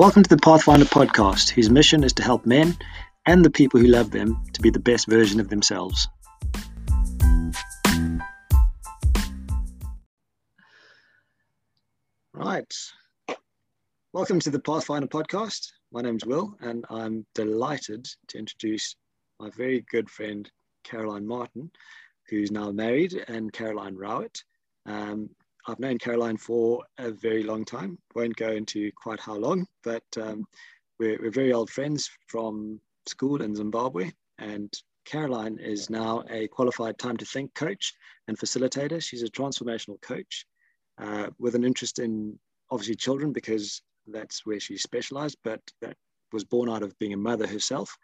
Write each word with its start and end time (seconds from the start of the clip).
Welcome 0.00 0.22
to 0.22 0.30
the 0.30 0.40
Pathfinder 0.40 0.86
podcast, 0.86 1.50
whose 1.50 1.68
mission 1.68 2.04
is 2.04 2.14
to 2.14 2.22
help 2.22 2.46
men 2.46 2.74
and 3.26 3.44
the 3.44 3.50
people 3.50 3.80
who 3.80 3.86
love 3.86 4.10
them 4.10 4.42
to 4.54 4.62
be 4.62 4.70
the 4.70 4.80
best 4.80 5.06
version 5.06 5.40
of 5.40 5.50
themselves. 5.50 6.08
Right. 12.32 12.74
Welcome 14.14 14.40
to 14.40 14.48
the 14.48 14.58
Pathfinder 14.58 15.06
podcast. 15.06 15.72
My 15.92 16.00
name's 16.00 16.24
Will, 16.24 16.56
and 16.62 16.86
I'm 16.88 17.26
delighted 17.34 18.08
to 18.28 18.38
introduce 18.38 18.96
my 19.38 19.50
very 19.50 19.82
good 19.82 20.08
friend, 20.08 20.50
Caroline 20.82 21.26
Martin, 21.26 21.70
who's 22.30 22.50
now 22.50 22.72
married, 22.72 23.22
and 23.28 23.52
Caroline 23.52 23.96
Rowett. 23.96 24.44
Um, 24.86 25.28
I've 25.66 25.80
known 25.80 25.98
Caroline 25.98 26.36
for 26.36 26.84
a 26.98 27.10
very 27.10 27.42
long 27.42 27.64
time. 27.64 27.98
Won't 28.14 28.36
go 28.36 28.50
into 28.50 28.90
quite 28.96 29.20
how 29.20 29.36
long, 29.36 29.66
but 29.82 30.04
um, 30.20 30.46
we're, 30.98 31.18
we're 31.20 31.30
very 31.30 31.52
old 31.52 31.70
friends 31.70 32.10
from 32.28 32.80
school 33.06 33.42
in 33.42 33.54
Zimbabwe. 33.54 34.10
And 34.38 34.72
Caroline 35.04 35.58
is 35.58 35.90
now 35.90 36.24
a 36.30 36.48
qualified 36.48 36.98
time 36.98 37.16
to 37.18 37.24
think 37.24 37.54
coach 37.54 37.92
and 38.28 38.38
facilitator. 38.38 39.02
She's 39.02 39.22
a 39.22 39.28
transformational 39.28 40.00
coach 40.00 40.46
uh, 40.98 41.28
with 41.38 41.54
an 41.54 41.64
interest 41.64 41.98
in 41.98 42.38
obviously 42.70 42.94
children 42.94 43.32
because 43.32 43.82
that's 44.06 44.46
where 44.46 44.60
she 44.60 44.76
specialized, 44.76 45.38
but 45.44 45.60
that 45.82 45.96
was 46.32 46.44
born 46.44 46.68
out 46.68 46.82
of 46.82 46.98
being 46.98 47.12
a 47.12 47.18
mother 47.18 47.46
herself. 47.46 47.96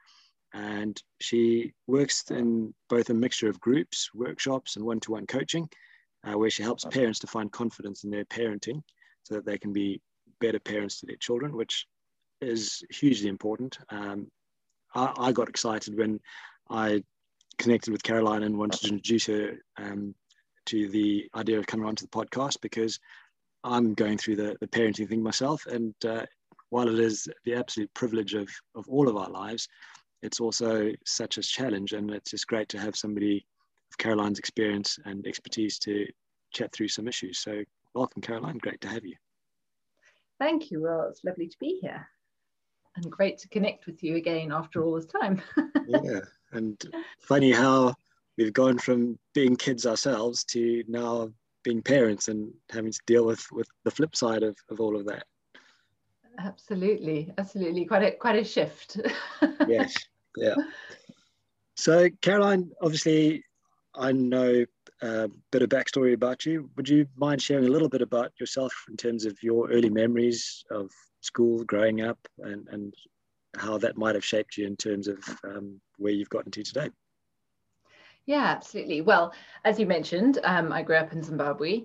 And 0.53 1.01
she 1.21 1.73
works 1.87 2.31
in 2.31 2.75
both 2.89 3.11
a 3.11 3.15
mixture 3.15 3.49
of 3.49 3.61
groups, 3.61 4.11
workshops, 4.15 4.77
and 4.77 4.85
one 4.85 5.01
to 5.01 5.13
one 5.13 5.27
coaching 5.27 5.69
uh, 6.27 6.37
where 6.37 6.51
she 6.51 6.63
helps 6.63 6.85
parents 6.85 7.19
to 7.21 7.27
find 7.27 7.53
confidence 7.53 8.05
in 8.05 8.11
their 8.11 8.25
parenting 8.25 8.83
so 9.23 9.35
that 9.35 9.47
they 9.47 9.59
can 9.59 9.73
be 9.73 10.01
better 10.41 10.59
parents 10.59 11.01
to 11.01 11.07
their 11.07 11.17
children, 11.17 11.57
which 11.57 11.87
is 12.41 12.83
hugely 12.91 13.29
important. 13.29 13.79
Um, 13.91 14.29
I, 14.95 15.13
I, 15.17 15.33
got 15.33 15.49
excited 15.49 15.97
when 15.97 16.21
I 16.69 17.03
connected 17.59 17.93
with 17.93 18.03
Caroline 18.03 18.43
and 18.43 18.59
wanted 18.59 18.81
to 18.81 18.89
introduce 18.89 19.27
her 19.27 19.53
um, 19.79 20.15
to 20.67 20.89
the 20.89 21.29
idea 21.35 21.59
of 21.59 21.67
coming 21.67 21.87
onto 21.87 22.05
the 22.05 22.11
podcast 22.11 22.61
because 22.61 22.99
I'm 23.65 23.95
going 23.95 24.19
through 24.19 24.37
the, 24.37 24.57
the 24.61 24.69
parenting 24.69 25.09
thing 25.09 25.23
myself. 25.23 25.67
And 25.67 25.95
uh, 26.05 26.27
while 26.71 26.89
it 26.89 26.99
is 26.99 27.29
the 27.45 27.55
absolute 27.55 27.93
privilege 27.95 28.35
of, 28.35 28.49
of 28.75 28.87
all 28.89 29.09
of 29.09 29.17
our 29.17 29.31
lives, 29.31 29.69
it's 30.23 30.41
also 30.41 30.93
such 31.05 31.39
a 31.39 31.43
challenge. 31.43 31.93
And 31.93 32.11
it's 32.11 32.33
just 32.33 32.47
great 32.47 32.69
to 32.71 32.79
have 32.79 32.97
somebody 32.97 33.47
Caroline's 33.99 34.39
experience 34.39 34.99
and 35.05 35.27
expertise 35.27 35.79
to 35.81 36.07
chat 36.53 36.73
through 36.73 36.89
some 36.89 37.09
issues. 37.09 37.39
So, 37.39 37.63
welcome, 37.95 38.23
Caroline. 38.23 38.59
Great 38.59 38.81
to 38.83 38.89
have 38.89 39.05
you. 39.05 39.17
Thank 40.39 40.71
you. 40.71 40.83
Well, 40.83 41.09
it's 41.09 41.25
lovely 41.25 41.49
to 41.49 41.57
be 41.59 41.79
here 41.81 42.09
and 42.97 43.11
great 43.11 43.39
to 43.39 43.49
connect 43.49 43.87
with 43.87 44.03
you 44.03 44.17
again 44.17 44.53
after 44.53 44.83
all 44.83 44.95
this 44.95 45.07
time. 45.07 45.41
yeah, 45.89 46.21
and 46.53 46.83
funny 47.21 47.53
how 47.53 47.95
we've 48.37 48.53
gone 48.53 48.79
from 48.79 49.19
being 49.35 49.57
kids 49.57 49.87
ourselves 49.87 50.45
to 50.45 50.83
now 50.89 51.31
being 51.63 51.83
parents 51.83 52.29
and 52.29 52.53
having 52.71 52.93
to 52.93 53.01
deal 53.07 53.25
with 53.25 53.47
with 53.53 53.69
the 53.85 53.91
flip 53.91 54.15
side 54.17 54.43
of, 54.43 54.57
of 54.71 54.81
all 54.81 54.97
of 54.97 55.07
that. 55.07 55.25
Absolutely, 56.39 57.33
absolutely, 57.39 57.85
quite 57.85 58.03
a 58.03 58.13
quite 58.13 58.37
a 58.37 58.45
shift. 58.45 58.99
yes, 59.69 59.95
yeah. 60.37 60.55
So, 61.77 62.09
Caroline, 62.23 62.71
obviously, 62.81 63.45
I 63.99 64.13
know 64.13 64.65
a 65.03 65.29
bit 65.51 65.63
of 65.63 65.69
backstory 65.69 66.15
about 66.15 66.47
you. 66.47 66.71
Would 66.77 66.89
you 66.89 67.07
mind 67.17 67.43
sharing 67.43 67.67
a 67.67 67.71
little 67.71 67.89
bit 67.89 68.03
about 68.03 68.33
yourself 68.39 68.73
in 68.89 68.97
terms 68.97 69.25
of 69.25 69.37
your 69.43 69.71
early 69.71 69.91
memories 69.91 70.65
of 70.71 70.91
school, 71.21 71.65
growing 71.65 72.03
up, 72.03 72.19
and, 72.39 72.67
and 72.69 72.95
how 73.57 73.79
that 73.79 73.97
might 73.97 74.15
have 74.15 74.25
shaped 74.25 74.57
you 74.57 74.67
in 74.67 74.77
terms 74.77 75.09
of 75.09 75.19
um, 75.45 75.81
where 75.99 76.13
you've 76.13 76.31
gotten 76.31 76.51
to 76.53 76.63
today? 76.63 76.91
Yeah, 78.27 78.45
absolutely. 78.45 79.03
Well, 79.03 79.33
as 79.65 79.79
you 79.79 79.87
mentioned, 79.87 80.39
um, 80.45 80.73
I 80.73 80.83
grew 80.83 80.97
up 80.97 81.13
in 81.13 81.23
Zimbabwe. 81.23 81.85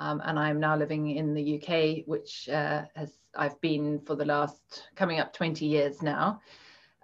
Um, 0.00 0.22
and 0.24 0.38
I'm 0.38 0.60
now 0.60 0.76
living 0.76 1.10
in 1.16 1.34
the 1.34 1.56
UK, 1.56 2.06
which 2.06 2.48
uh, 2.48 2.84
has 2.94 3.18
I've 3.34 3.60
been 3.60 4.00
for 4.06 4.14
the 4.14 4.24
last 4.24 4.84
coming 4.94 5.18
up 5.18 5.32
20 5.32 5.66
years 5.66 6.02
now. 6.02 6.40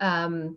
Um, 0.00 0.56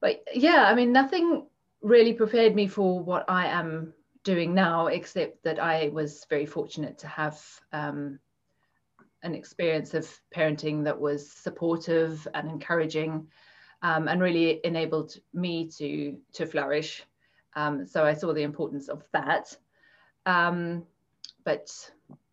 but 0.00 0.22
yeah, 0.34 0.66
I 0.66 0.74
mean, 0.74 0.92
nothing 0.92 1.46
really 1.86 2.12
prepared 2.12 2.54
me 2.54 2.66
for 2.66 2.98
what 2.98 3.24
I 3.28 3.46
am 3.46 3.94
doing 4.24 4.54
now, 4.54 4.88
except 4.88 5.44
that 5.44 5.60
I 5.60 5.88
was 5.92 6.26
very 6.28 6.46
fortunate 6.46 6.98
to 6.98 7.06
have 7.06 7.40
um, 7.72 8.18
an 9.22 9.36
experience 9.36 9.94
of 9.94 10.10
parenting 10.34 10.82
that 10.84 11.00
was 11.00 11.30
supportive 11.30 12.26
and 12.34 12.50
encouraging 12.50 13.28
um, 13.82 14.08
and 14.08 14.20
really 14.20 14.60
enabled 14.64 15.14
me 15.32 15.70
to, 15.78 16.18
to 16.32 16.44
flourish. 16.44 17.04
Um, 17.54 17.86
so 17.86 18.04
I 18.04 18.14
saw 18.14 18.34
the 18.34 18.42
importance 18.42 18.88
of 18.88 19.04
that. 19.12 19.56
Um, 20.26 20.84
but 21.44 21.70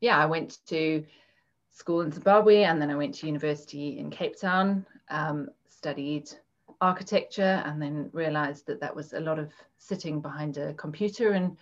yeah, 0.01 0.17
I 0.17 0.25
went 0.25 0.65
to 0.69 1.05
school 1.69 2.01
in 2.01 2.11
Zimbabwe 2.11 2.63
and 2.63 2.81
then 2.81 2.89
I 2.89 2.95
went 2.95 3.13
to 3.15 3.27
university 3.27 3.99
in 3.99 4.09
Cape 4.09 4.39
Town, 4.39 4.83
um, 5.09 5.49
studied 5.69 6.31
architecture 6.83 7.63
and 7.65 7.81
then 7.81 8.09
realized 8.11 8.67
that 8.67 8.81
that 8.81 8.93
was 8.93 9.13
a 9.13 9.19
lot 9.19 9.39
of 9.39 9.53
sitting 9.77 10.19
behind 10.19 10.57
a 10.57 10.73
computer 10.73 11.31
and 11.31 11.55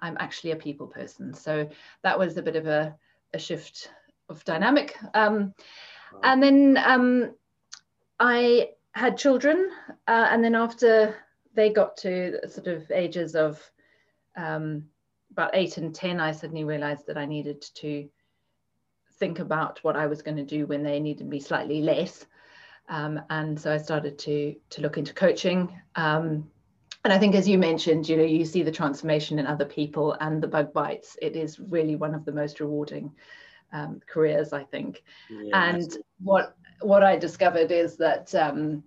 I'm 0.00 0.16
actually 0.18 0.50
a 0.50 0.56
people 0.56 0.88
person. 0.88 1.32
So 1.32 1.70
that 2.02 2.18
was 2.18 2.36
a 2.36 2.42
bit 2.42 2.56
of 2.56 2.66
a, 2.66 2.94
a 3.32 3.38
shift 3.38 3.92
of 4.28 4.44
dynamic. 4.44 4.98
Um, 5.14 5.54
and 6.24 6.42
then 6.42 6.76
um, 6.84 7.34
I 8.18 8.70
had 8.92 9.16
children 9.16 9.70
uh, 10.08 10.26
and 10.30 10.42
then 10.42 10.56
after 10.56 11.14
they 11.54 11.70
got 11.70 11.96
to 11.98 12.40
sort 12.48 12.66
of 12.66 12.90
ages 12.90 13.36
of 13.36 13.62
um, 14.36 14.86
about 15.30 15.52
eight 15.54 15.78
and 15.78 15.94
10, 15.94 16.18
I 16.18 16.32
suddenly 16.32 16.64
realized 16.64 17.06
that 17.06 17.16
I 17.16 17.26
needed 17.26 17.62
to 17.76 18.08
think 19.20 19.38
about 19.38 19.78
what 19.84 19.96
I 19.96 20.06
was 20.06 20.20
going 20.20 20.36
to 20.36 20.44
do 20.44 20.66
when 20.66 20.82
they 20.82 20.98
needed 20.98 21.28
me 21.28 21.38
slightly 21.38 21.80
less. 21.80 22.26
Um, 22.88 23.20
and 23.30 23.58
so 23.58 23.72
I 23.72 23.78
started 23.78 24.18
to 24.20 24.54
to 24.70 24.82
look 24.82 24.98
into 24.98 25.14
coaching. 25.14 25.72
Um, 25.96 26.50
and 27.04 27.12
I 27.12 27.18
think, 27.18 27.34
as 27.34 27.46
you 27.48 27.58
mentioned, 27.58 28.08
you 28.08 28.16
know, 28.16 28.24
you 28.24 28.44
see 28.44 28.62
the 28.62 28.72
transformation 28.72 29.38
in 29.38 29.46
other 29.46 29.66
people 29.66 30.16
and 30.20 30.42
the 30.42 30.48
bug 30.48 30.72
bites. 30.72 31.16
It 31.20 31.36
is 31.36 31.60
really 31.60 31.96
one 31.96 32.14
of 32.14 32.24
the 32.24 32.32
most 32.32 32.60
rewarding 32.60 33.12
um, 33.72 34.00
careers, 34.06 34.52
I 34.52 34.64
think. 34.64 35.02
And 35.52 35.96
what 36.22 36.56
what 36.80 37.02
I 37.02 37.16
discovered 37.16 37.70
is 37.70 37.96
that 37.98 38.34
um, 38.34 38.82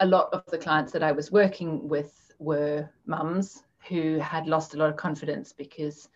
a 0.00 0.06
lot 0.06 0.28
of 0.32 0.44
the 0.46 0.58
clients 0.58 0.92
that 0.92 1.02
I 1.02 1.12
was 1.12 1.30
working 1.30 1.88
with 1.88 2.32
were 2.38 2.88
mums 3.06 3.62
who 3.88 4.18
had 4.18 4.46
lost 4.46 4.74
a 4.74 4.76
lot 4.76 4.90
of 4.90 4.96
confidence 4.96 5.52
because 5.52 6.08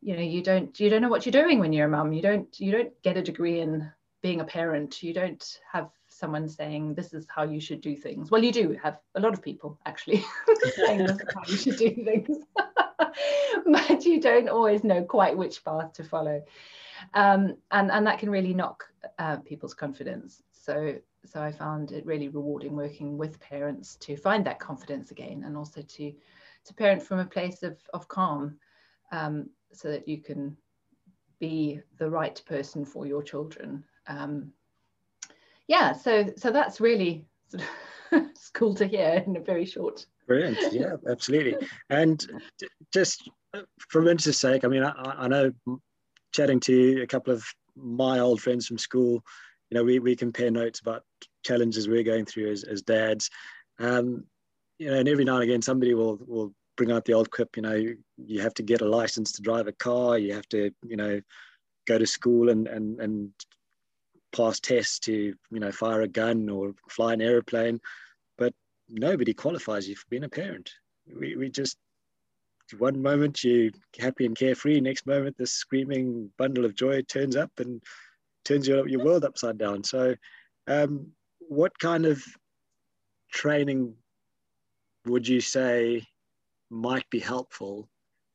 you 0.00 0.16
know 0.16 0.22
you 0.22 0.42
don't 0.42 0.78
you 0.80 0.88
don't 0.88 1.02
know 1.02 1.08
what 1.08 1.26
you're 1.26 1.32
doing 1.32 1.58
when 1.58 1.72
you're 1.72 1.86
a 1.86 1.90
mum 1.90 2.12
you 2.12 2.22
don't 2.22 2.58
you 2.58 2.72
don't 2.72 2.90
get 3.02 3.18
a 3.18 3.22
degree 3.22 3.60
in 3.60 3.90
being 4.22 4.40
a 4.40 4.44
parent 4.44 5.02
you 5.02 5.12
don't 5.12 5.60
have 5.70 5.90
someone 6.20 6.48
saying 6.48 6.94
this 6.94 7.12
is 7.14 7.26
how 7.28 7.42
you 7.42 7.58
should 7.58 7.80
do 7.80 7.96
things. 7.96 8.30
Well, 8.30 8.44
you 8.44 8.52
do 8.52 8.76
have 8.82 8.98
a 9.14 9.20
lot 9.20 9.32
of 9.32 9.42
people 9.42 9.78
actually 9.86 10.24
saying 10.76 11.06
this 11.06 11.16
is 11.16 11.28
how 11.34 11.42
you 11.48 11.56
should 11.56 11.76
do 11.76 11.90
things, 12.04 12.36
but 13.66 14.04
you 14.04 14.20
don't 14.20 14.48
always 14.48 14.84
know 14.84 15.02
quite 15.02 15.36
which 15.36 15.64
path 15.64 15.94
to 15.94 16.04
follow, 16.04 16.42
um, 17.14 17.56
and 17.70 17.90
and 17.90 18.06
that 18.06 18.18
can 18.18 18.30
really 18.30 18.54
knock 18.54 18.84
uh, 19.18 19.38
people's 19.38 19.74
confidence. 19.74 20.42
So 20.52 20.96
so 21.24 21.42
I 21.42 21.50
found 21.50 21.92
it 21.92 22.06
really 22.06 22.28
rewarding 22.28 22.76
working 22.76 23.18
with 23.18 23.40
parents 23.40 23.96
to 23.96 24.16
find 24.16 24.44
that 24.46 24.60
confidence 24.60 25.10
again, 25.10 25.42
and 25.46 25.56
also 25.56 25.82
to 25.82 26.12
to 26.66 26.74
parent 26.74 27.02
from 27.02 27.18
a 27.18 27.26
place 27.26 27.62
of 27.62 27.78
of 27.94 28.06
calm, 28.06 28.58
um, 29.10 29.50
so 29.72 29.90
that 29.90 30.06
you 30.06 30.18
can 30.18 30.56
be 31.38 31.80
the 31.98 32.08
right 32.08 32.40
person 32.46 32.84
for 32.84 33.06
your 33.06 33.22
children. 33.22 33.82
Um, 34.06 34.52
yeah, 35.70 35.92
so 35.92 36.26
so 36.36 36.50
that's 36.50 36.80
really 36.80 37.26
it's 38.12 38.50
cool 38.50 38.74
to 38.74 38.86
hear 38.86 39.22
in 39.24 39.36
a 39.36 39.40
very 39.40 39.64
short. 39.64 40.04
Brilliant, 40.26 40.58
yeah, 40.72 40.96
absolutely. 41.08 41.54
And 41.88 42.26
just 42.92 43.30
for 43.88 44.00
interest's 44.00 44.40
sake, 44.40 44.64
I 44.64 44.68
mean, 44.68 44.82
I, 44.82 44.92
I 44.96 45.28
know 45.28 45.52
chatting 46.32 46.58
to 46.60 47.02
a 47.02 47.06
couple 47.06 47.32
of 47.32 47.44
my 47.76 48.18
old 48.18 48.42
friends 48.42 48.66
from 48.66 48.78
school, 48.78 49.22
you 49.70 49.78
know, 49.78 49.84
we, 49.84 50.00
we 50.00 50.16
compare 50.16 50.50
notes 50.50 50.80
about 50.80 51.04
challenges 51.44 51.88
we're 51.88 52.02
going 52.02 52.26
through 52.26 52.50
as, 52.50 52.64
as 52.64 52.82
dads. 52.82 53.30
Um, 53.78 54.24
you 54.80 54.90
know, 54.90 54.96
and 54.96 55.08
every 55.08 55.24
now 55.24 55.36
and 55.36 55.44
again, 55.44 55.62
somebody 55.62 55.94
will 55.94 56.18
will 56.26 56.52
bring 56.76 56.90
out 56.90 57.04
the 57.04 57.14
old 57.14 57.30
quip. 57.30 57.56
You 57.56 57.62
know, 57.62 57.86
you 58.16 58.40
have 58.40 58.54
to 58.54 58.64
get 58.64 58.80
a 58.80 58.88
license 58.88 59.30
to 59.32 59.42
drive 59.42 59.68
a 59.68 59.72
car. 59.72 60.18
You 60.18 60.34
have 60.34 60.48
to, 60.48 60.72
you 60.82 60.96
know, 60.96 61.20
go 61.86 61.96
to 61.96 62.06
school 62.06 62.48
and 62.48 62.66
and 62.66 63.00
and 63.00 63.30
pass 64.32 64.60
tests 64.60 64.98
to 64.98 65.12
you 65.12 65.60
know 65.60 65.72
fire 65.72 66.02
a 66.02 66.08
gun 66.08 66.48
or 66.48 66.74
fly 66.88 67.12
an 67.12 67.20
aeroplane 67.20 67.80
but 68.38 68.52
nobody 68.88 69.34
qualifies 69.34 69.88
you 69.88 69.96
for 69.96 70.06
being 70.10 70.24
a 70.24 70.28
parent 70.28 70.70
we, 71.18 71.36
we 71.36 71.48
just 71.48 71.76
one 72.78 73.02
moment 73.02 73.42
you're 73.42 73.70
happy 73.98 74.26
and 74.26 74.36
carefree 74.36 74.80
next 74.80 75.06
moment 75.06 75.36
this 75.36 75.52
screaming 75.52 76.30
bundle 76.38 76.64
of 76.64 76.74
joy 76.74 77.02
turns 77.02 77.34
up 77.34 77.50
and 77.58 77.82
turns 78.44 78.66
your, 78.66 78.88
your 78.88 79.04
world 79.04 79.24
upside 79.24 79.58
down. 79.58 79.84
So, 79.84 80.14
um, 80.66 81.08
what 81.40 81.78
kind 81.78 82.06
of 82.06 82.22
training 83.32 83.94
would 85.06 85.26
you 85.26 85.40
say 85.40 86.04
might 86.70 87.08
be 87.10 87.18
helpful 87.18 87.88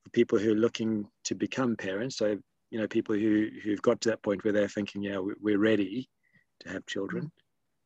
for 0.03 0.09
people 0.12 0.38
who 0.39 0.51
are 0.51 0.57
looking 0.57 1.07
to 1.25 1.36
become 1.36 1.75
parents? 1.75 2.18
So, 2.18 2.39
you 2.72 2.80
know, 2.80 2.88
people 2.88 3.16
who 3.16 3.50
who've 3.64 3.82
got 3.82 4.02
to 4.02 4.10
that 4.10 4.24
point 4.24 4.44
where 4.44 4.54
they're 4.54 4.68
thinking, 4.68 5.04
yeah, 5.04 5.20
we're 5.20 5.60
ready 5.60 6.10
to 6.62 6.70
have 6.70 6.86
children, 6.86 7.32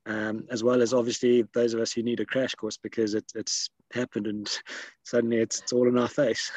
um, 0.05 0.45
as 0.49 0.63
well 0.63 0.81
as 0.81 0.93
obviously 0.93 1.45
those 1.53 1.73
of 1.73 1.79
us 1.79 1.91
who 1.91 2.03
need 2.03 2.19
a 2.19 2.25
crash 2.25 2.55
course 2.55 2.77
because 2.77 3.13
it, 3.13 3.25
it's 3.35 3.69
happened 3.93 4.27
and 4.27 4.59
suddenly 5.03 5.37
it's, 5.37 5.61
it's 5.61 5.73
all 5.73 5.87
in 5.87 5.97
our 5.97 6.07
face. 6.07 6.51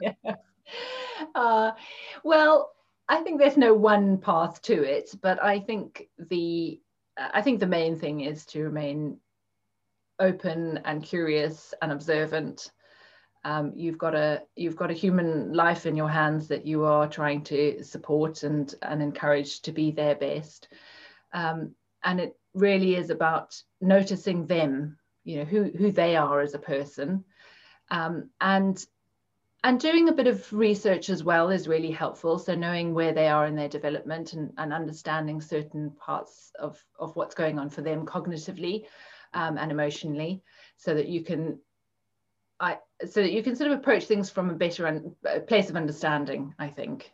yeah. 0.00 0.12
Uh, 1.34 1.72
well, 2.24 2.72
I 3.08 3.20
think 3.22 3.38
there's 3.38 3.56
no 3.56 3.74
one 3.74 4.18
path 4.18 4.60
to 4.62 4.82
it, 4.82 5.14
but 5.22 5.42
I 5.42 5.60
think 5.60 6.08
the 6.18 6.80
I 7.16 7.40
think 7.40 7.60
the 7.60 7.66
main 7.66 7.98
thing 7.98 8.20
is 8.20 8.44
to 8.46 8.62
remain 8.62 9.18
open 10.18 10.80
and 10.84 11.02
curious 11.02 11.72
and 11.80 11.92
observant. 11.92 12.70
Um, 13.46 13.72
you've 13.76 13.96
got 13.96 14.16
a 14.16 14.42
you've 14.56 14.74
got 14.74 14.90
a 14.90 15.00
human 15.04 15.52
life 15.52 15.86
in 15.86 15.94
your 15.94 16.08
hands 16.08 16.48
that 16.48 16.66
you 16.66 16.84
are 16.84 17.06
trying 17.06 17.44
to 17.44 17.84
support 17.84 18.42
and 18.42 18.74
and 18.82 19.00
encourage 19.00 19.60
to 19.62 19.72
be 19.72 19.92
their 19.92 20.16
best, 20.16 20.66
um, 21.32 21.76
and 22.02 22.18
it 22.18 22.36
really 22.54 22.96
is 22.96 23.10
about 23.10 23.62
noticing 23.80 24.46
them, 24.46 24.98
you 25.22 25.36
know, 25.36 25.44
who 25.44 25.70
who 25.78 25.92
they 25.92 26.16
are 26.16 26.40
as 26.40 26.54
a 26.54 26.58
person, 26.58 27.24
um, 27.92 28.30
and 28.40 28.84
and 29.62 29.78
doing 29.78 30.08
a 30.08 30.18
bit 30.20 30.26
of 30.26 30.52
research 30.52 31.08
as 31.08 31.22
well 31.22 31.50
is 31.50 31.68
really 31.68 31.92
helpful. 31.92 32.40
So 32.40 32.56
knowing 32.56 32.94
where 32.94 33.12
they 33.12 33.28
are 33.28 33.46
in 33.46 33.54
their 33.54 33.68
development 33.68 34.32
and, 34.32 34.52
and 34.58 34.72
understanding 34.72 35.40
certain 35.40 35.92
parts 35.92 36.50
of, 36.58 36.84
of 36.98 37.14
what's 37.16 37.34
going 37.34 37.58
on 37.58 37.70
for 37.70 37.82
them 37.82 38.06
cognitively 38.06 38.86
um, 39.34 39.56
and 39.58 39.70
emotionally, 39.70 40.42
so 40.76 40.94
that 40.94 41.08
you 41.08 41.22
can 41.22 41.58
I, 42.58 42.78
so 43.06 43.22
that 43.22 43.32
you 43.32 43.42
can 43.42 43.56
sort 43.56 43.70
of 43.70 43.78
approach 43.78 44.04
things 44.04 44.30
from 44.30 44.50
a 44.50 44.54
better 44.54 44.86
un, 44.86 45.14
a 45.24 45.40
place 45.40 45.68
of 45.68 45.76
understanding, 45.76 46.54
I 46.58 46.68
think. 46.68 47.12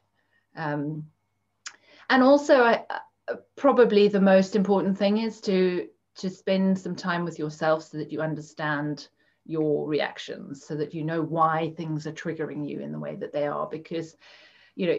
Um, 0.57 1.07
and 2.09 2.23
also, 2.23 2.63
I, 2.63 2.85
uh, 3.29 3.37
probably 3.57 4.09
the 4.09 4.21
most 4.21 4.57
important 4.57 4.99
thing 4.99 5.19
is 5.19 5.41
to 5.43 5.89
to 6.15 6.29
spend 6.29 6.79
some 6.79 6.95
time 6.95 7.25
with 7.25 7.39
yourself 7.39 7.85
so 7.85 7.97
that 7.97 8.13
you 8.13 8.21
understand 8.21 9.09
your 9.47 9.89
reactions 9.89 10.65
so 10.65 10.75
that 10.75 10.95
you 10.95 11.03
know 11.03 11.23
why 11.23 11.73
things 11.77 12.07
are 12.07 12.13
triggering 12.13 12.69
you 12.69 12.81
in 12.81 12.93
the 12.93 12.99
way 12.99 13.17
that 13.17 13.33
they 13.33 13.47
are 13.47 13.67
because 13.67 14.17
you 14.77 14.87
know 14.87 14.99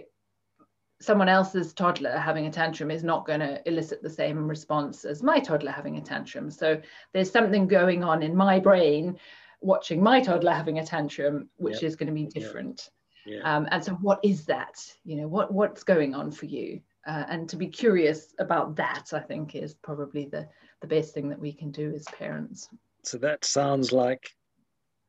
someone 1.00 1.30
else's 1.30 1.74
toddler 1.74 2.18
having 2.18 2.46
a 2.46 2.52
tantrum 2.52 2.92
is 2.92 3.04
not 3.04 3.26
going 3.26 3.40
to 3.40 3.62
elicit 3.68 4.02
the 4.02 4.10
same 4.10 4.48
response 4.48 5.06
as 5.06 5.24
my 5.24 5.40
toddler 5.40 5.72
having 5.72 5.98
a 5.98 6.02
tantrum 6.02 6.50
so 6.50 6.82
there's 7.14 7.32
something 7.32 7.68
going 7.68 8.04
on 8.04 8.22
in 8.22 8.36
my 8.36 8.60
brain 8.60 9.18
watching 9.64 10.02
my 10.02 10.22
toddler 10.22 10.52
having 10.52 10.80
a 10.80 10.86
tantrum 10.86 11.50
which 11.58 11.76
yep. 11.76 11.84
is 11.84 11.96
going 11.96 12.08
to 12.08 12.14
be 12.14 12.26
different. 12.26 12.90
Yeah. 13.26 13.40
Um, 13.44 13.68
and 13.72 13.84
so 13.84 13.94
what 13.94 14.20
is 14.24 14.46
that 14.46 14.76
you 15.06 15.16
know 15.16 15.28
what 15.28 15.54
what's 15.54 15.84
going 15.84 16.14
on 16.14 16.32
for 16.32 16.46
you 16.46 16.82
uh, 17.08 17.24
and 17.30 17.48
to 17.50 17.56
be 17.56 17.68
curious 17.68 18.34
about 18.40 18.76
that 18.76 19.12
i 19.14 19.20
think 19.20 19.56
is 19.56 19.74
probably 19.76 20.26
the 20.26 20.48
the 20.82 20.88
best 20.88 21.14
thing 21.14 21.30
that 21.30 21.40
we 21.40 21.54
can 21.54 21.72
do 21.72 21.94
as 21.96 22.04
parents 22.18 22.68
so 23.04 23.18
that 23.18 23.46
sounds 23.46 23.92
like 23.94 24.30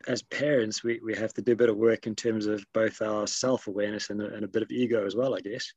as 0.06 0.22
parents 0.22 0.84
we, 0.84 1.00
we 1.02 1.14
have 1.14 1.32
to 1.34 1.42
do 1.42 1.52
a 1.52 1.56
bit 1.56 1.68
of 1.68 1.76
work 1.76 2.06
in 2.06 2.14
terms 2.14 2.46
of 2.46 2.64
both 2.72 3.00
our 3.02 3.26
self-awareness 3.26 4.10
and 4.10 4.22
a, 4.22 4.32
and 4.34 4.44
a 4.44 4.48
bit 4.48 4.62
of 4.62 4.70
ego 4.70 5.04
as 5.04 5.16
well 5.16 5.34
i 5.34 5.40
guess 5.40 5.72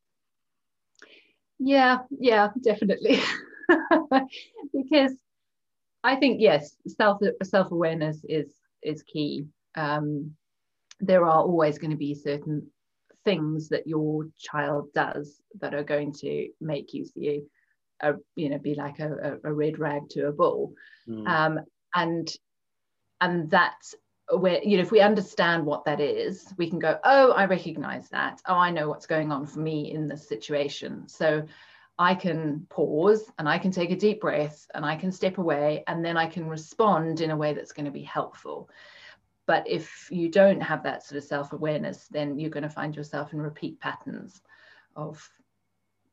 yeah 1.59 1.99
yeah 2.19 2.49
definitely 2.63 3.19
because 4.73 5.13
i 6.03 6.15
think 6.15 6.39
yes 6.39 6.75
self 6.87 7.19
self-awareness 7.43 8.23
is 8.29 8.53
is 8.81 9.03
key. 9.03 9.45
Um, 9.75 10.35
there 10.99 11.25
are 11.25 11.39
always 11.39 11.77
going 11.77 11.91
to 11.91 11.97
be 11.97 12.15
certain 12.15 12.67
things 13.23 13.69
that 13.69 13.87
your 13.87 14.27
child 14.37 14.93
does 14.93 15.41
that 15.59 15.73
are 15.73 15.83
going 15.83 16.13
to 16.13 16.47
make 16.61 16.93
you 16.93 17.05
see 17.05 17.41
a, 18.01 18.13
you 18.35 18.49
know 18.49 18.57
be 18.57 18.75
like 18.75 18.99
a, 18.99 19.37
a 19.43 19.53
red 19.53 19.79
rag 19.79 20.07
to 20.09 20.27
a 20.27 20.31
bull. 20.31 20.73
Mm. 21.07 21.27
um, 21.27 21.59
and 21.95 22.31
and 23.21 23.49
that's 23.49 23.95
where 24.31 24.61
you 24.63 24.77
know 24.77 24.83
if 24.83 24.91
we 24.91 25.01
understand 25.01 25.65
what 25.65 25.85
that 25.85 25.99
is 26.01 26.53
we 26.57 26.69
can 26.69 26.79
go 26.79 26.99
oh 27.03 27.31
i 27.31 27.45
recognize 27.45 28.09
that. 28.09 28.41
Oh 28.45 28.55
i 28.55 28.71
know 28.71 28.87
what's 28.89 29.07
going 29.07 29.31
on 29.31 29.45
for 29.45 29.59
me 29.59 29.91
in 29.91 30.07
this 30.07 30.27
situation. 30.27 31.07
So 31.07 31.45
i 31.99 32.13
can 32.13 32.65
pause 32.69 33.31
and 33.39 33.47
i 33.47 33.57
can 33.57 33.71
take 33.71 33.91
a 33.91 33.95
deep 33.95 34.21
breath 34.21 34.67
and 34.73 34.85
i 34.85 34.95
can 34.95 35.11
step 35.11 35.37
away 35.37 35.83
and 35.87 36.03
then 36.03 36.17
i 36.17 36.25
can 36.25 36.47
respond 36.47 37.21
in 37.21 37.31
a 37.31 37.37
way 37.37 37.53
that's 37.53 37.71
going 37.71 37.85
to 37.85 37.91
be 37.91 38.03
helpful 38.03 38.69
but 39.45 39.67
if 39.67 40.09
you 40.11 40.29
don't 40.29 40.61
have 40.61 40.83
that 40.83 41.03
sort 41.03 41.17
of 41.17 41.23
self-awareness 41.23 42.07
then 42.09 42.37
you're 42.39 42.49
going 42.49 42.63
to 42.63 42.69
find 42.69 42.95
yourself 42.95 43.33
in 43.33 43.41
repeat 43.41 43.79
patterns 43.79 44.41
of 44.95 45.29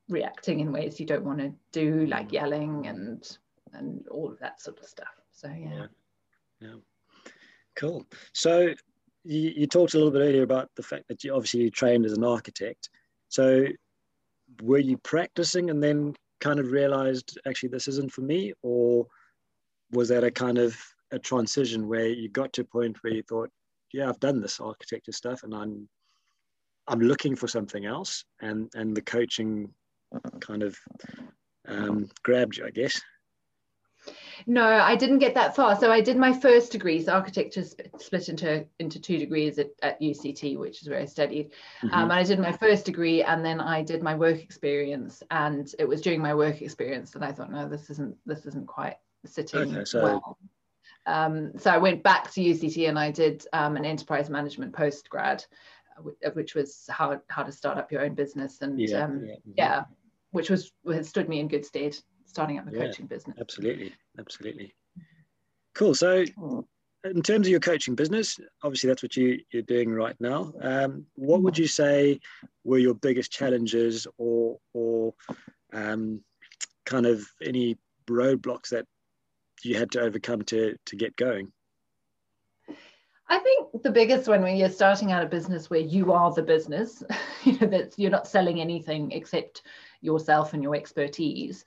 reacting 0.08 0.60
in 0.60 0.72
ways 0.72 1.00
you 1.00 1.06
don't 1.06 1.24
want 1.24 1.38
to 1.38 1.52
do 1.72 2.06
like 2.06 2.28
mm. 2.28 2.32
yelling 2.32 2.86
and 2.86 3.38
and 3.72 4.06
all 4.08 4.30
of 4.30 4.38
that 4.38 4.60
sort 4.60 4.78
of 4.78 4.86
stuff 4.86 5.08
so 5.32 5.48
yeah, 5.48 5.74
yeah. 5.74 5.86
yeah. 6.60 6.74
Cool. 7.76 8.06
So 8.32 8.72
you, 9.24 9.52
you, 9.56 9.66
talked 9.66 9.94
a 9.94 9.96
little 9.96 10.12
bit 10.12 10.20
earlier 10.20 10.42
about 10.42 10.70
the 10.76 10.82
fact 10.82 11.08
that 11.08 11.24
you 11.24 11.34
obviously 11.34 11.62
you 11.62 11.70
trained 11.70 12.06
as 12.06 12.12
an 12.12 12.24
architect. 12.24 12.90
So 13.28 13.66
were 14.62 14.78
you 14.78 14.96
practicing 14.98 15.70
and 15.70 15.82
then 15.82 16.14
kind 16.40 16.60
of 16.60 16.72
realized 16.72 17.38
actually 17.46 17.70
this 17.70 17.88
isn't 17.88 18.12
for 18.12 18.22
me, 18.22 18.52
or 18.62 19.06
was 19.90 20.08
that 20.08 20.24
a 20.24 20.30
kind 20.30 20.58
of 20.58 20.76
a 21.12 21.18
transition 21.18 21.88
where 21.88 22.06
you 22.06 22.28
got 22.28 22.52
to 22.54 22.62
a 22.62 22.64
point 22.64 22.96
where 23.02 23.12
you 23.12 23.22
thought, 23.22 23.50
yeah, 23.92 24.08
I've 24.08 24.20
done 24.20 24.40
this 24.40 24.60
architecture 24.60 25.12
stuff 25.12 25.42
and 25.42 25.54
I'm 25.54 25.88
I'm 26.86 27.00
looking 27.00 27.34
for 27.34 27.48
something 27.48 27.86
else, 27.86 28.24
and 28.42 28.70
and 28.74 28.94
the 28.94 29.02
coaching 29.02 29.72
kind 30.40 30.62
of 30.62 30.76
um, 31.66 32.08
grabbed 32.22 32.58
you, 32.58 32.66
I 32.66 32.70
guess. 32.70 33.00
No, 34.46 34.64
I 34.64 34.96
didn't 34.96 35.18
get 35.18 35.34
that 35.34 35.56
far. 35.56 35.78
So 35.78 35.90
I 35.90 36.00
did 36.00 36.16
my 36.16 36.32
first 36.32 36.72
degrees. 36.72 37.08
Architecture 37.08 37.64
split 37.98 38.28
into 38.28 38.66
into 38.78 39.00
two 39.00 39.18
degrees 39.18 39.58
at, 39.58 39.70
at 39.82 40.00
UCT, 40.00 40.58
which 40.58 40.82
is 40.82 40.88
where 40.88 41.00
I 41.00 41.04
studied. 41.04 41.52
Mm-hmm. 41.82 41.94
Um, 41.94 42.02
and 42.04 42.12
I 42.12 42.22
did 42.22 42.38
my 42.38 42.52
first 42.52 42.84
degree, 42.84 43.22
and 43.22 43.44
then 43.44 43.60
I 43.60 43.82
did 43.82 44.02
my 44.02 44.14
work 44.14 44.42
experience. 44.42 45.22
And 45.30 45.72
it 45.78 45.86
was 45.86 46.00
during 46.00 46.20
my 46.20 46.34
work 46.34 46.62
experience 46.62 47.10
that 47.12 47.22
I 47.22 47.32
thought, 47.32 47.50
no, 47.50 47.68
this 47.68 47.90
isn't 47.90 48.16
this 48.26 48.46
isn't 48.46 48.66
quite 48.66 48.96
sitting 49.26 49.76
okay, 49.76 49.84
so... 49.84 50.02
well. 50.02 50.38
Um, 51.06 51.58
so 51.58 51.70
I 51.70 51.78
went 51.78 52.02
back 52.02 52.32
to 52.32 52.40
UCT 52.40 52.88
and 52.88 52.98
I 52.98 53.10
did 53.10 53.46
um, 53.52 53.76
an 53.76 53.84
enterprise 53.84 54.30
management 54.30 54.74
post 54.74 55.10
grad, 55.10 55.44
uh, 55.98 56.30
which 56.30 56.54
was 56.54 56.86
how 56.88 57.20
how 57.28 57.42
to 57.42 57.52
start 57.52 57.76
up 57.76 57.92
your 57.92 58.02
own 58.02 58.14
business 58.14 58.62
and 58.62 58.80
yeah, 58.80 59.04
um, 59.04 59.26
yeah, 59.26 59.34
yeah, 59.56 59.84
which 60.30 60.48
was 60.48 60.72
has 60.90 61.08
stood 61.08 61.28
me 61.28 61.40
in 61.40 61.48
good 61.48 61.66
stead 61.66 61.94
starting 62.34 62.58
up 62.58 62.64
the 62.64 62.72
yeah, 62.72 62.86
coaching 62.86 63.06
business. 63.06 63.36
Absolutely, 63.40 63.94
absolutely. 64.18 64.74
Cool. 65.74 65.94
So, 65.94 66.24
in 67.04 67.22
terms 67.22 67.46
of 67.46 67.50
your 67.50 67.60
coaching 67.60 67.94
business, 67.94 68.40
obviously 68.64 68.88
that's 68.88 69.04
what 69.04 69.16
you, 69.16 69.40
you're 69.52 69.62
doing 69.62 69.92
right 69.92 70.16
now. 70.18 70.52
Um, 70.60 71.06
what 71.14 71.42
would 71.42 71.56
you 71.56 71.68
say 71.68 72.18
were 72.64 72.78
your 72.78 72.94
biggest 72.94 73.30
challenges, 73.30 74.08
or 74.18 74.58
or 74.72 75.14
um, 75.72 76.22
kind 76.84 77.06
of 77.06 77.24
any 77.40 77.78
roadblocks 78.08 78.70
that 78.70 78.86
you 79.62 79.76
had 79.76 79.92
to 79.92 80.00
overcome 80.00 80.42
to 80.42 80.76
to 80.86 80.96
get 80.96 81.14
going? 81.14 81.52
I 83.28 83.38
think 83.38 83.82
the 83.82 83.90
biggest 83.90 84.28
one 84.28 84.42
when 84.42 84.56
you're 84.56 84.68
starting 84.68 85.12
out 85.12 85.22
a 85.22 85.28
business 85.28 85.70
where 85.70 85.80
you 85.80 86.12
are 86.12 86.32
the 86.32 86.42
business, 86.42 87.04
you 87.44 87.58
know, 87.60 87.68
that 87.68 87.94
you're 87.96 88.10
not 88.10 88.26
selling 88.26 88.60
anything 88.60 89.12
except 89.12 89.62
yourself 90.04 90.52
and 90.52 90.62
your 90.62 90.74
expertise. 90.74 91.64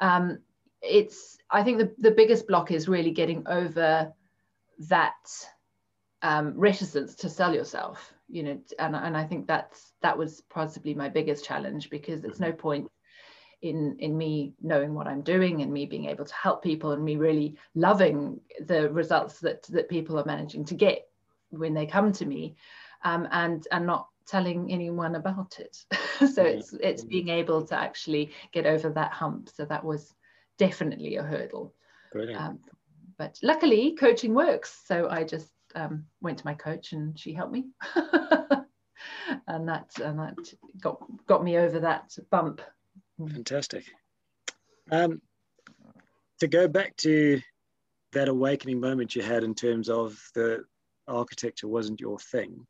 Um, 0.00 0.38
it's 0.82 1.38
I 1.50 1.62
think 1.62 1.78
the, 1.78 1.94
the 1.98 2.10
biggest 2.10 2.46
block 2.46 2.70
is 2.70 2.88
really 2.88 3.12
getting 3.12 3.46
over 3.46 4.12
that 4.88 5.14
um, 6.22 6.54
reticence 6.56 7.14
to 7.16 7.28
sell 7.28 7.54
yourself 7.54 8.12
you 8.28 8.42
know 8.42 8.58
and, 8.78 8.96
and 8.96 9.16
I 9.16 9.24
think 9.24 9.46
that's 9.46 9.92
that 10.02 10.18
was 10.18 10.42
possibly 10.50 10.94
my 10.94 11.08
biggest 11.08 11.44
challenge 11.44 11.90
because 11.90 12.20
there's 12.20 12.40
no 12.40 12.52
point 12.52 12.90
in 13.62 13.96
in 13.98 14.16
me 14.16 14.54
knowing 14.62 14.94
what 14.94 15.06
I'm 15.06 15.22
doing 15.22 15.62
and 15.62 15.72
me 15.72 15.86
being 15.86 16.06
able 16.06 16.24
to 16.24 16.34
help 16.34 16.62
people 16.62 16.92
and 16.92 17.04
me 17.04 17.16
really 17.16 17.56
loving 17.74 18.40
the 18.60 18.90
results 18.90 19.40
that 19.40 19.62
that 19.64 19.88
people 19.88 20.18
are 20.18 20.24
managing 20.24 20.64
to 20.66 20.74
get 20.74 21.08
when 21.50 21.74
they 21.74 21.86
come 21.86 22.12
to 22.12 22.26
me. 22.26 22.56
Um, 23.04 23.28
and 23.30 23.66
and 23.70 23.86
not 23.86 24.08
telling 24.26 24.70
anyone 24.70 25.14
about 25.14 25.58
it. 25.58 25.76
so 26.32 26.42
it's 26.42 26.72
it's 26.74 27.04
being 27.04 27.28
able 27.28 27.66
to 27.66 27.78
actually 27.78 28.32
get 28.52 28.66
over 28.66 28.90
that 28.90 29.12
hump. 29.12 29.48
So 29.48 29.64
that 29.64 29.84
was 29.84 30.14
definitely 30.58 31.16
a 31.16 31.22
hurdle. 31.22 31.74
Um, 32.34 32.60
but 33.18 33.38
luckily, 33.42 33.96
coaching 33.98 34.34
works. 34.34 34.82
So 34.86 35.08
I 35.10 35.24
just 35.24 35.50
um, 35.74 36.06
went 36.20 36.38
to 36.38 36.46
my 36.46 36.54
coach 36.54 36.92
and 36.92 37.18
she 37.18 37.32
helped 37.32 37.52
me, 37.52 37.66
and 39.46 39.68
that 39.68 39.90
and 40.02 40.18
that 40.18 40.36
got 40.80 41.02
got 41.26 41.44
me 41.44 41.58
over 41.58 41.80
that 41.80 42.16
bump 42.30 42.60
Mm. 43.20 43.32
Fantastic. 43.32 43.84
Um, 44.90 45.20
to 46.40 46.48
go 46.48 46.68
back 46.68 46.96
to 46.98 47.40
that 48.12 48.28
awakening 48.28 48.80
moment 48.80 49.16
you 49.16 49.22
had 49.22 49.42
in 49.42 49.54
terms 49.54 49.88
of 49.88 50.18
the 50.34 50.64
architecture 51.08 51.68
wasn't 51.68 52.00
your 52.00 52.18
thing. 52.18 52.66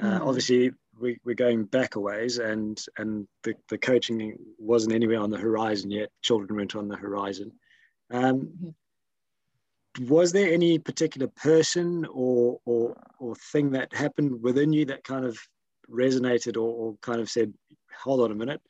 Uh, 0.00 0.18
mm. 0.18 0.26
Obviously, 0.26 0.72
we, 1.00 1.18
we're 1.24 1.34
going 1.34 1.64
back 1.64 1.94
a 1.96 2.00
ways, 2.00 2.38
and 2.38 2.80
and 2.96 3.26
the, 3.42 3.54
the 3.68 3.78
coaching 3.78 4.36
wasn't 4.58 4.94
anywhere 4.94 5.20
on 5.20 5.30
the 5.30 5.38
horizon 5.38 5.90
yet. 5.90 6.10
Children 6.22 6.56
weren't 6.56 6.76
on 6.76 6.88
the 6.88 6.96
horizon. 6.96 7.52
Um, 8.10 8.40
mm-hmm 8.40 8.68
was 10.00 10.32
there 10.32 10.52
any 10.52 10.78
particular 10.78 11.28
person 11.28 12.06
or, 12.12 12.58
or, 12.64 12.96
or 13.18 13.34
thing 13.34 13.70
that 13.72 13.92
happened 13.92 14.42
within 14.42 14.72
you 14.72 14.84
that 14.86 15.04
kind 15.04 15.24
of 15.24 15.38
resonated 15.90 16.56
or, 16.56 16.68
or 16.68 16.96
kind 17.00 17.20
of 17.20 17.28
said, 17.28 17.52
hold 18.02 18.20
on 18.20 18.30
a 18.30 18.34
minute, 18.34 18.60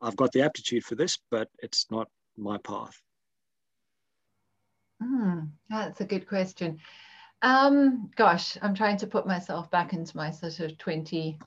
I've 0.00 0.16
got 0.16 0.32
the 0.32 0.42
aptitude 0.42 0.84
for 0.84 0.94
this, 0.94 1.18
but 1.30 1.48
it's 1.58 1.86
not 1.90 2.08
my 2.36 2.58
path? 2.58 3.00
Mm, 5.02 5.50
that's 5.68 6.00
a 6.00 6.04
good 6.04 6.26
question. 6.26 6.78
Um, 7.42 8.10
gosh, 8.16 8.56
I'm 8.62 8.74
trying 8.74 8.96
to 8.98 9.06
put 9.06 9.26
myself 9.26 9.70
back 9.70 9.92
into 9.92 10.16
my 10.16 10.30
sort 10.30 10.58
of 10.60 10.78
20 10.78 11.38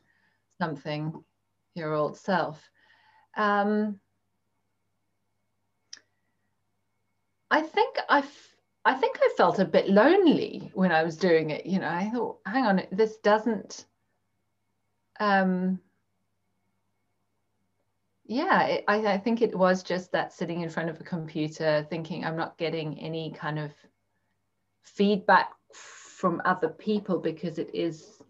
something 0.59 1.23
year 1.75 1.93
old 1.93 2.17
self. 2.17 2.69
Um, 3.35 3.99
I 7.51 7.61
think 7.61 7.97
I 8.09 8.23
I 8.85 8.93
think 8.93 9.17
I 9.19 9.33
felt 9.35 9.59
a 9.59 9.65
bit 9.65 9.89
lonely 9.89 10.71
when 10.73 10.91
I 10.91 11.03
was 11.03 11.17
doing 11.17 11.49
it. 11.49 11.65
You 11.65 11.79
know, 11.79 11.89
I 11.89 12.09
thought, 12.09 12.39
hang 12.45 12.65
on, 12.65 12.83
this 12.91 13.17
doesn't. 13.17 13.85
Um, 15.19 15.79
yeah, 18.25 18.63
it, 18.65 18.83
I, 18.87 19.05
I 19.13 19.17
think 19.17 19.41
it 19.41 19.57
was 19.57 19.83
just 19.83 20.11
that 20.11 20.31
sitting 20.33 20.61
in 20.61 20.69
front 20.69 20.89
of 20.89 20.99
a 20.99 21.03
computer, 21.03 21.85
thinking 21.89 22.23
I'm 22.23 22.37
not 22.37 22.57
getting 22.57 22.99
any 22.99 23.31
kind 23.31 23.59
of 23.59 23.71
feedback 24.83 25.51
from 26.19 26.41
other 26.43 26.67
people 26.67 27.17
because 27.17 27.59
it 27.59 27.73
is 27.73 28.21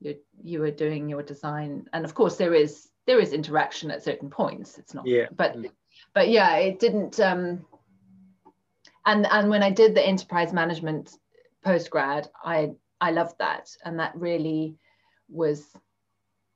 you 0.00 0.16
you 0.42 0.62
are 0.62 0.70
doing 0.70 1.10
your 1.10 1.22
design, 1.22 1.86
and 1.92 2.02
of 2.06 2.14
course 2.14 2.36
there 2.36 2.54
is 2.54 2.88
there 3.06 3.20
is 3.20 3.34
interaction 3.34 3.90
at 3.90 4.02
certain 4.02 4.30
points. 4.30 4.78
It's 4.78 4.94
not, 4.94 5.06
yeah, 5.06 5.26
but 5.36 5.54
but 6.14 6.30
yeah, 6.30 6.56
it 6.56 6.78
didn't. 6.78 7.20
Um, 7.20 7.66
and 9.04 9.26
and 9.26 9.50
when 9.50 9.62
I 9.62 9.68
did 9.68 9.94
the 9.94 10.06
enterprise 10.06 10.54
management 10.54 11.10
post 11.62 11.90
grad, 11.90 12.30
I 12.42 12.70
I 12.98 13.10
loved 13.10 13.38
that, 13.40 13.68
and 13.84 14.00
that 14.00 14.16
really 14.16 14.76
was 15.28 15.76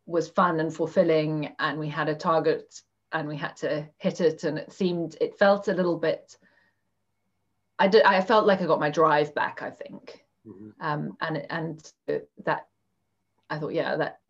was 0.07 0.31
fun 0.31 0.59
and 0.59 0.75
fulfilling. 0.75 1.55
And 1.59 1.79
we 1.79 1.89
had 1.89 2.09
a 2.09 2.15
target, 2.15 2.81
and 3.13 3.29
we 3.29 3.37
had 3.37 3.57
to 3.57 3.87
hit 3.99 4.23
it, 4.23 4.45
and 4.45 4.57
it 4.57 4.73
seemed 4.73 5.17
it 5.21 5.39
felt 5.39 5.69
a 5.69 5.75
little 5.75 5.99
bit. 5.99 6.35
I 7.79 7.89
did. 7.89 8.05
I 8.05 8.23
felt 8.23 8.47
like 8.47 8.63
I 8.63 8.67
got 8.67 8.81
my 8.81 8.91
drive 8.91 9.35
back. 9.35 9.61
I 9.61 9.71
think, 9.71 10.25
mm-hmm. 10.47 10.71
um, 10.81 11.17
and 11.21 11.47
and 11.51 11.93
that 12.45 12.69
I 13.51 13.59
thought, 13.59 13.75
yeah, 13.75 13.97
that 13.97 14.21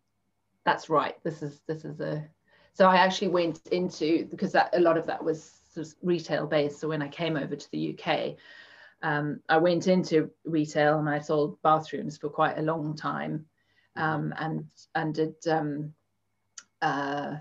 that's 0.64 0.88
right. 0.90 1.14
This 1.24 1.42
is 1.42 1.60
this 1.66 1.84
is 1.84 2.00
a. 2.00 2.26
So 2.74 2.88
I 2.88 2.96
actually 2.96 3.28
went 3.28 3.60
into 3.72 4.26
because 4.30 4.52
that 4.52 4.70
a 4.72 4.80
lot 4.80 4.96
of 4.96 5.06
that 5.06 5.24
was 5.24 5.58
sort 5.74 5.86
of 5.86 5.94
retail 6.02 6.46
based. 6.46 6.80
So 6.80 6.88
when 6.88 7.02
I 7.02 7.08
came 7.08 7.36
over 7.36 7.56
to 7.56 7.70
the 7.72 7.98
UK, 7.98 8.36
um, 9.02 9.40
I 9.48 9.58
went 9.58 9.86
into 9.86 10.30
retail 10.44 10.98
and 10.98 11.08
I 11.08 11.18
sold 11.18 11.60
bathrooms 11.62 12.18
for 12.18 12.28
quite 12.28 12.58
a 12.58 12.62
long 12.62 12.94
time, 12.94 13.46
um, 13.96 14.32
and 14.38 14.66
and 14.94 15.14
did 15.14 15.34
um, 15.48 15.94
uh, 16.82 17.36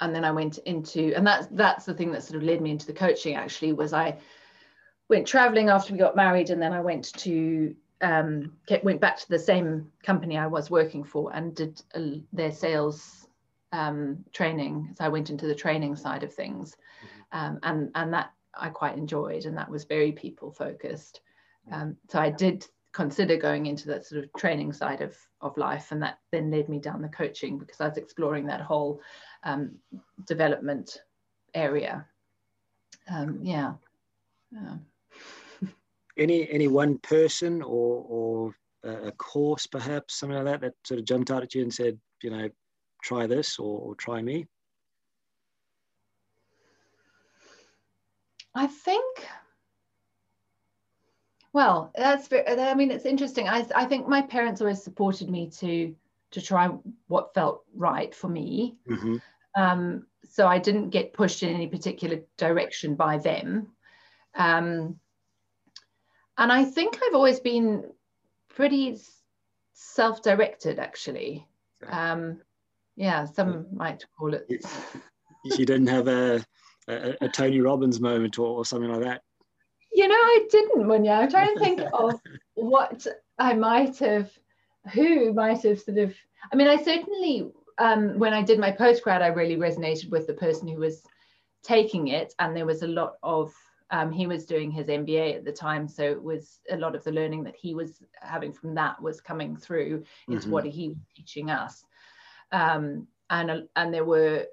and 0.00 0.14
then 0.14 0.24
I 0.24 0.32
went 0.32 0.58
into 0.58 1.12
and 1.14 1.26
that's 1.26 1.46
that's 1.52 1.84
the 1.84 1.94
thing 1.94 2.12
that 2.12 2.24
sort 2.24 2.36
of 2.36 2.42
led 2.42 2.60
me 2.60 2.70
into 2.70 2.86
the 2.86 2.92
coaching. 2.92 3.36
Actually, 3.36 3.72
was 3.72 3.92
I 3.92 4.18
went 5.08 5.26
traveling 5.26 5.68
after 5.68 5.92
we 5.92 5.98
got 5.98 6.16
married, 6.16 6.50
and 6.50 6.60
then 6.60 6.72
I 6.72 6.80
went 6.80 7.12
to 7.18 7.74
um, 8.02 8.52
get, 8.66 8.84
went 8.84 9.00
back 9.00 9.18
to 9.18 9.28
the 9.28 9.38
same 9.38 9.90
company 10.02 10.38
I 10.38 10.46
was 10.46 10.70
working 10.70 11.04
for 11.04 11.34
and 11.34 11.54
did 11.54 11.82
uh, 11.94 12.18
their 12.32 12.52
sales 12.52 13.28
um, 13.72 14.24
training. 14.32 14.94
So 14.96 15.04
I 15.04 15.08
went 15.08 15.30
into 15.30 15.46
the 15.46 15.54
training 15.54 15.96
side 15.96 16.22
of 16.22 16.34
things, 16.34 16.76
um, 17.32 17.58
and 17.62 17.90
and 17.94 18.12
that 18.12 18.32
I 18.54 18.68
quite 18.68 18.96
enjoyed, 18.96 19.44
and 19.44 19.56
that 19.56 19.70
was 19.70 19.84
very 19.84 20.12
people 20.12 20.50
focused. 20.50 21.20
Um, 21.70 21.96
so 22.08 22.18
I 22.18 22.30
did 22.30 22.66
consider 22.92 23.36
going 23.36 23.66
into 23.66 23.86
that 23.86 24.04
sort 24.04 24.24
of 24.24 24.32
training 24.36 24.72
side 24.72 25.00
of 25.00 25.16
of 25.40 25.56
life, 25.56 25.92
and 25.92 26.02
that 26.02 26.18
then 26.32 26.50
led 26.50 26.68
me 26.68 26.78
down 26.78 27.02
the 27.02 27.08
coaching 27.08 27.58
because 27.58 27.80
I 27.80 27.88
was 27.88 27.98
exploring 27.98 28.46
that 28.46 28.60
whole 28.60 29.00
um, 29.44 29.76
development 30.26 31.02
area. 31.54 32.06
Um, 33.08 33.40
yeah. 33.42 33.74
yeah. 34.52 34.76
Any 36.20 36.48
any 36.50 36.68
one 36.68 36.98
person 36.98 37.62
or 37.62 38.04
or 38.08 38.54
a 38.84 39.12
course 39.12 39.66
perhaps 39.66 40.14
something 40.14 40.36
like 40.36 40.46
that 40.46 40.60
that 40.60 40.74
sort 40.84 41.00
of 41.00 41.04
jumped 41.04 41.30
out 41.30 41.42
at 41.42 41.54
you 41.54 41.62
and 41.62 41.74
said, 41.74 41.98
you 42.22 42.30
know, 42.30 42.48
try 43.02 43.26
this 43.26 43.58
or, 43.58 43.80
or 43.80 43.94
try 43.96 44.22
me? 44.22 44.46
I 48.54 48.66
think, 48.66 49.26
well, 51.52 51.92
that's, 51.94 52.28
I 52.32 52.74
mean, 52.74 52.90
it's 52.90 53.04
interesting. 53.04 53.48
I, 53.48 53.66
I 53.76 53.84
think 53.84 54.08
my 54.08 54.22
parents 54.22 54.60
always 54.60 54.82
supported 54.82 55.30
me 55.30 55.50
to, 55.58 55.94
to 56.32 56.40
try 56.40 56.70
what 57.08 57.34
felt 57.34 57.64
right 57.74 58.14
for 58.14 58.28
me. 58.28 58.76
Mm-hmm. 58.88 59.16
Um, 59.56 60.06
so 60.28 60.46
I 60.46 60.58
didn't 60.58 60.90
get 60.90 61.12
pushed 61.12 61.42
in 61.42 61.54
any 61.54 61.66
particular 61.66 62.20
direction 62.36 62.94
by 62.96 63.18
them. 63.18 63.68
Um, 64.34 64.98
and 66.38 66.52
I 66.52 66.64
think 66.64 66.98
I've 67.02 67.14
always 67.14 67.40
been 67.40 67.84
pretty 68.48 68.98
self-directed, 69.74 70.78
actually. 70.78 71.46
Um, 71.88 72.40
yeah, 72.96 73.24
some 73.24 73.66
might 73.72 74.04
call 74.18 74.34
it. 74.34 74.46
You 75.44 75.64
didn't 75.64 75.86
have 75.86 76.08
a 76.08 76.44
a, 76.90 77.16
a 77.22 77.28
Tony 77.28 77.60
Robbins 77.60 78.00
moment 78.00 78.38
or, 78.38 78.58
or, 78.58 78.64
something 78.64 78.90
like 78.90 79.02
that? 79.02 79.22
You 79.92 80.08
know, 80.08 80.14
I 80.14 80.46
didn't, 80.50 80.84
Munya. 80.84 81.18
I'm 81.18 81.30
trying 81.30 81.54
to 81.54 81.60
think 81.60 81.80
of 81.92 82.20
what 82.54 83.06
I 83.38 83.54
might 83.54 83.98
have, 83.98 84.30
who 84.92 85.32
might 85.32 85.62
have 85.62 85.80
sort 85.80 85.98
of. 85.98 86.14
I 86.52 86.56
mean, 86.56 86.68
I 86.68 86.82
certainly, 86.82 87.50
um, 87.78 88.18
when 88.18 88.32
I 88.32 88.42
did 88.42 88.58
my 88.58 88.72
postgrad, 88.72 89.22
I 89.22 89.28
really 89.28 89.56
resonated 89.56 90.10
with 90.10 90.26
the 90.26 90.34
person 90.34 90.68
who 90.68 90.78
was 90.78 91.02
taking 91.62 92.08
it, 92.08 92.34
and 92.38 92.56
there 92.56 92.66
was 92.66 92.82
a 92.82 92.88
lot 92.88 93.14
of. 93.22 93.52
Um, 93.90 94.12
he 94.12 94.26
was 94.26 94.46
doing 94.46 94.70
his 94.70 94.86
MBA 94.86 95.36
at 95.36 95.44
the 95.44 95.52
time, 95.52 95.88
so 95.88 96.04
it 96.04 96.22
was 96.22 96.60
a 96.70 96.76
lot 96.76 96.94
of 96.94 97.02
the 97.02 97.12
learning 97.12 97.42
that 97.44 97.56
he 97.56 97.74
was 97.74 98.02
having 98.20 98.52
from 98.52 98.74
that 98.76 99.00
was 99.02 99.20
coming 99.20 99.56
through 99.56 100.04
into 100.28 100.42
mm-hmm. 100.42 100.50
what 100.50 100.64
he 100.64 100.88
was 100.90 100.98
teaching 101.16 101.50
us. 101.50 101.84
Um, 102.52 103.08
and 103.30 103.68
and 103.76 103.94
there 103.94 104.04
were 104.04 104.46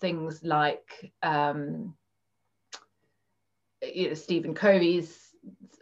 things 0.00 0.42
like 0.44 1.12
um, 1.22 1.94
you 3.82 4.08
know 4.08 4.14
Stephen 4.14 4.54
Covey's 4.54 5.30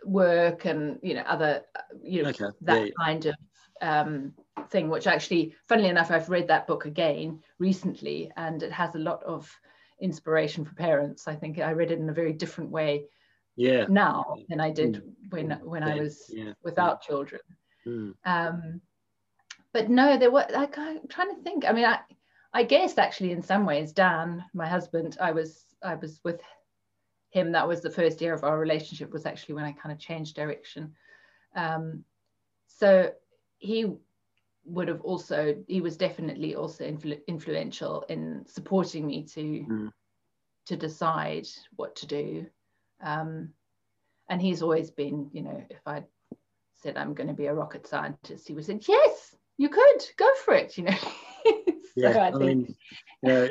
work 0.05 0.65
and 0.65 0.99
you 1.03 1.15
know 1.15 1.23
other 1.23 1.63
you 2.03 2.23
know 2.23 2.31
okay. 2.31 2.45
that 2.63 2.87
yeah. 2.87 2.93
kind 2.99 3.27
of 3.27 3.35
um, 3.81 4.35
thing 4.71 4.89
which 4.89 5.07
actually 5.07 5.55
funnily 5.69 5.89
enough 5.89 6.11
I've 6.11 6.29
read 6.29 6.49
that 6.49 6.67
book 6.67 6.87
again 6.87 7.41
recently 7.59 8.31
and 8.37 8.63
it 8.63 8.73
has 8.73 8.95
a 8.95 8.99
lot 8.99 9.23
of 9.25 9.51
inspiration 10.03 10.65
for 10.65 10.75
parents 10.75 11.27
I 11.27 11.35
think 11.35 11.59
I 11.59 11.71
read 11.73 11.91
it 11.91 11.99
in 11.99 12.09
a 12.11 12.15
very 12.15 12.33
different 12.33 12.71
way 12.71 13.07
yeah 13.57 13.85
now 13.89 14.37
than 14.49 14.61
I 14.61 14.71
did 14.71 14.95
mm. 14.95 15.13
when 15.31 15.51
when 15.63 15.83
yeah. 15.83 15.95
I 15.95 16.01
was 16.01 16.35
without 16.63 17.03
children 17.03 17.41
mm. 17.87 18.13
um, 18.25 18.81
but 19.73 19.89
no 19.89 20.19
there 20.19 20.31
were 20.31 20.47
like 20.53 20.77
I'm 20.77 21.09
trying 21.09 21.35
to 21.35 21.43
think 21.43 21.65
I 21.67 21.73
mean 21.73 21.87
I 21.87 22.01
I 22.55 22.65
guess 22.65 22.99
actually 22.99 23.33
in 23.33 23.43
some 23.43 23.65
ways, 23.65 23.93
Dan, 23.93 24.45
my 24.53 24.67
husband, 24.67 25.17
I 25.21 25.33
was 25.33 25.65
I 25.83 25.95
was 25.95 26.21
with 26.23 26.41
him. 27.31 27.53
That 27.53 27.67
was 27.67 27.81
the 27.81 27.91
first 27.91 28.21
year 28.21 28.35
of 28.35 28.45
our 28.45 28.59
relationship. 28.59 29.13
Was 29.13 29.27
actually 29.27 29.55
when 29.55 29.65
I 29.65 29.73
kind 29.73 29.93
of 29.93 29.99
changed 29.99 30.37
direction. 30.37 30.95
Um, 31.57 32.05
so 32.69 33.13
he 33.59 33.93
would 34.65 34.89
have 34.89 35.01
also 35.03 35.57
he 35.67 35.81
was 35.81 35.97
definitely 35.97 36.55
also 36.55 36.85
influ- 36.85 37.21
influential 37.27 38.05
in 38.09 38.45
supporting 38.47 39.07
me 39.07 39.25
to 39.25 39.41
mm. 39.41 39.93
to 40.67 40.77
decide 40.77 41.47
what 41.77 41.97
to 41.97 42.07
do. 42.07 42.47
Um, 43.03 43.51
and 44.29 44.41
he's 44.41 44.63
always 44.63 44.91
been, 44.91 45.29
you 45.33 45.43
know, 45.43 45.65
if 45.69 45.81
I 45.87 46.05
said 46.75 46.97
I'm 46.97 47.15
going 47.15 47.29
to 47.29 47.35
be 47.35 47.47
a 47.47 47.55
rocket 47.55 47.87
scientist, 47.87 48.47
he 48.47 48.55
would 48.55 48.65
said 48.65 48.87
"Yes, 48.87 49.35
you 49.57 49.69
could 49.69 50.03
go 50.17 50.33
for 50.45 50.55
it," 50.55 50.79
you 50.79 50.85
know. 50.85 50.99
yeah, 51.97 52.19
I, 52.19 52.29
I 52.29 52.39
mean, 52.39 52.75
you 53.23 53.29
know, 53.29 53.49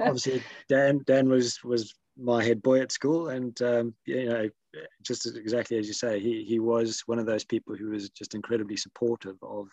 obviously 0.00 0.42
Dan 0.68 1.02
Dan 1.06 1.28
was 1.28 1.62
was 1.62 1.94
my 2.16 2.42
head 2.44 2.62
boy 2.62 2.80
at 2.80 2.92
school, 2.92 3.28
and 3.28 3.60
um, 3.62 3.94
you 4.06 4.28
know, 4.28 4.48
just 5.02 5.26
exactly 5.36 5.78
as 5.78 5.86
you 5.86 5.94
say, 5.94 6.20
he 6.20 6.44
he 6.44 6.58
was 6.58 7.02
one 7.06 7.18
of 7.18 7.26
those 7.26 7.44
people 7.44 7.76
who 7.76 7.90
was 7.90 8.10
just 8.10 8.34
incredibly 8.34 8.76
supportive 8.76 9.36
of 9.42 9.68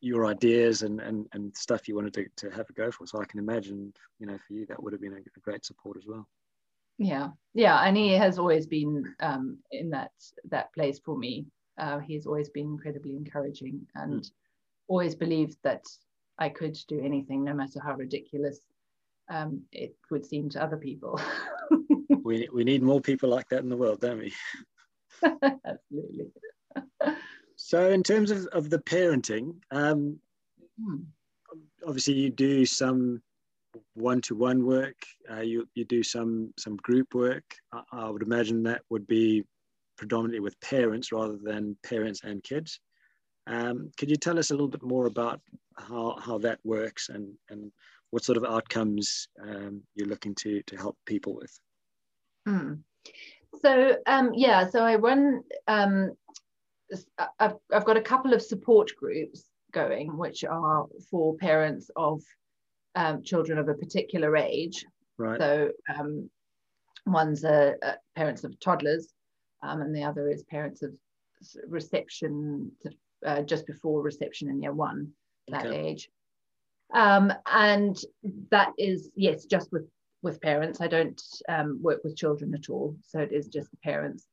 your 0.00 0.26
ideas 0.26 0.82
and, 0.82 1.00
and, 1.00 1.26
and 1.32 1.54
stuff 1.56 1.88
you 1.88 1.94
wanted 1.94 2.14
to, 2.14 2.26
to 2.36 2.50
have 2.50 2.68
a 2.70 2.72
go 2.72 2.90
for. 2.90 3.06
So 3.06 3.20
I 3.20 3.24
can 3.24 3.38
imagine, 3.38 3.92
you 4.18 4.26
know, 4.26 4.38
for 4.46 4.54
you, 4.54 4.66
that 4.66 4.82
would 4.82 4.92
have 4.92 5.02
been 5.02 5.12
a, 5.12 5.40
great 5.40 5.64
support 5.64 5.96
as 5.96 6.06
well. 6.06 6.26
Yeah, 6.98 7.28
yeah, 7.54 7.80
and 7.80 7.96
he 7.96 8.12
has 8.12 8.38
always 8.38 8.66
been 8.66 9.14
um, 9.20 9.58
in 9.72 9.88
that 9.90 10.12
that 10.50 10.72
place 10.74 11.00
for 11.02 11.16
me. 11.16 11.46
Uh, 11.78 11.98
he's 11.98 12.26
always 12.26 12.50
been 12.50 12.66
incredibly 12.66 13.16
encouraging 13.16 13.86
and 13.94 14.20
mm. 14.20 14.30
always 14.86 15.14
believed 15.14 15.56
that 15.64 15.82
I 16.38 16.50
could 16.50 16.76
do 16.88 17.00
anything, 17.00 17.42
no 17.42 17.54
matter 17.54 17.80
how 17.82 17.94
ridiculous 17.94 18.60
um, 19.30 19.62
it 19.72 19.96
would 20.10 20.26
seem 20.26 20.50
to 20.50 20.62
other 20.62 20.76
people. 20.76 21.18
we 22.22 22.48
we 22.52 22.64
need 22.64 22.82
more 22.82 23.00
people 23.00 23.30
like 23.30 23.48
that 23.48 23.62
in 23.62 23.70
the 23.70 23.76
world, 23.76 24.00
don't 24.00 24.18
we? 24.18 24.32
Absolutely. 25.64 26.32
so, 27.62 27.90
in 27.90 28.02
terms 28.02 28.30
of, 28.30 28.46
of 28.46 28.70
the 28.70 28.78
parenting, 28.78 29.56
um, 29.70 30.18
hmm. 30.82 31.02
obviously 31.86 32.14
you 32.14 32.30
do 32.30 32.64
some 32.64 33.20
one-to-one 33.92 34.64
work. 34.64 34.96
Uh, 35.30 35.42
you 35.42 35.68
you 35.74 35.84
do 35.84 36.02
some 36.02 36.54
some 36.58 36.76
group 36.76 37.14
work. 37.14 37.44
I, 37.70 37.82
I, 37.92 38.08
would 38.08 38.22
imagine 38.22 38.62
that 38.62 38.80
would 38.88 39.06
be 39.06 39.44
predominantly 39.98 40.40
with 40.40 40.58
parents 40.62 41.12
rather 41.12 41.36
than 41.36 41.76
parents 41.84 42.22
and 42.24 42.42
kids. 42.42 42.80
Um, 43.46 43.92
could 43.98 44.08
you 44.08 44.16
tell 44.16 44.38
us 44.38 44.50
a 44.50 44.54
little 44.54 44.66
bit 44.66 44.82
more 44.82 45.04
about 45.04 45.42
how 45.76 46.16
how 46.18 46.38
that 46.38 46.60
works 46.64 47.10
and 47.10 47.34
and 47.50 47.70
what 48.08 48.24
sort 48.24 48.38
of 48.38 48.44
outcomes 48.44 49.28
um, 49.46 49.82
you're 49.94 50.08
looking 50.08 50.34
to 50.36 50.62
to 50.62 50.76
help 50.76 50.96
people 51.04 51.34
with? 51.34 51.60
Hmm. 52.46 52.74
So 53.60 53.96
um, 54.06 54.30
yeah, 54.34 54.66
so 54.70 54.82
I 54.82 54.96
run. 54.96 55.42
Um, 55.68 56.12
I've, 57.38 57.56
I've 57.72 57.84
got 57.84 57.96
a 57.96 58.02
couple 58.02 58.32
of 58.32 58.42
support 58.42 58.90
groups 58.96 59.44
going, 59.72 60.16
which 60.16 60.44
are 60.44 60.86
for 61.10 61.36
parents 61.36 61.90
of 61.96 62.22
um, 62.94 63.22
children 63.22 63.58
of 63.58 63.68
a 63.68 63.74
particular 63.74 64.36
age. 64.36 64.84
Right. 65.18 65.38
So 65.38 65.70
um, 65.96 66.30
one's 67.06 67.44
a, 67.44 67.74
parents 68.16 68.44
of 68.44 68.58
toddlers, 68.60 69.12
um, 69.62 69.80
and 69.82 69.94
the 69.94 70.04
other 70.04 70.28
is 70.28 70.42
parents 70.44 70.82
of 70.82 70.92
reception 71.66 72.72
uh, 73.24 73.42
just 73.42 73.66
before 73.66 74.02
reception 74.02 74.48
in 74.48 74.62
year 74.62 74.72
one, 74.72 75.12
that 75.48 75.66
okay. 75.66 75.88
age. 75.88 76.08
Um, 76.92 77.32
and 77.46 77.96
that 78.50 78.72
is 78.78 79.10
yes, 79.14 79.44
just 79.44 79.70
with 79.72 79.88
with 80.22 80.40
parents. 80.40 80.80
I 80.80 80.88
don't 80.88 81.20
um, 81.48 81.78
work 81.82 82.00
with 82.04 82.16
children 82.16 82.54
at 82.54 82.68
all, 82.68 82.96
so 83.06 83.20
it 83.20 83.32
is 83.32 83.46
just 83.46 83.70
the 83.70 83.76
parents. 83.78 84.26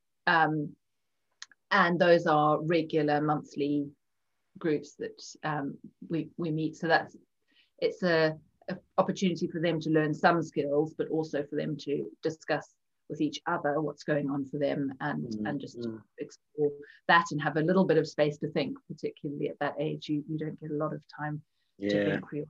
And 1.71 1.99
those 1.99 2.25
are 2.25 2.61
regular 2.61 3.21
monthly 3.21 3.87
groups 4.57 4.95
that 4.95 5.21
um, 5.43 5.77
we 6.09 6.29
we 6.37 6.51
meet. 6.51 6.75
So 6.75 6.87
that's 6.87 7.15
it's 7.79 8.03
a, 8.03 8.35
a, 8.69 8.77
opportunity 8.97 9.47
for 9.47 9.61
them 9.61 9.79
to 9.81 9.89
learn 9.89 10.13
some 10.13 10.41
skills, 10.41 10.93
but 10.97 11.09
also 11.09 11.43
for 11.43 11.55
them 11.55 11.75
to 11.81 12.09
discuss 12.23 12.73
with 13.09 13.21
each 13.21 13.39
other 13.47 13.79
what's 13.79 14.03
going 14.03 14.29
on 14.29 14.45
for 14.45 14.59
them 14.59 14.91
and 15.01 15.25
mm, 15.25 15.49
and 15.49 15.59
just 15.59 15.79
mm. 15.79 15.99
explore 16.19 16.71
that 17.07 17.25
and 17.31 17.41
have 17.41 17.57
a 17.57 17.61
little 17.61 17.85
bit 17.85 17.97
of 17.97 18.07
space 18.07 18.37
to 18.37 18.49
think. 18.51 18.77
Particularly 18.87 19.49
at 19.49 19.59
that 19.59 19.75
age, 19.79 20.09
you 20.09 20.23
you 20.27 20.37
don't 20.37 20.59
get 20.59 20.71
a 20.71 20.75
lot 20.75 20.93
of 20.93 21.01
time 21.19 21.41
yeah. 21.77 21.89
to 21.89 22.05
think 22.11 22.47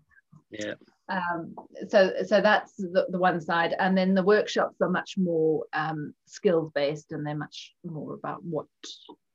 yeah 0.51 0.74
um, 1.09 1.55
so 1.87 2.11
so 2.25 2.41
that's 2.41 2.75
the, 2.75 3.07
the 3.09 3.17
one 3.19 3.39
side. 3.39 3.75
And 3.79 3.97
then 3.97 4.13
the 4.13 4.23
workshops 4.23 4.81
are 4.81 4.89
much 4.89 5.17
more 5.17 5.65
um, 5.73 6.13
skills 6.25 6.71
based 6.73 7.11
and 7.11 7.25
they're 7.25 7.35
much 7.35 7.73
more 7.85 8.13
about 8.13 8.43
what 8.43 8.67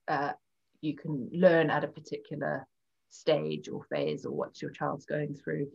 uh, 0.08 0.32
you 0.80 0.96
can 0.96 1.30
learn 1.32 1.70
at 1.70 1.84
a 1.84 1.88
particular 1.88 2.66
stage 3.10 3.68
or 3.68 3.84
phase 3.84 4.26
or 4.26 4.32
what 4.32 4.60
your 4.60 4.70
child's 4.70 5.06
going 5.06 5.34
through. 5.34 5.68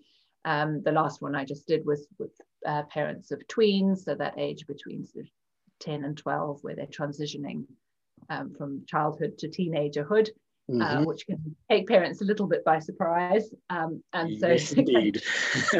Um, 0.45 0.81
the 0.81 0.93
last 0.93 1.21
one 1.21 1.35
i 1.35 1.43
just 1.43 1.67
did 1.67 1.85
was 1.85 2.07
with 2.19 2.31
uh, 2.65 2.83
parents 2.83 3.31
of 3.31 3.41
tweens 3.47 4.05
so 4.05 4.15
that 4.15 4.35
age 4.37 4.65
between 4.65 5.05
sort 5.05 5.25
of 5.25 5.31
10 5.81 6.05
and 6.05 6.17
12 6.17 6.59
where 6.61 6.75
they're 6.75 6.85
transitioning 6.85 7.65
um, 8.29 8.53
from 8.57 8.85
childhood 8.85 9.37
to 9.39 9.49
teenagerhood 9.49 10.29
mm-hmm. 10.69 10.81
uh, 10.81 11.03
which 11.03 11.25
can 11.25 11.55
take 11.69 11.87
parents 11.87 12.21
a 12.21 12.25
little 12.25 12.47
bit 12.47 12.63
by 12.63 12.79
surprise. 12.79 13.53
Um, 13.69 14.03
and 14.13 14.39
so, 14.39 14.49
yes, 14.49 14.71
indeed. 14.73 15.21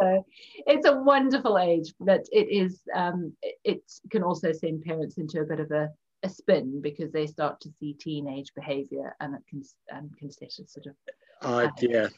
so 0.00 0.24
it's 0.66 0.86
a 0.86 0.96
wonderful 1.02 1.58
age, 1.58 1.92
but 2.00 2.26
it 2.32 2.48
is. 2.48 2.80
Um, 2.94 3.32
it, 3.64 3.82
can 4.10 4.22
also 4.22 4.52
send 4.52 4.82
parents 4.82 5.18
into 5.18 5.40
a 5.40 5.44
bit 5.44 5.60
of 5.60 5.70
a, 5.70 5.90
a 6.22 6.28
spin 6.28 6.80
because 6.80 7.12
they 7.12 7.26
start 7.26 7.60
to 7.60 7.70
see 7.78 7.94
teenage 7.94 8.52
behaviour, 8.54 9.14
and 9.20 9.34
it 9.34 9.42
can 9.48 9.62
and 9.90 10.16
can 10.16 10.30
set 10.30 10.52
a 10.58 10.66
sort 10.66 10.86
of. 10.86 10.94
Uh, 11.40 11.68
yeah, 11.80 12.08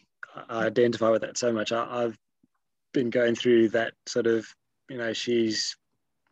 I 0.49 0.67
identify 0.67 1.11
with 1.11 1.23
that 1.23 1.39
so 1.39 1.53
much. 1.53 1.73
I, 1.73 2.05
I've 2.05 2.19
been 2.93 3.11
going 3.11 3.35
through 3.35 3.71
that 3.71 3.95
sort 4.07 4.27
of. 4.27 4.47
You 4.91 4.99
know, 4.99 5.15
she's 5.15 5.77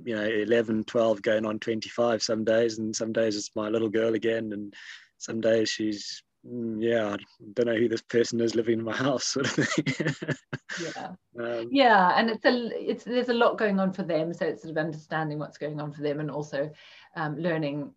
you 0.04 0.14
know 0.14 0.24
11 0.24 0.84
12 0.84 1.22
going 1.22 1.46
on 1.46 1.58
25 1.58 2.22
some 2.22 2.44
days 2.44 2.78
and 2.78 2.94
some 2.94 3.12
days 3.12 3.36
it's 3.36 3.54
my 3.54 3.68
little 3.68 3.88
girl 3.88 4.14
again 4.14 4.52
and 4.52 4.74
some 5.18 5.40
days 5.40 5.68
she's 5.68 6.22
mm, 6.46 6.82
yeah 6.82 7.14
i 7.14 7.16
don't 7.54 7.66
know 7.66 7.76
who 7.76 7.88
this 7.88 8.02
person 8.02 8.40
is 8.40 8.54
living 8.54 8.78
in 8.78 8.84
my 8.84 8.96
house 8.96 9.24
sort 9.24 9.46
of 9.46 9.66
thing. 9.66 10.06
Yeah. 10.80 11.08
Um, 11.38 11.68
yeah 11.70 12.12
and 12.16 12.30
it's 12.30 12.44
a 12.44 12.90
it's 12.90 13.04
there's 13.04 13.28
a 13.28 13.34
lot 13.34 13.58
going 13.58 13.78
on 13.78 13.92
for 13.92 14.02
them 14.02 14.32
so 14.32 14.46
it's 14.46 14.62
sort 14.62 14.72
of 14.72 14.78
understanding 14.78 15.38
what's 15.38 15.58
going 15.58 15.80
on 15.80 15.92
for 15.92 16.02
them 16.02 16.20
and 16.20 16.30
also 16.30 16.70
um, 17.16 17.36
learning 17.36 17.92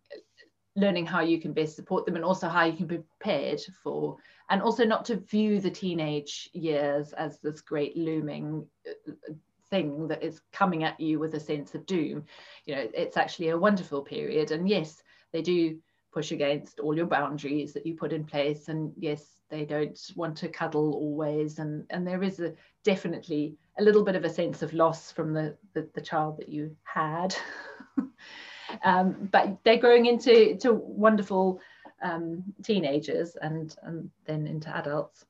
learning 0.76 1.06
how 1.06 1.20
you 1.20 1.40
can 1.40 1.54
best 1.54 1.74
support 1.74 2.04
them 2.04 2.16
and 2.16 2.24
also 2.24 2.48
how 2.48 2.64
you 2.64 2.76
can 2.76 2.86
be 2.86 2.98
prepared 2.98 3.60
for 3.82 4.16
and 4.50 4.62
also 4.62 4.84
not 4.84 5.04
to 5.06 5.16
view 5.16 5.58
the 5.58 5.70
teenage 5.70 6.50
years 6.52 7.12
as 7.14 7.38
this 7.40 7.60
great 7.60 7.96
looming 7.96 8.66
uh, 8.86 9.32
thing 9.70 10.08
that 10.08 10.22
is 10.22 10.40
coming 10.52 10.84
at 10.84 10.98
you 11.00 11.18
with 11.18 11.34
a 11.34 11.40
sense 11.40 11.74
of 11.74 11.86
doom. 11.86 12.24
You 12.64 12.74
know 12.74 12.88
it's 12.94 13.16
actually 13.16 13.50
a 13.50 13.58
wonderful 13.58 14.02
period. 14.02 14.50
And 14.50 14.68
yes 14.68 15.02
they 15.32 15.42
do 15.42 15.78
push 16.12 16.32
against 16.32 16.80
all 16.80 16.96
your 16.96 17.06
boundaries 17.06 17.72
that 17.74 17.86
you 17.86 17.94
put 17.94 18.12
in 18.12 18.24
place. 18.24 18.68
And 18.68 18.92
yes 18.96 19.24
they 19.48 19.64
don't 19.64 19.98
want 20.16 20.36
to 20.38 20.48
cuddle 20.48 20.94
always. 20.94 21.58
And 21.58 21.84
and 21.90 22.06
there 22.06 22.22
is 22.22 22.40
a 22.40 22.54
definitely 22.84 23.56
a 23.78 23.82
little 23.82 24.04
bit 24.04 24.16
of 24.16 24.24
a 24.24 24.30
sense 24.30 24.62
of 24.62 24.72
loss 24.72 25.10
from 25.10 25.32
the 25.32 25.56
the, 25.74 25.88
the 25.94 26.00
child 26.00 26.38
that 26.38 26.48
you 26.48 26.76
had. 26.84 27.34
Um, 28.82 29.28
but 29.30 29.58
they're 29.62 29.78
growing 29.78 30.06
into 30.06 30.56
to 30.56 30.72
wonderful 30.72 31.60
um, 32.02 32.42
teenagers 32.64 33.36
and 33.40 33.74
and 33.82 34.10
then 34.26 34.46
into 34.46 34.74
adults 34.76 35.24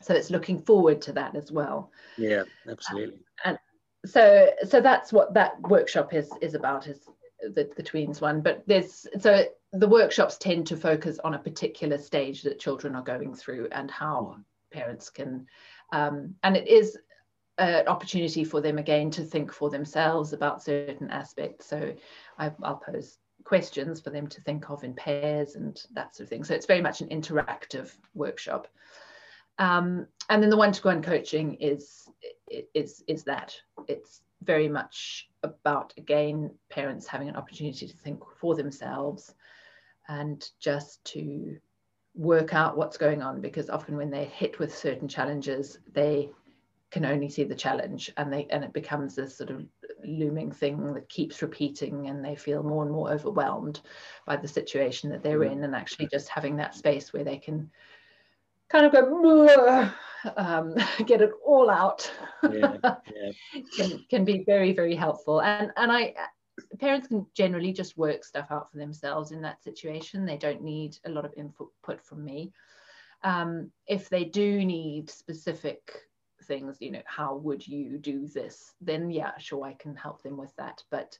so 0.00 0.14
it's 0.14 0.30
looking 0.30 0.58
forward 0.58 1.00
to 1.02 1.12
that 1.12 1.34
as 1.34 1.50
well. 1.52 1.90
Yeah 2.16 2.44
absolutely. 2.68 3.20
and 3.44 3.58
so 4.06 4.50
so 4.66 4.80
that's 4.80 5.12
what 5.12 5.34
that 5.34 5.60
workshop 5.62 6.14
is 6.14 6.30
is 6.40 6.54
about 6.54 6.86
is 6.86 7.08
the, 7.40 7.70
the 7.76 7.82
tweens 7.82 8.20
one. 8.20 8.40
But 8.40 8.62
there's 8.66 9.06
so 9.18 9.44
the 9.72 9.88
workshops 9.88 10.38
tend 10.38 10.66
to 10.68 10.76
focus 10.76 11.18
on 11.24 11.34
a 11.34 11.38
particular 11.38 11.98
stage 11.98 12.42
that 12.42 12.58
children 12.60 12.94
are 12.94 13.02
going 13.02 13.34
through 13.34 13.68
and 13.72 13.90
how 13.90 14.36
parents 14.72 15.10
can 15.10 15.46
um, 15.92 16.34
and 16.42 16.56
it 16.56 16.68
is 16.68 16.98
an 17.58 17.88
opportunity 17.88 18.44
for 18.44 18.60
them 18.60 18.78
again 18.78 19.10
to 19.10 19.22
think 19.22 19.52
for 19.52 19.68
themselves 19.68 20.32
about 20.32 20.62
certain 20.62 21.10
aspects. 21.10 21.66
So 21.66 21.92
I, 22.38 22.52
i'll 22.62 22.76
pose 22.76 23.18
questions 23.44 24.00
for 24.00 24.10
them 24.10 24.26
to 24.26 24.40
think 24.42 24.68
of 24.70 24.84
in 24.84 24.94
pairs 24.94 25.54
and 25.54 25.80
that 25.94 26.14
sort 26.14 26.24
of 26.24 26.30
thing. 26.30 26.44
So 26.44 26.54
it's 26.54 26.66
very 26.66 26.82
much 26.82 27.00
an 27.00 27.08
interactive 27.08 27.94
workshop 28.14 28.68
um, 29.58 30.06
and 30.28 30.42
then 30.42 30.50
the 30.50 30.56
one-to-one 30.56 31.02
coaching 31.02 31.54
is 31.54 32.08
is 32.74 33.02
is 33.06 33.24
that. 33.24 33.56
It's 33.86 34.22
very 34.42 34.68
much 34.68 35.28
about 35.42 35.92
again 35.96 36.50
parents 36.70 37.06
having 37.06 37.28
an 37.28 37.36
opportunity 37.36 37.86
to 37.86 37.96
think 37.96 38.22
for 38.40 38.54
themselves 38.54 39.34
and 40.08 40.50
just 40.60 41.04
to 41.04 41.56
work 42.14 42.54
out 42.54 42.76
what's 42.76 42.96
going 42.96 43.22
on 43.22 43.40
because 43.40 43.68
often 43.70 43.96
when 43.96 44.10
they're 44.10 44.24
hit 44.24 44.58
with 44.58 44.76
certain 44.76 45.08
challenges 45.08 45.78
they 45.92 46.28
can 46.90 47.04
only 47.04 47.28
see 47.28 47.44
the 47.44 47.54
challenge 47.54 48.10
and 48.16 48.32
they 48.32 48.46
and 48.50 48.64
it 48.64 48.72
becomes 48.72 49.14
this 49.14 49.36
sort 49.36 49.50
of 49.50 49.64
looming 50.04 50.50
thing 50.50 50.94
that 50.94 51.08
keeps 51.08 51.42
repeating 51.42 52.08
and 52.08 52.24
they 52.24 52.34
feel 52.34 52.62
more 52.62 52.82
and 52.84 52.92
more 52.92 53.10
overwhelmed 53.12 53.80
by 54.24 54.36
the 54.36 54.48
situation 54.48 55.10
that 55.10 55.22
they're 55.22 55.44
in 55.44 55.64
and 55.64 55.74
actually 55.74 56.08
just 56.08 56.28
having 56.28 56.56
that 56.56 56.74
space 56.74 57.12
where 57.12 57.24
they 57.24 57.36
can 57.36 57.70
kind 58.70 58.86
of 58.86 58.92
go 58.92 59.90
um, 60.36 60.74
get 61.06 61.20
it 61.20 61.30
all 61.44 61.70
out. 61.70 62.10
Yeah, 62.42 62.76
yeah. 62.82 63.62
can, 63.76 64.04
can 64.10 64.24
be 64.24 64.44
very 64.44 64.72
very 64.72 64.94
helpful. 64.94 65.42
And 65.42 65.70
and 65.76 65.92
i 65.92 66.14
parents 66.80 67.06
can 67.06 67.24
generally 67.34 67.72
just 67.72 67.96
work 67.96 68.24
stuff 68.24 68.48
out 68.50 68.70
for 68.70 68.78
themselves 68.78 69.30
in 69.30 69.40
that 69.42 69.62
situation. 69.62 70.26
They 70.26 70.36
don't 70.36 70.62
need 70.62 70.98
a 71.04 71.08
lot 71.08 71.24
of 71.24 71.32
input 71.36 71.70
from 72.02 72.24
me. 72.24 72.52
Um, 73.22 73.70
if 73.86 74.08
they 74.08 74.24
do 74.24 74.64
need 74.64 75.10
specific 75.10 76.04
things 76.44 76.76
you 76.78 76.92
know 76.92 77.02
how 77.04 77.34
would 77.34 77.66
you 77.66 77.98
do 77.98 78.28
this? 78.28 78.72
then 78.80 79.10
yeah 79.10 79.36
sure 79.38 79.64
i 79.64 79.72
can 79.74 79.94
help 79.94 80.22
them 80.22 80.36
with 80.36 80.54
that. 80.56 80.82
But 80.90 81.18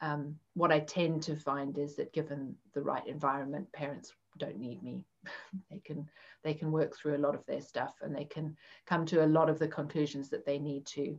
um, 0.00 0.36
what 0.54 0.72
I 0.72 0.80
tend 0.80 1.22
to 1.24 1.36
find 1.36 1.76
is 1.78 1.96
that 1.96 2.12
given 2.12 2.54
the 2.74 2.82
right 2.82 3.06
environment, 3.06 3.70
parents 3.72 4.14
don't 4.38 4.58
need 4.58 4.82
me. 4.82 5.04
they 5.70 5.80
can 5.84 6.08
they 6.42 6.54
can 6.54 6.72
work 6.72 6.96
through 6.96 7.16
a 7.16 7.18
lot 7.18 7.34
of 7.34 7.44
their 7.46 7.60
stuff 7.60 7.94
and 8.00 8.14
they 8.14 8.24
can 8.24 8.56
come 8.86 9.04
to 9.06 9.24
a 9.24 9.26
lot 9.26 9.50
of 9.50 9.58
the 9.58 9.68
conclusions 9.68 10.30
that 10.30 10.46
they 10.46 10.58
need 10.58 10.86
to 10.86 11.18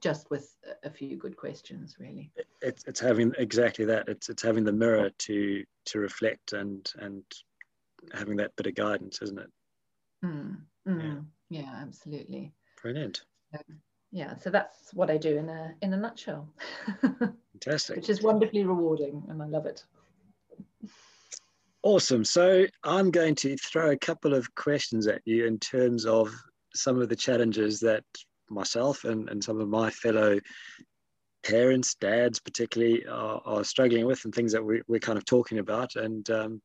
just 0.00 0.30
with 0.30 0.56
a 0.82 0.90
few 0.90 1.16
good 1.16 1.36
questions 1.36 1.96
really. 1.98 2.30
It's, 2.62 2.84
it's 2.86 3.00
having 3.00 3.32
exactly 3.38 3.84
that. 3.86 4.08
It's 4.08 4.28
it's 4.28 4.42
having 4.42 4.64
the 4.64 4.72
mirror 4.72 5.10
to 5.10 5.64
to 5.86 5.98
reflect 5.98 6.52
and 6.52 6.88
and 6.98 7.22
having 8.12 8.36
that 8.36 8.54
bit 8.56 8.66
of 8.66 8.74
guidance 8.74 9.20
isn't 9.22 9.38
it? 9.38 9.50
Mm, 10.24 10.56
mm, 10.86 11.24
yeah. 11.48 11.60
yeah 11.62 11.74
absolutely. 11.80 12.52
Brilliant. 12.80 13.22
Um, 13.54 13.80
yeah 14.14 14.34
so 14.38 14.48
that's 14.48 14.94
what 14.94 15.10
i 15.10 15.16
do 15.16 15.36
in 15.36 15.48
a 15.48 15.74
in 15.82 15.92
a 15.92 15.96
nutshell. 15.96 16.48
Fantastic. 17.52 17.96
Which 17.96 18.08
is 18.08 18.22
wonderfully 18.22 18.64
rewarding 18.64 19.22
and 19.28 19.42
i 19.42 19.46
love 19.46 19.66
it. 19.66 19.84
Awesome. 21.82 22.24
So 22.24 22.66
i'm 22.84 23.10
going 23.10 23.34
to 23.36 23.56
throw 23.56 23.90
a 23.90 23.98
couple 23.98 24.32
of 24.32 24.54
questions 24.54 25.06
at 25.06 25.20
you 25.24 25.46
in 25.46 25.58
terms 25.58 26.06
of 26.06 26.32
some 26.74 27.00
of 27.00 27.08
the 27.08 27.16
challenges 27.16 27.80
that 27.80 28.04
myself 28.48 29.04
and, 29.04 29.28
and 29.28 29.42
some 29.42 29.60
of 29.60 29.68
my 29.68 29.90
fellow 29.90 30.38
parents, 31.44 31.94
dads 31.96 32.40
particularly, 32.40 33.06
are, 33.06 33.40
are 33.44 33.64
struggling 33.64 34.06
with 34.06 34.24
and 34.24 34.34
things 34.34 34.52
that 34.52 34.64
we, 34.64 34.82
we're 34.88 35.00
kind 35.00 35.18
of 35.18 35.24
talking 35.24 35.58
about. 35.58 35.96
And 35.96 36.28
um, 36.30 36.62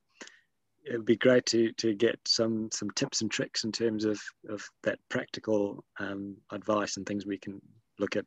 it 0.89 0.97
would 0.97 1.05
be 1.05 1.15
great 1.15 1.45
to, 1.47 1.71
to 1.73 1.93
get 1.93 2.19
some, 2.25 2.69
some 2.71 2.89
tips 2.91 3.21
and 3.21 3.29
tricks 3.29 3.63
in 3.63 3.71
terms 3.71 4.05
of, 4.05 4.19
of 4.49 4.67
that 4.83 4.99
practical 5.09 5.83
um, 5.99 6.35
advice 6.51 6.97
and 6.97 7.05
things 7.05 7.25
we 7.25 7.37
can 7.37 7.61
look 7.99 8.15
at 8.15 8.25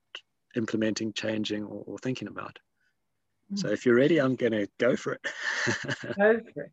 implementing, 0.55 1.13
changing, 1.13 1.65
or, 1.65 1.83
or 1.87 1.99
thinking 1.99 2.29
about. 2.29 2.59
Mm. 3.53 3.59
So 3.59 3.69
if 3.69 3.85
you're 3.85 3.97
ready, 3.97 4.21
I'm 4.21 4.37
going 4.37 4.53
to 4.53 4.69
go 4.79 4.97
for 4.97 5.15
it. 5.15 5.21
go 6.17 6.41
for 6.55 6.63
it. 6.63 6.73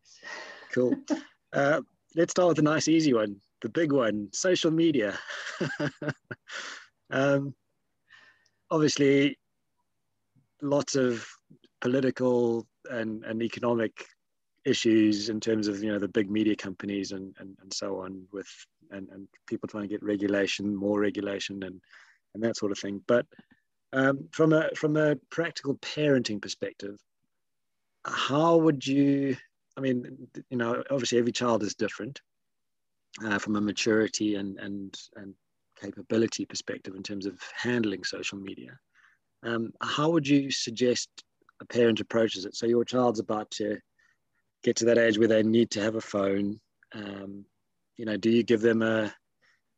cool. 0.73 0.95
Uh, 1.53 1.81
let's 2.15 2.31
start 2.31 2.49
with 2.49 2.59
a 2.59 2.63
nice, 2.63 2.87
easy 2.87 3.13
one 3.13 3.41
the 3.61 3.69
big 3.69 3.91
one, 3.91 4.29
social 4.31 4.71
media. 4.71 5.17
um, 7.11 7.53
obviously, 8.71 9.37
lots 10.61 10.95
of 10.95 11.27
political 11.81 12.67
and, 12.89 13.23
and 13.23 13.41
economic 13.41 14.05
issues 14.65 15.29
in 15.29 15.39
terms 15.39 15.67
of 15.67 15.83
you 15.83 15.91
know 15.91 15.99
the 15.99 16.07
big 16.07 16.29
media 16.29 16.55
companies 16.55 17.11
and, 17.11 17.35
and, 17.39 17.57
and 17.61 17.73
so 17.73 18.01
on 18.01 18.23
with 18.31 18.49
and, 18.91 19.07
and 19.09 19.27
people 19.47 19.67
trying 19.67 19.83
to 19.83 19.89
get 19.89 20.03
regulation 20.03 20.75
more 20.75 20.99
regulation 20.99 21.63
and 21.63 21.79
and 22.33 22.43
that 22.43 22.57
sort 22.57 22.71
of 22.71 22.77
thing 22.77 23.01
but 23.07 23.25
um, 23.93 24.27
from 24.31 24.53
a 24.53 24.69
from 24.75 24.97
a 24.97 25.15
practical 25.31 25.75
parenting 25.75 26.41
perspective 26.41 26.99
how 28.05 28.57
would 28.57 28.85
you 28.85 29.35
i 29.77 29.81
mean 29.81 30.27
you 30.49 30.57
know 30.57 30.83
obviously 30.91 31.17
every 31.17 31.31
child 31.31 31.63
is 31.63 31.73
different 31.73 32.21
uh, 33.25 33.39
from 33.39 33.55
a 33.55 33.61
maturity 33.61 34.35
and, 34.35 34.57
and, 34.59 34.95
and 35.15 35.33
capability 35.79 36.45
perspective 36.45 36.95
in 36.95 37.03
terms 37.03 37.25
of 37.25 37.39
handling 37.55 38.03
social 38.03 38.37
media. 38.37 38.77
Um, 39.43 39.71
how 39.81 40.09
would 40.09 40.27
you 40.27 40.51
suggest 40.51 41.09
a 41.61 41.65
parent 41.65 41.99
approaches 41.99 42.45
it? 42.45 42.55
So 42.55 42.65
your 42.65 42.85
child's 42.85 43.19
about 43.19 43.49
to 43.51 43.77
get 44.63 44.75
to 44.77 44.85
that 44.85 44.97
age 44.97 45.17
where 45.17 45.27
they 45.27 45.43
need 45.43 45.71
to 45.71 45.81
have 45.81 45.95
a 45.95 46.01
phone. 46.01 46.59
Um, 46.93 47.45
you 47.97 48.05
know, 48.05 48.17
do 48.17 48.29
you 48.29 48.43
give 48.43 48.61
them 48.61 48.81
a, 48.81 49.13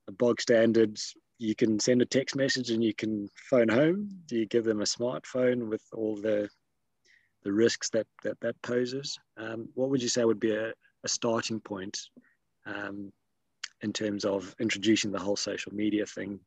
a 0.08 0.12
bog 0.12 0.42
standard? 0.42 1.00
You 1.38 1.56
can 1.56 1.80
send 1.80 2.02
a 2.02 2.06
text 2.06 2.36
message 2.36 2.70
and 2.70 2.84
you 2.84 2.94
can 2.94 3.30
phone 3.50 3.70
home. 3.70 4.10
Do 4.28 4.38
you 4.38 4.46
give 4.46 4.64
them 4.64 4.82
a 4.82 4.86
smartphone 4.86 5.70
with 5.70 5.84
all 5.94 6.16
the 6.16 6.50
the 7.44 7.52
risks 7.52 7.90
that 7.90 8.06
that, 8.24 8.40
that 8.42 8.62
poses? 8.62 9.18
Um, 9.38 9.70
what 9.74 9.90
would 9.90 10.02
you 10.02 10.10
say 10.10 10.24
would 10.24 10.40
be 10.40 10.54
a, 10.54 10.74
a 11.04 11.08
starting 11.08 11.60
point 11.60 12.00
um, 12.66 13.12
in 13.82 13.92
terms 13.94 14.26
of 14.26 14.56
introducing 14.60 15.12
the 15.12 15.20
whole 15.20 15.36
social 15.36 15.74
media 15.74 16.06
thing 16.06 16.40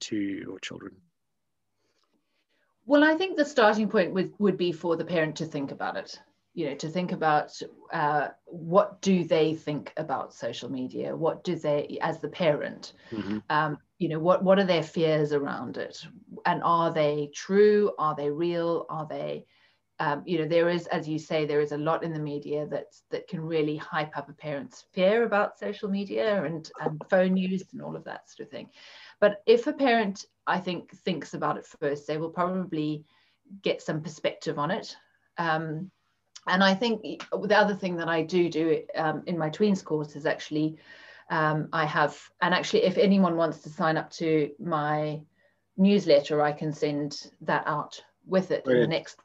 to 0.00 0.16
your 0.16 0.58
children? 0.58 0.96
Well, 2.86 3.04
I 3.04 3.14
think 3.16 3.36
the 3.36 3.44
starting 3.44 3.88
point 3.88 4.14
would, 4.14 4.32
would 4.38 4.56
be 4.56 4.72
for 4.72 4.96
the 4.96 5.04
parent 5.04 5.36
to 5.36 5.44
think 5.44 5.70
about 5.70 5.96
it. 5.96 6.18
You 6.58 6.70
know, 6.70 6.74
to 6.74 6.88
think 6.88 7.12
about 7.12 7.52
uh, 7.92 8.28
what 8.46 9.00
do 9.00 9.22
they 9.22 9.54
think 9.54 9.92
about 9.96 10.34
social 10.34 10.68
media? 10.68 11.14
What 11.14 11.44
do 11.44 11.54
they, 11.54 11.98
as 12.02 12.18
the 12.18 12.28
parent, 12.28 12.94
mm-hmm. 13.12 13.38
um, 13.48 13.78
you 13.98 14.08
know, 14.08 14.18
what 14.18 14.42
what 14.42 14.58
are 14.58 14.64
their 14.64 14.82
fears 14.82 15.32
around 15.32 15.76
it, 15.76 16.04
and 16.46 16.60
are 16.64 16.92
they 16.92 17.30
true? 17.32 17.92
Are 17.96 18.16
they 18.16 18.30
real? 18.30 18.86
Are 18.88 19.06
they 19.08 19.46
um, 20.00 20.22
you 20.26 20.38
know, 20.38 20.48
there 20.48 20.68
is, 20.68 20.88
as 20.88 21.08
you 21.08 21.18
say, 21.18 21.44
there 21.44 21.60
is 21.60 21.70
a 21.70 21.78
lot 21.78 22.04
in 22.04 22.12
the 22.12 22.20
media 22.20 22.66
that 22.66 22.86
that 23.10 23.28
can 23.28 23.40
really 23.40 23.76
hype 23.76 24.16
up 24.16 24.28
a 24.28 24.32
parent's 24.32 24.84
fear 24.92 25.24
about 25.24 25.58
social 25.58 25.88
media 25.88 26.42
and 26.44 26.70
and 26.80 27.00
phone 27.08 27.36
use 27.36 27.64
and 27.72 27.82
all 27.82 27.96
of 27.96 28.04
that 28.04 28.28
sort 28.28 28.46
of 28.46 28.50
thing. 28.50 28.68
But 29.20 29.42
if 29.46 29.68
a 29.68 29.72
parent, 29.72 30.26
I 30.46 30.58
think, 30.58 30.90
thinks 31.04 31.34
about 31.34 31.56
it 31.56 31.66
first, 31.80 32.08
they 32.08 32.18
will 32.18 32.30
probably 32.30 33.04
get 33.62 33.82
some 33.82 34.02
perspective 34.02 34.58
on 34.58 34.70
it. 34.70 34.96
Um, 35.36 35.90
and 36.48 36.62
I 36.62 36.74
think 36.74 37.02
the 37.02 37.58
other 37.58 37.74
thing 37.74 37.96
that 37.96 38.08
I 38.08 38.22
do 38.22 38.48
do 38.48 38.82
um, 38.94 39.22
in 39.26 39.38
my 39.38 39.50
tweens 39.50 39.84
course 39.84 40.16
is 40.16 40.26
actually 40.26 40.76
um, 41.30 41.68
I 41.72 41.84
have, 41.84 42.18
and 42.40 42.54
actually, 42.54 42.84
if 42.84 42.96
anyone 42.96 43.36
wants 43.36 43.58
to 43.62 43.68
sign 43.68 43.96
up 43.96 44.10
to 44.12 44.50
my 44.58 45.20
newsletter, 45.76 46.42
I 46.42 46.52
can 46.52 46.72
send 46.72 47.30
that 47.42 47.64
out 47.66 48.02
with 48.26 48.50
it 48.50 48.64
Brilliant. 48.64 48.84
in 48.84 48.90
the 48.90 48.96
next 48.96 49.18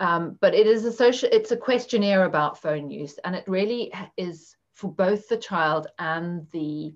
um, 0.00 0.38
but 0.40 0.54
it 0.54 0.66
is 0.66 0.86
a 0.86 0.92
social, 0.92 1.28
it's 1.30 1.50
a 1.50 1.56
questionnaire 1.56 2.24
about 2.24 2.60
phone 2.60 2.90
use, 2.90 3.18
and 3.22 3.36
it 3.36 3.44
really 3.46 3.92
is 4.16 4.56
for 4.72 4.90
both 4.90 5.28
the 5.28 5.36
child 5.36 5.88
and 5.98 6.46
the 6.52 6.94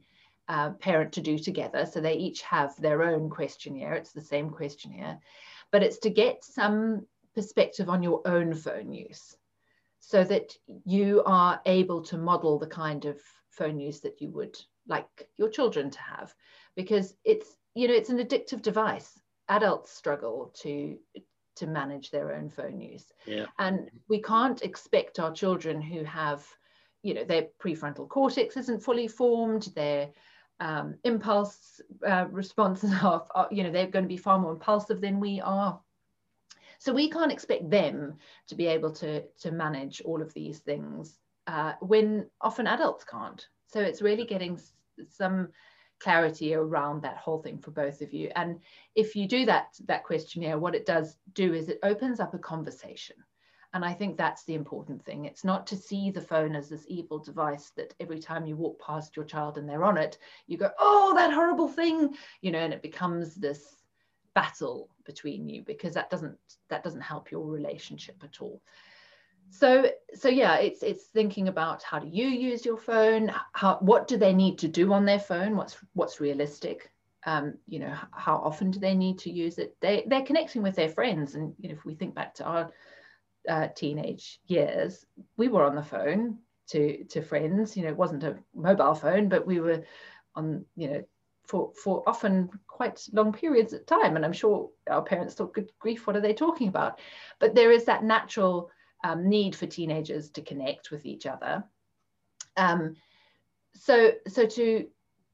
uh, 0.49 0.71
parent 0.71 1.13
to 1.13 1.21
do 1.21 1.39
together. 1.39 1.85
So 1.85 2.01
they 2.01 2.15
each 2.15 2.41
have 2.43 2.75
their 2.81 3.03
own 3.03 3.29
questionnaire. 3.29 3.93
It's 3.93 4.13
the 4.13 4.23
same 4.23 4.49
questionnaire, 4.49 5.19
but 5.71 5.83
it's 5.83 5.99
to 5.99 6.11
get 6.11 6.43
some 6.45 7.07
perspective 7.35 7.89
on 7.89 8.03
your 8.03 8.23
own 8.27 8.55
phone 8.55 8.93
use 8.93 9.37
so 10.01 10.23
that 10.25 10.57
you 10.85 11.23
are 11.25 11.61
able 11.67 12.03
to 12.03 12.19
model 12.19 12.59
the 12.59 12.67
kind 12.67 13.05
of 13.05 13.19
phone 13.51 13.79
use 13.79 14.01
that 14.01 14.21
you 14.21 14.31
would 14.31 14.59
like 14.87 15.29
your 15.39 15.49
children 15.49 15.91
to 15.91 16.01
have 16.01 16.35
because 16.77 17.15
it's 17.25 17.57
you 17.75 17.89
know 17.89 17.95
it's 17.95 18.11
an 18.11 18.19
addictive 18.19 18.61
device 18.61 19.19
adults 19.49 19.91
struggle 19.91 20.53
to 20.55 20.99
to 21.57 21.67
manage 21.67 22.11
their 22.11 22.35
own 22.35 22.49
phone 22.49 22.81
use. 22.81 23.13
Yeah. 23.27 23.47
And 23.59 23.91
we 24.09 24.21
can't 24.21 24.63
expect 24.63 25.19
our 25.19 25.33
children 25.33 25.81
who 25.81 26.05
have, 26.05 26.45
you 27.03 27.15
know, 27.15 27.25
their 27.25 27.49
prefrontal 27.63 28.09
cortex 28.09 28.57
isn't 28.57 28.83
fully 28.83 29.09
formed, 29.09 29.71
their 29.75 30.11
um, 30.61 30.97
impulse 31.05 31.81
uh, 32.07 32.27
responses 32.31 32.93
are, 33.03 33.25
are, 33.35 33.49
you 33.51 33.63
know, 33.63 33.71
they're 33.71 33.87
going 33.87 34.05
to 34.05 34.09
be 34.09 34.17
far 34.17 34.39
more 34.39 34.53
impulsive 34.53 35.01
than 35.01 35.21
we 35.21 35.41
are. 35.41 35.81
So 36.79 36.93
we 36.93 37.11
can't 37.11 37.33
expect 37.33 37.71
them 37.71 38.17
to 38.49 38.55
be 38.55 38.67
able 38.67 38.93
to, 38.93 39.23
to 39.41 39.53
manage 39.53 40.03
all 40.05 40.21
of 40.21 40.33
these 40.35 40.59
things 40.59 41.19
uh, 41.47 41.75
when 41.81 42.27
often 42.41 42.67
adults 42.67 43.05
can't. 43.05 43.47
So 43.67 43.81
it's 43.81 44.03
really 44.03 44.25
getting 44.25 44.59
some 45.09 45.49
clarity 46.01 46.55
around 46.55 47.03
that 47.03 47.17
whole 47.17 47.41
thing 47.41 47.59
for 47.59 47.71
both 47.71 48.01
of 48.01 48.13
you. 48.13 48.31
And 48.37 48.61
if 48.95 49.17
you 49.17 49.27
do 49.27 49.47
that, 49.47 49.69
that 49.87 50.05
questionnaire, 50.05 50.59
what 50.59 50.75
it 50.75 50.87
does 50.87 51.17
do 51.33 51.55
is 51.55 51.69
it 51.69 51.79
opens 51.83 52.21
up 52.21 52.35
a 52.35 52.39
conversation. 52.39 53.17
And 53.73 53.85
I 53.85 53.93
think 53.93 54.17
that's 54.17 54.45
the 54.45 54.55
important 54.55 55.05
thing. 55.05 55.25
It's 55.25 55.43
not 55.43 55.67
to 55.67 55.77
see 55.77 56.11
the 56.11 56.21
phone 56.21 56.55
as 56.55 56.69
this 56.69 56.85
evil 56.89 57.19
device 57.19 57.73
that 57.77 57.93
every 57.99 58.21
time 58.21 58.47
you 58.47 58.55
walk 58.57 58.81
past 58.81 59.17
your 59.17 59.25
child 59.25 59.59
and 59.59 59.69
they're 59.69 59.83
on 59.83 59.97
it, 59.97 60.19
you 60.47 60.57
go, 60.57 60.71
oh, 60.79 61.13
that 61.17 61.33
horrible 61.33 61.69
thing, 61.69 62.15
you 62.41 62.53
know, 62.53 62.61
and 62.61 62.73
it 62.73 62.83
becomes 62.83 63.35
this 63.35 63.83
battle 64.35 64.89
between 65.05 65.49
you 65.49 65.63
because 65.63 65.95
that 65.95 66.11
doesn't 66.11 66.37
that 66.69 66.83
doesn't 66.83 67.01
help 67.01 67.31
your 67.31 67.47
relationship 67.47 68.17
at 68.23 68.41
all. 68.41 68.61
So 69.51 69.91
so 70.15 70.29
yeah 70.29 70.57
it's 70.57 70.83
it's 70.83 71.05
thinking 71.05 71.49
about 71.49 71.83
how 71.83 71.99
do 71.99 72.09
you 72.09 72.27
use 72.27 72.65
your 72.65 72.77
phone? 72.77 73.33
How 73.53 73.79
what 73.81 74.09
do 74.09 74.17
they 74.17 74.33
need 74.33 74.59
to 74.59 74.69
do 74.69 74.93
on 74.93 75.05
their 75.05 75.21
phone? 75.21 75.57
What's 75.57 75.77
what's 75.93 76.21
realistic? 76.21 76.91
Um, 77.27 77.55
you 77.67 77.79
know 77.79 77.95
how 78.13 78.37
often 78.37 78.71
do 78.71 78.79
they 78.79 78.95
need 78.95 79.19
to 79.21 79.31
use 79.31 79.59
it? 79.59 79.77
They 79.81 80.05
they're 80.07 80.27
connecting 80.27 80.63
with 80.63 80.77
their 80.77 80.89
friends. 80.89 81.35
And 81.37 81.55
you 81.59 81.69
know 81.69 81.75
if 81.75 81.85
we 81.85 81.95
think 81.95 82.15
back 82.15 82.35
to 82.35 82.45
our 82.45 82.73
uh, 83.49 83.69
teenage 83.77 84.41
years 84.47 85.05
we 85.37 85.49
were 85.49 85.65
on 85.65 85.77
the 85.77 85.83
phone 85.83 86.39
to 86.69 87.05
to 87.05 87.23
friends. 87.23 87.77
You 87.77 87.85
know 87.85 87.91
it 87.91 87.97
wasn't 87.97 88.25
a 88.25 88.39
mobile 88.55 88.95
phone 88.95 89.29
but 89.29 89.47
we 89.47 89.61
were 89.61 89.85
on 90.35 90.65
you 90.75 90.89
know 90.91 91.05
for 91.47 91.73
for 91.75 92.03
often 92.07 92.49
quite 92.67 93.07
long 93.13 93.33
periods 93.33 93.73
of 93.73 93.85
time 93.87 94.17
and 94.17 94.25
i'm 94.25 94.33
sure 94.33 94.71
our 94.91 95.03
parents 95.03 95.35
thought 95.35 95.53
good 95.53 95.71
grief 95.79 96.07
what 96.07 96.17
are 96.17 96.21
they 96.21 96.33
talking 96.33 96.69
about 96.69 96.99
but 97.39 97.55
there 97.55 97.71
is 97.71 97.85
that 97.85 98.03
natural 98.03 98.71
um, 99.05 99.29
need 99.29 99.55
for 99.55 99.67
teenagers 99.67 100.31
to 100.31 100.43
connect 100.43 100.91
with 100.91 101.05
each 101.05 101.27
other. 101.27 101.63
Um, 102.57 102.97
so, 103.75 104.13
so 104.27 104.47
to 104.47 104.89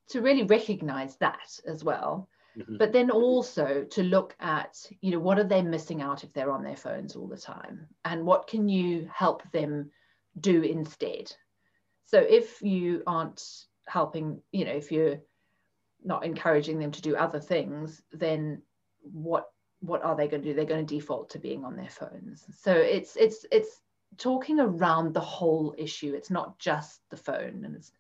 to 0.09 0.21
really 0.21 0.43
recognize 0.43 1.17
that 1.19 1.61
as 1.67 1.85
well, 1.85 2.29
Mm-hmm. 2.59 2.79
But 2.79 2.93
then 2.93 3.13
also 3.13 3.85
to 3.91 4.03
look 4.03 4.35
at, 4.41 4.85
you 5.01 5.13
know, 5.13 5.21
what 5.21 5.39
are 5.39 5.45
they 5.45 5.63
missing 5.63 6.03
out 6.03 6.25
if 6.25 6.33
they're 6.33 6.51
on 6.51 6.65
their 6.65 6.77
phones 6.77 7.15
all 7.15 7.29
the 7.29 7.37
time? 7.37 7.87
And 8.05 8.27
what 8.27 8.49
can 8.49 8.69
you 8.69 9.09
help 9.15 9.49
them 9.53 9.93
do 10.41 10.63
instead? 10.63 11.33
So 12.07 12.19
if 12.19 12.61
you 12.61 13.05
aren't 13.07 13.41
helping, 13.87 14.43
you 14.51 14.65
know, 14.65 14.73
if 14.73 14.91
you're 14.91 15.21
not 16.05 16.25
encouraging 16.25 16.79
them 16.79 16.91
to 16.93 17.03
do 17.03 17.17
other 17.17 17.41
things, 17.41 18.03
then 18.13 18.63
what 19.03 19.47
what 19.81 20.03
are 20.03 20.15
they 20.15 20.29
going 20.29 20.43
to 20.43 20.49
do? 20.49 20.55
They're 20.55 20.65
going 20.65 20.87
to 20.87 20.95
default 20.95 21.31
to 21.31 21.39
being 21.39 21.65
on 21.65 21.77
their 21.77 21.89
phones. 21.89 22.45
So 22.59 22.73
it's 22.73 23.17
it's 23.17 23.47
it's 23.51 23.81
talking 24.19 24.61
around 24.61 25.15
the 25.15 25.21
whole 25.21 25.75
issue. 25.79 26.15
It's 26.15 26.31
not 26.31 26.59
just 26.59 27.01
the 27.11 27.17
phone, 27.17 27.63
and 27.65 27.77
it's 27.77 27.93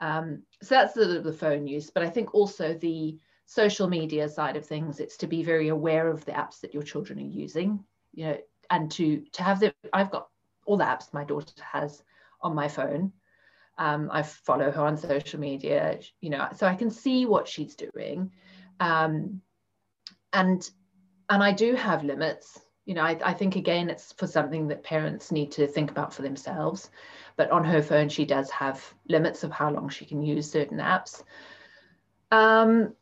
um, 0.00 0.42
so 0.62 0.74
that's 0.74 0.94
the, 0.94 1.20
the 1.20 1.32
phone 1.32 1.66
use. 1.66 1.90
But 1.90 2.02
I 2.02 2.10
think 2.10 2.34
also 2.34 2.74
the 2.74 3.18
social 3.46 3.88
media 3.88 4.28
side 4.28 4.56
of 4.56 4.66
things, 4.66 5.00
it's 5.00 5.16
to 5.18 5.26
be 5.26 5.42
very 5.42 5.68
aware 5.68 6.08
of 6.08 6.24
the 6.24 6.32
apps 6.32 6.60
that 6.60 6.74
your 6.74 6.82
children 6.82 7.18
are 7.18 7.22
using, 7.22 7.82
you 8.12 8.26
know, 8.26 8.38
and 8.70 8.90
to 8.92 9.24
to 9.32 9.42
have 9.42 9.60
them. 9.60 9.72
I've 9.92 10.10
got 10.10 10.28
all 10.66 10.76
the 10.76 10.84
apps 10.84 11.14
my 11.14 11.24
daughter 11.24 11.52
has 11.62 12.02
on 12.42 12.54
my 12.54 12.68
phone. 12.68 13.12
Um, 13.78 14.08
I 14.12 14.22
follow 14.22 14.70
her 14.70 14.82
on 14.82 14.96
social 14.96 15.38
media, 15.38 15.98
you 16.20 16.30
know, 16.30 16.48
so 16.54 16.66
I 16.66 16.74
can 16.74 16.90
see 16.90 17.26
what 17.26 17.46
she's 17.46 17.74
doing. 17.74 18.32
Um, 18.80 19.42
and 20.32 20.68
and 21.28 21.42
I 21.42 21.52
do 21.52 21.74
have 21.74 22.04
limits. 22.04 22.60
You 22.84 22.94
know, 22.94 23.02
I, 23.02 23.18
I 23.24 23.32
think 23.32 23.56
again, 23.56 23.90
it's 23.90 24.12
for 24.12 24.26
something 24.26 24.68
that 24.68 24.84
parents 24.84 25.32
need 25.32 25.50
to 25.52 25.66
think 25.66 25.90
about 25.90 26.14
for 26.14 26.22
themselves. 26.22 26.90
But 27.36 27.50
on 27.50 27.64
her 27.64 27.82
phone, 27.82 28.08
she 28.08 28.24
does 28.24 28.48
have 28.50 28.82
limits 29.08 29.42
of 29.42 29.50
how 29.50 29.70
long 29.70 29.88
she 29.88 30.04
can 30.04 30.22
use 30.22 30.50
certain 30.50 30.78
apps. 30.78 31.22
Um, 32.30 32.94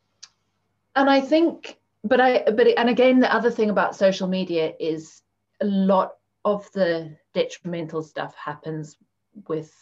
and 0.97 1.11
I 1.11 1.21
think, 1.21 1.79
but 2.03 2.21
I, 2.21 2.45
but 2.51 2.67
and 2.79 2.89
again, 2.89 3.21
the 3.21 3.33
other 3.33 3.51
thing 3.51 3.71
about 3.71 3.95
social 3.95 4.27
media 4.27 4.73
is 4.81 5.23
a 5.61 5.67
lot 5.67 6.15
of 6.45 6.71
the 6.73 7.17
detrimental 7.33 8.03
stuff 8.03 8.35
happens 8.37 8.97
with 9.49 9.73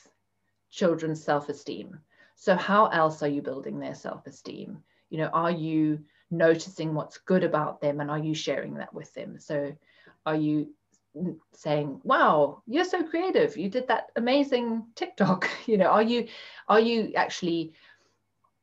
children's 0.72 1.22
self-esteem. 1.22 2.00
So 2.34 2.56
how 2.56 2.86
else 2.86 3.22
are 3.22 3.28
you 3.28 3.42
building 3.42 3.78
their 3.78 3.94
self-esteem? 3.94 4.82
You 5.10 5.18
know, 5.18 5.28
are 5.28 5.50
you 5.50 6.00
noticing 6.30 6.94
what's 6.94 7.18
good 7.18 7.44
about 7.44 7.80
them 7.80 8.00
and 8.00 8.10
are 8.10 8.18
you 8.18 8.34
sharing 8.34 8.74
that 8.74 8.92
with 8.92 9.12
them? 9.14 9.38
So 9.38 9.76
are 10.26 10.36
you 10.36 10.70
saying 11.52 12.00
wow 12.04 12.62
you're 12.66 12.86
so 12.86 13.02
creative 13.02 13.54
you 13.56 13.68
did 13.68 13.86
that 13.86 14.06
amazing 14.16 14.82
tiktok 14.94 15.46
you 15.66 15.76
know 15.76 15.86
are 15.86 16.02
you 16.02 16.26
are 16.68 16.80
you 16.80 17.12
actually 17.14 17.74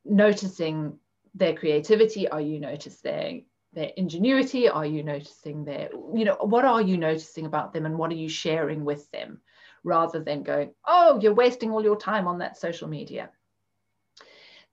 noticing 0.03 0.97
their 1.35 1.53
creativity 1.53 2.27
are 2.27 2.41
you 2.41 2.59
noticing 2.59 3.01
their 3.03 3.39
their 3.73 3.91
ingenuity 3.97 4.67
are 4.67 4.85
you 4.85 5.03
noticing 5.03 5.63
their 5.63 5.89
you 6.15 6.25
know 6.25 6.37
what 6.41 6.65
are 6.65 6.81
you 6.81 6.97
noticing 6.97 7.45
about 7.45 7.71
them 7.71 7.85
and 7.85 7.95
what 7.95 8.09
are 8.09 8.15
you 8.15 8.29
sharing 8.29 8.83
with 8.83 9.09
them 9.11 9.39
rather 9.83 10.23
than 10.23 10.43
going 10.43 10.71
oh 10.85 11.19
you're 11.21 11.33
wasting 11.33 11.71
all 11.71 11.83
your 11.83 11.97
time 11.97 12.27
on 12.27 12.39
that 12.39 12.57
social 12.57 12.87
media. 12.87 13.29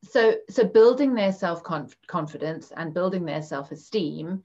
So 0.05 0.35
so 0.51 0.65
building 0.65 1.15
their 1.15 1.33
self 1.33 1.63
confidence 1.63 2.73
and 2.77 2.95
building 2.95 3.25
their 3.25 3.43
self 3.43 3.73
esteem 3.73 4.43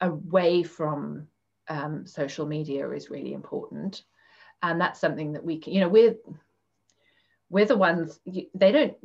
away 0.00 0.62
from 0.62 1.28
um, 1.68 2.06
social 2.06 2.46
media 2.46 2.88
is 2.90 3.10
really 3.10 3.34
important. 3.34 4.02
And 4.62 4.80
that's 4.80 5.00
something 5.00 5.32
that 5.32 5.44
we 5.44 5.58
can 5.58 5.72
you 5.72 5.80
know 5.80 5.88
we're 5.88 6.16
we're 7.50 7.66
the 7.66 7.76
ones 7.76 8.20
they 8.26 8.72
don't 8.72 8.96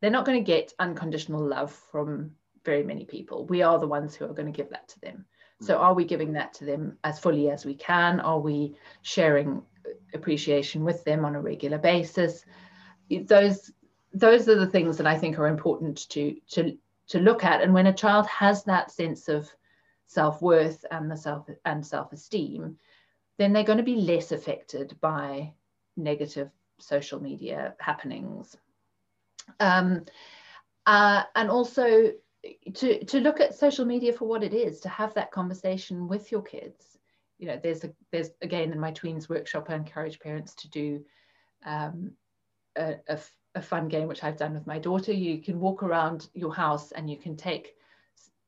they're 0.00 0.10
not 0.10 0.24
going 0.24 0.38
to 0.38 0.46
get 0.46 0.72
unconditional 0.78 1.44
love 1.44 1.72
from 1.72 2.32
very 2.64 2.84
many 2.84 3.04
people. 3.04 3.46
We 3.46 3.62
are 3.62 3.78
the 3.78 3.88
ones 3.88 4.14
who 4.14 4.24
are 4.24 4.34
going 4.34 4.52
to 4.52 4.56
give 4.56 4.70
that 4.70 4.88
to 4.88 5.00
them. 5.00 5.24
So 5.60 5.76
mm. 5.76 5.80
are 5.80 5.94
we 5.94 6.04
giving 6.04 6.32
that 6.34 6.52
to 6.54 6.64
them 6.64 6.98
as 7.04 7.18
fully 7.18 7.50
as 7.50 7.64
we 7.64 7.74
can? 7.74 8.20
Are 8.20 8.38
we 8.38 8.76
sharing 9.02 9.62
appreciation 10.14 10.84
with 10.84 11.04
them 11.04 11.24
on 11.24 11.34
a 11.34 11.40
regular 11.40 11.78
basis. 11.78 12.44
Those 13.10 13.70
those 14.14 14.48
are 14.48 14.58
the 14.58 14.66
things 14.66 14.96
that 14.96 15.06
i 15.06 15.18
think 15.18 15.38
are 15.38 15.48
important 15.48 16.08
to 16.08 16.34
to 16.48 16.76
to 17.08 17.18
look 17.18 17.44
at. 17.44 17.62
And 17.62 17.74
when 17.74 17.86
a 17.86 17.92
child 17.92 18.26
has 18.26 18.64
that 18.64 18.90
sense 18.90 19.28
of 19.28 19.48
self-worth 20.06 20.84
and 20.90 21.10
the 21.10 21.16
self 21.16 21.48
and 21.64 21.86
self-esteem 21.86 22.78
then 23.38 23.52
they're 23.52 23.62
going 23.62 23.78
to 23.78 23.84
be 23.84 23.96
less 23.96 24.32
affected 24.32 24.96
by 25.00 25.52
negative 25.96 26.50
social 26.78 27.20
media 27.20 27.74
happenings. 27.80 28.56
Um, 29.60 30.04
uh, 30.86 31.22
and 31.36 31.50
also 31.50 32.12
to, 32.74 33.04
to 33.04 33.20
look 33.20 33.40
at 33.40 33.54
social 33.54 33.84
media 33.84 34.12
for 34.12 34.26
what 34.26 34.42
it 34.42 34.54
is 34.54 34.80
to 34.80 34.88
have 34.88 35.14
that 35.14 35.30
conversation 35.30 36.08
with 36.08 36.30
your 36.32 36.42
kids 36.42 36.97
you 37.38 37.46
know 37.46 37.58
there's 37.62 37.84
a 37.84 37.92
there's 38.10 38.30
again 38.42 38.72
in 38.72 38.80
my 38.80 38.92
tweens 38.92 39.28
workshop 39.28 39.66
i 39.68 39.74
encourage 39.74 40.20
parents 40.20 40.54
to 40.54 40.68
do 40.70 41.04
um, 41.64 42.12
a, 42.76 42.96
a, 43.08 43.18
a 43.54 43.62
fun 43.62 43.88
game 43.88 44.08
which 44.08 44.24
i've 44.24 44.36
done 44.36 44.54
with 44.54 44.66
my 44.66 44.78
daughter 44.78 45.12
you 45.12 45.38
can 45.38 45.60
walk 45.60 45.82
around 45.82 46.28
your 46.34 46.54
house 46.54 46.92
and 46.92 47.10
you 47.10 47.16
can 47.16 47.36
take 47.36 47.74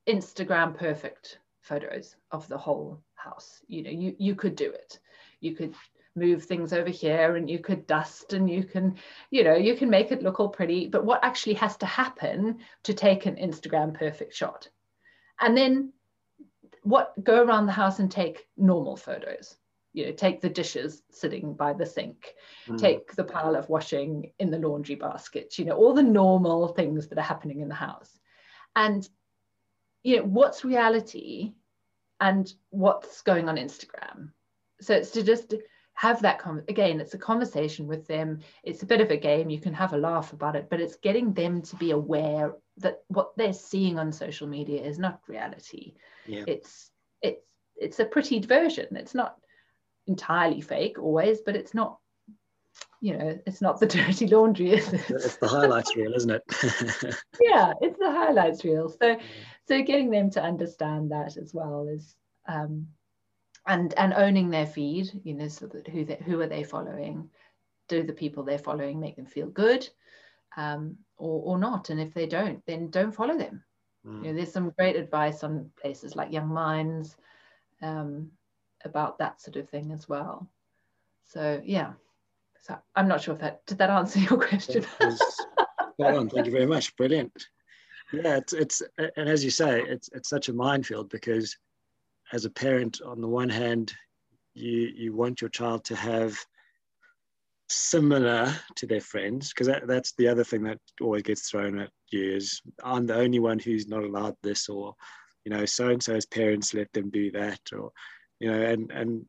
instagram 0.09 0.77
perfect 0.77 1.39
photos 1.63 2.17
of 2.31 2.49
the 2.49 2.59
whole 2.59 3.01
house. 3.15 3.61
You 3.69 3.83
know, 3.83 3.91
you, 3.91 4.15
you 4.19 4.35
could 4.35 4.57
do 4.57 4.71
it. 4.71 4.99
You 5.41 5.55
could 5.55 5.75
move 6.17 6.45
things 6.45 6.73
over 6.73 6.91
here 6.91 7.37
and 7.37 7.49
you 7.49 7.61
could 7.61 7.87
dust 7.87 8.33
and 8.33 8.51
you 8.51 8.65
can, 8.65 8.97
you 9.31 9.45
know, 9.45 9.55
you 9.55 9.77
can 9.77 9.91
make 9.91 10.11
it 10.11 10.23
look 10.23 10.41
all 10.41 10.49
pretty. 10.49 10.89
But 10.89 11.05
what 11.05 11.25
actually 11.25 11.55
has 11.55 11.77
to 11.79 11.87
happen 11.87 12.59
to 12.85 12.95
take 12.95 13.27
an 13.27 13.37
Instagram 13.37 13.95
perfect 13.95 14.35
shot? 14.35 14.69
And 15.41 15.57
then 15.57 15.93
what 16.83 17.13
go 17.23 17.43
around 17.43 17.67
the 17.67 17.73
house 17.73 17.99
and 17.99 18.11
take 18.11 18.47
normal 18.57 18.97
photos. 18.97 19.57
You 19.93 20.07
know 20.07 20.13
take 20.13 20.41
the 20.41 20.49
dishes 20.49 21.03
sitting 21.11 21.55
by 21.55 21.73
the 21.73 21.87
sink. 21.87 22.35
Mm. 22.69 22.79
take 22.79 23.13
the 23.15 23.25
pile 23.25 23.57
of 23.57 23.69
washing 23.69 24.33
in 24.39 24.51
the 24.51 24.59
laundry 24.59 24.95
basket 24.95 25.59
you 25.59 25.65
know 25.65 25.77
all 25.77 25.95
the 25.95 26.03
normal 26.03 26.69
things 26.69 27.09
that 27.09 27.19
are 27.19 27.23
happening 27.23 27.61
in 27.61 27.69
the 27.69 27.75
house. 27.75 28.19
And 28.77 29.09
you 30.03 30.19
know 30.19 30.25
what's 30.25 30.65
reality 30.65 31.55
and 32.21 32.53
what's 32.71 33.23
going 33.23 33.49
on 33.49 33.57
instagram? 33.57 34.31
So 34.81 34.95
it's 34.95 35.11
to 35.11 35.23
just 35.23 35.55
have 36.01 36.23
that 36.23 36.39
con- 36.39 36.65
again 36.67 36.99
it's 36.99 37.13
a 37.13 37.19
conversation 37.19 37.87
with 37.87 38.07
them 38.07 38.39
it's 38.63 38.83
a 38.83 38.87
bit 38.87 39.03
of 39.03 39.11
a 39.11 39.17
game 39.19 39.51
you 39.51 39.61
can 39.61 39.75
have 39.75 39.93
a 39.93 39.99
laugh 39.99 40.33
about 40.33 40.57
it 40.57 40.67
but 40.71 40.81
it's 40.81 40.97
getting 40.97 41.31
them 41.35 41.61
to 41.61 41.77
be 41.77 41.91
aware 41.91 42.55
that 42.79 43.03
what 43.09 43.37
they're 43.37 43.53
seeing 43.53 43.99
on 43.99 44.11
social 44.11 44.47
media 44.47 44.83
is 44.83 44.99
not 44.99 45.21
reality 45.29 45.93
yeah. 46.27 46.43
it's 46.47 46.91
it's 47.21 47.45
it's 47.77 48.01
a 48.01 48.07
pretty 48.07 48.41
version 48.41 48.87
it's 48.97 49.15
not 49.15 49.37
entirely 50.07 50.63
fake 50.63 50.99
always 50.99 51.43
but 51.43 51.55
it's 51.55 51.75
not 51.75 51.99
you 53.03 53.19
know, 53.19 53.39
it's 53.47 53.61
not 53.61 53.81
the 53.81 53.87
dirty 53.99 54.27
laundry, 54.27 54.73
is 54.73 54.93
it? 54.93 55.11
It's 55.11 55.37
the 55.37 55.49
highlights 55.49 55.97
reel, 55.97 56.15
isn't 56.15 56.31
it? 56.31 56.43
yeah, 57.41 57.73
it's 57.81 57.99
the 57.99 58.11
highlights 58.11 58.65
reel. 58.65 58.89
So, 58.89 59.19
so 59.67 59.83
getting 59.83 60.11
them 60.11 60.31
to 60.31 60.43
understand 60.43 61.11
that 61.11 61.37
as 61.37 61.53
well 61.53 61.89
is, 61.89 62.15
um, 62.47 62.87
and 63.67 63.95
and 63.95 64.15
owning 64.15 64.51
their 64.51 64.67
feed, 64.67 65.11
you 65.25 65.35
know, 65.35 65.49
so 65.49 65.67
that 65.67 65.89
who 65.89 66.05
they, 66.05 66.21
who 66.25 66.41
are 66.41 66.47
they 66.47 66.65
following? 66.65 67.29
Do 67.89 68.03
the 68.03 68.13
people 68.13 68.45
they're 68.45 68.59
following 68.59 69.01
make 69.01 69.17
them 69.17 69.27
feel 69.27 69.49
good, 69.49 69.89
um, 70.57 70.97
or 71.17 71.43
or 71.45 71.59
not? 71.59 71.91
And 71.91 72.01
if 72.01 72.15
they 72.15 72.27
don't, 72.27 72.65
then 72.67 72.91
don't 72.91 73.15
follow 73.15 73.37
them. 73.37 73.63
Mm. 74.07 74.25
You 74.25 74.31
know, 74.31 74.37
there's 74.37 74.53
some 74.53 74.73
great 74.79 74.97
advice 74.97 75.45
on 75.45 75.71
places 75.81 76.17
like 76.17 76.33
Young 76.33 76.49
Minds 76.49 77.17
um, 77.83 78.31
about 78.85 79.19
that 79.19 79.41
sort 79.41 79.57
of 79.57 79.69
thing 79.69 79.93
as 79.93 80.09
well. 80.09 80.49
So 81.25 81.61
yeah. 81.65 81.93
So 82.63 82.77
I'm 82.95 83.09
not 83.09 83.23
sure 83.23 83.35
if 83.35 83.41
that 83.41 83.65
did 83.67 83.79
that 83.79 83.91
answer 83.91 84.19
your 84.31 84.39
question. 84.39 84.85
on. 86.17 86.29
Thank 86.29 86.47
you 86.47 86.53
very 86.53 86.67
much. 86.67 86.97
Brilliant. 86.97 87.33
Yeah, 88.13 88.37
it's 88.37 88.53
it's 88.53 88.83
and 88.99 89.29
as 89.29 89.45
you 89.45 89.51
say, 89.51 89.83
it's 89.83 90.09
it's 90.13 90.29
such 90.29 90.49
a 90.49 90.53
minefield 90.53 91.11
because 91.11 91.57
as 92.33 92.45
a 92.45 92.51
parent, 92.51 93.01
on 93.05 93.21
the 93.21 93.29
one 93.29 93.49
hand, 93.49 93.93
you 94.55 94.93
you 94.95 95.15
want 95.15 95.41
your 95.41 95.51
child 95.51 95.85
to 95.85 95.97
have 95.97 96.37
similar 97.69 98.53
to 98.75 98.87
their 98.87 99.01
friends 99.01 99.51
because 99.51 99.69
that, 99.69 99.87
that's 99.87 100.13
the 100.19 100.27
other 100.27 100.43
thing 100.43 100.65
that 100.65 100.79
always 101.01 101.23
gets 101.23 101.49
thrown 101.49 101.79
at 101.79 101.91
you 102.11 102.35
is 102.35 102.61
I'm 102.83 103.07
the 103.07 103.15
only 103.15 103.39
one 103.39 103.61
who's 103.61 103.87
not 103.87 104.03
allowed 104.03 104.35
this 104.43 104.69
or 104.69 104.97
you 105.45 105.53
know 105.53 105.65
so 105.67 105.89
and 105.89 106.03
so's 106.03 106.27
parents 106.27 106.75
let 106.75 106.93
them 106.93 107.11
do 107.11 107.31
that 107.31 107.61
or 107.73 107.93
you 108.41 108.51
know 108.51 108.61
and 108.61 108.91
and 108.91 109.25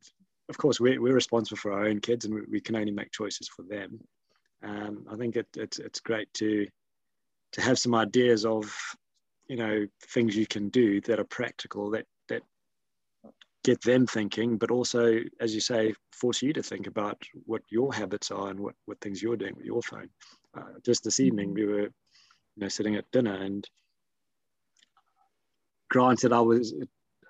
of 0.51 0.57
course, 0.57 0.81
we're, 0.81 1.01
we're 1.01 1.13
responsible 1.13 1.57
for 1.57 1.71
our 1.71 1.87
own 1.87 2.01
kids 2.01 2.25
and 2.25 2.45
we, 2.51 2.59
can 2.59 2.75
only 2.75 2.91
make 2.91 3.11
choices 3.11 3.47
for 3.47 3.63
them. 3.63 4.01
Um, 4.61 5.05
I 5.09 5.15
think 5.15 5.37
it, 5.37 5.47
it's, 5.55 5.79
it's 5.79 6.01
great 6.01 6.31
to, 6.35 6.67
to 7.53 7.61
have 7.61 7.79
some 7.79 7.95
ideas 7.95 8.45
of, 8.45 8.69
you 9.47 9.55
know, 9.55 9.87
things 10.09 10.35
you 10.35 10.45
can 10.45 10.67
do 10.67 10.99
that 11.01 11.21
are 11.21 11.25
practical, 11.25 11.89
that 11.91 12.05
get 13.63 13.81
them 13.81 14.07
thinking, 14.07 14.57
but 14.57 14.71
also, 14.71 15.19
as 15.39 15.53
you 15.53 15.61
say, 15.61 15.93
force 16.11 16.41
you 16.41 16.53
to 16.53 16.63
think 16.63 16.87
about 16.87 17.21
what 17.45 17.61
your 17.69 17.93
habits 17.93 18.31
are 18.31 18.49
and 18.49 18.59
what, 18.59 18.75
what 18.85 18.99
things 19.01 19.21
you're 19.21 19.37
doing 19.37 19.53
with 19.55 19.65
your 19.65 19.81
phone. 19.81 20.09
Uh, 20.57 20.79
just 20.85 21.03
this 21.03 21.19
evening, 21.19 21.53
we 21.53 21.65
were, 21.65 21.81
you 21.83 21.89
know, 22.57 22.67
sitting 22.67 22.95
at 22.95 23.09
dinner 23.11 23.35
and 23.35 23.67
granted, 25.91 26.33
I 26.33 26.39
was 26.39 26.73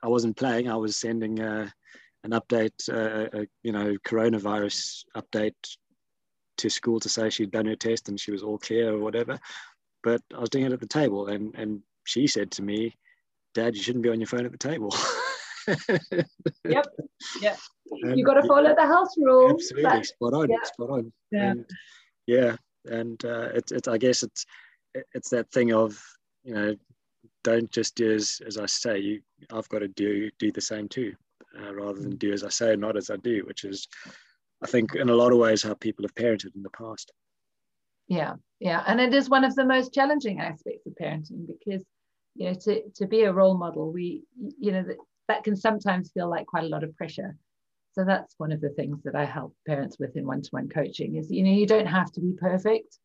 I 0.03 0.07
wasn't 0.07 0.37
playing. 0.37 0.69
I 0.69 0.75
was 0.75 0.95
sending 0.95 1.41
uh, 1.41 1.69
an 2.23 2.31
update, 2.31 2.89
uh, 2.89 3.41
a, 3.41 3.47
you 3.63 3.71
know, 3.71 3.95
coronavirus 4.07 5.03
update 5.15 5.53
to 6.57 6.69
school 6.69 6.99
to 6.99 7.09
say 7.09 7.29
she'd 7.29 7.51
done 7.51 7.65
her 7.65 7.75
test 7.75 8.07
and 8.07 8.19
she 8.19 8.31
was 8.31 8.43
all 8.43 8.57
clear 8.57 8.93
or 8.93 8.99
whatever. 8.99 9.39
But 10.03 10.21
I 10.33 10.39
was 10.39 10.49
doing 10.49 10.65
it 10.65 10.73
at 10.73 10.79
the 10.79 10.87
table, 10.87 11.27
and 11.27 11.53
and 11.55 11.81
she 12.05 12.27
said 12.27 12.51
to 12.51 12.63
me, 12.63 12.95
"Dad, 13.53 13.75
you 13.75 13.83
shouldn't 13.83 14.03
be 14.03 14.09
on 14.09 14.19
your 14.19 14.27
phone 14.27 14.45
at 14.45 14.51
the 14.51 14.57
table." 14.57 14.95
yep. 16.67 16.85
Yeah. 17.41 17.55
you 18.15 18.23
got 18.25 18.35
to 18.35 18.47
follow 18.47 18.73
the 18.75 18.85
house 18.85 19.15
rules. 19.17 19.53
Absolutely, 19.53 19.83
but, 19.83 20.05
spot 20.05 20.33
on. 20.33 20.49
Yeah. 20.49 20.63
Spot 20.63 20.89
on. 20.89 21.13
Yeah. 21.31 21.51
And, 21.51 21.65
yeah, 22.27 22.55
and 22.85 23.25
uh, 23.25 23.49
it's 23.53 23.71
it's 23.71 23.87
I 23.87 23.97
guess 23.97 24.23
it's 24.23 24.45
it's 25.13 25.29
that 25.29 25.51
thing 25.51 25.73
of 25.73 26.01
you 26.43 26.53
know 26.53 26.75
don't 27.43 27.71
just 27.71 27.95
do 27.95 28.13
as, 28.13 28.41
as 28.45 28.57
I 28.57 28.65
say. 28.65 28.99
You, 28.99 29.21
I've 29.51 29.69
got 29.69 29.79
to 29.79 29.87
do 29.87 30.29
do 30.39 30.51
the 30.51 30.61
same 30.61 30.87
too, 30.87 31.13
uh, 31.59 31.73
rather 31.73 31.99
than 31.99 32.15
do 32.17 32.31
as 32.31 32.43
I 32.43 32.49
say, 32.49 32.75
not 32.75 32.97
as 32.97 33.09
I 33.09 33.17
do, 33.17 33.43
which 33.45 33.63
is, 33.63 33.87
I 34.63 34.67
think, 34.67 34.95
in 34.95 35.09
a 35.09 35.15
lot 35.15 35.31
of 35.31 35.39
ways, 35.39 35.63
how 35.63 35.73
people 35.73 36.03
have 36.03 36.15
parented 36.15 36.55
in 36.55 36.63
the 36.63 36.69
past. 36.69 37.11
Yeah, 38.07 38.35
yeah, 38.59 38.83
and 38.87 38.99
it 38.99 39.13
is 39.13 39.29
one 39.29 39.43
of 39.43 39.55
the 39.55 39.65
most 39.65 39.93
challenging 39.93 40.41
aspects 40.41 40.85
of 40.85 40.93
parenting 41.01 41.47
because, 41.47 41.83
you 42.35 42.47
know, 42.47 42.53
to 42.65 42.83
to 42.95 43.07
be 43.07 43.23
a 43.23 43.33
role 43.33 43.57
model, 43.57 43.91
we, 43.91 44.23
you 44.59 44.71
know, 44.71 44.85
that 45.31 45.45
can 45.45 45.55
sometimes 45.55 46.11
feel 46.11 46.29
like 46.29 46.45
quite 46.45 46.65
a 46.65 46.67
lot 46.67 46.83
of 46.83 46.95
pressure. 46.97 47.37
So 47.93 48.03
that's 48.03 48.35
one 48.37 48.51
of 48.51 48.59
the 48.59 48.69
things 48.69 49.01
that 49.03 49.15
I 49.15 49.23
help 49.23 49.55
parents 49.65 49.97
with 49.97 50.17
in 50.17 50.27
one-to-one 50.27 50.67
coaching 50.67 51.15
is, 51.15 51.31
you 51.31 51.43
know, 51.43 51.51
you 51.51 51.65
don't 51.65 51.87
have 51.87 52.11
to 52.13 52.21
be 52.21 52.33
perfect 52.37 52.97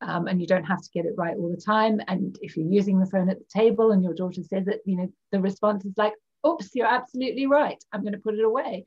um, 0.00 0.26
and 0.26 0.40
you 0.40 0.46
don't 0.48 0.64
have 0.64 0.82
to 0.82 0.90
get 0.92 1.06
it 1.06 1.14
right 1.16 1.36
all 1.36 1.50
the 1.50 1.60
time. 1.60 2.00
And 2.08 2.36
if 2.42 2.56
you're 2.56 2.66
using 2.66 2.98
the 2.98 3.06
phone 3.06 3.30
at 3.30 3.38
the 3.38 3.60
table 3.60 3.92
and 3.92 4.02
your 4.02 4.14
daughter 4.14 4.42
says 4.42 4.66
it, 4.66 4.80
you 4.86 4.96
know, 4.96 5.08
the 5.30 5.40
response 5.40 5.84
is 5.84 5.94
like, 5.96 6.14
oops, 6.46 6.70
you're 6.74 6.86
absolutely 6.86 7.46
right. 7.46 7.82
I'm 7.92 8.02
going 8.02 8.12
to 8.12 8.18
put 8.18 8.34
it 8.34 8.44
away. 8.44 8.84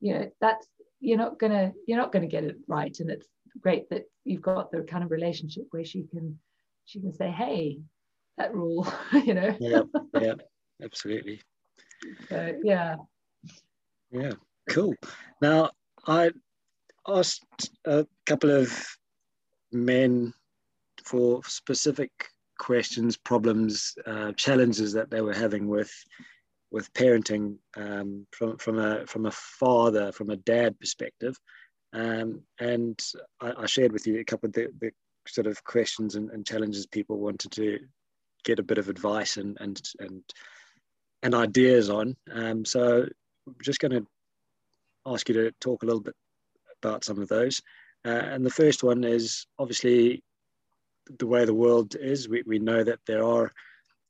You 0.00 0.14
know, 0.14 0.30
that's, 0.42 0.66
you're 1.00 1.18
not 1.18 1.38
going 1.38 1.52
to, 1.52 1.72
you're 1.86 1.98
not 1.98 2.12
going 2.12 2.28
to 2.28 2.34
get 2.34 2.44
it 2.44 2.56
right. 2.68 2.94
And 3.00 3.10
it's 3.10 3.28
great 3.62 3.88
that 3.88 4.04
you've 4.24 4.42
got 4.42 4.70
the 4.70 4.82
kind 4.82 5.02
of 5.02 5.10
relationship 5.10 5.64
where 5.70 5.84
she 5.84 6.04
can, 6.10 6.38
she 6.84 7.00
can 7.00 7.14
say, 7.14 7.30
hey, 7.30 7.80
that 8.36 8.54
rule, 8.54 8.86
you 9.12 9.32
know? 9.32 9.56
yeah, 9.60 9.82
yeah, 10.20 10.34
absolutely. 10.82 11.40
Yeah. 12.62 12.96
Yeah, 14.10 14.32
cool. 14.70 14.94
Now, 15.42 15.70
I 16.06 16.30
asked 17.06 17.70
a 17.84 18.06
couple 18.26 18.50
of 18.50 18.72
men 19.72 20.32
for 21.04 21.42
specific 21.44 22.10
questions, 22.58 23.16
problems, 23.16 23.94
uh, 24.06 24.32
challenges 24.32 24.92
that 24.92 25.10
they 25.10 25.20
were 25.20 25.34
having 25.34 25.68
with 25.68 25.92
with 26.70 26.92
parenting 26.92 27.56
um, 27.76 28.26
from 28.32 28.56
from 28.58 28.78
a 28.78 29.06
from 29.06 29.26
a 29.26 29.30
father, 29.30 30.12
from 30.12 30.30
a 30.30 30.36
dad 30.36 30.78
perspective, 30.80 31.36
um, 31.92 32.42
and 32.58 33.00
I, 33.40 33.52
I, 33.58 33.66
shared 33.66 33.92
with 33.92 34.06
you 34.06 34.18
a 34.18 34.24
couple 34.24 34.48
of 34.48 34.54
the, 34.54 34.68
the 34.80 34.90
sort 35.28 35.46
of 35.46 35.62
questions 35.62 36.16
and, 36.16 36.30
and, 36.30 36.44
challenges 36.44 36.86
people 36.86 37.18
wanted 37.18 37.52
to 37.52 37.78
get 38.44 38.58
a 38.58 38.64
bit 38.64 38.78
of 38.78 38.88
advice 38.88 39.36
and 39.36 39.56
and 39.60 39.80
and 40.00 40.22
and 41.24 41.34
ideas 41.34 41.90
on. 41.90 42.14
Um, 42.30 42.64
so 42.64 43.08
I'm 43.46 43.56
just 43.62 43.80
going 43.80 43.92
to 43.92 44.06
ask 45.06 45.28
you 45.28 45.34
to 45.34 45.52
talk 45.60 45.82
a 45.82 45.86
little 45.86 46.02
bit 46.02 46.14
about 46.82 47.02
some 47.02 47.18
of 47.20 47.28
those. 47.28 47.60
Uh, 48.04 48.10
and 48.10 48.44
the 48.44 48.50
first 48.50 48.84
one 48.84 49.02
is 49.02 49.46
obviously 49.58 50.22
the 51.18 51.26
way 51.26 51.44
the 51.44 51.54
world 51.54 51.96
is, 51.96 52.28
we, 52.28 52.42
we 52.46 52.58
know 52.58 52.84
that 52.84 53.00
there 53.06 53.24
are 53.24 53.50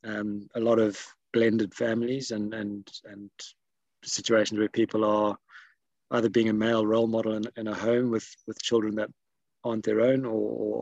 um, 0.05 0.49
a 0.57 0.61
lot 0.61 0.81
of 0.81 1.01
blended 1.33 1.73
families 1.73 2.33
and, 2.33 2.53
and, 2.53 2.91
and 3.05 3.31
situations 4.03 4.59
where 4.59 4.69
people 4.69 5.05
are 5.05 5.37
either 6.11 6.29
being 6.29 6.49
a 6.49 6.53
male 6.53 6.85
role 6.85 7.07
model 7.07 7.35
in, 7.35 7.45
in 7.57 7.69
a 7.69 7.75
home 7.75 8.11
with, 8.11 8.29
with 8.47 8.61
children 8.61 8.97
that 8.97 9.11
aren't 9.63 9.85
their 9.85 10.01
own 10.01 10.25
or, 10.25 10.33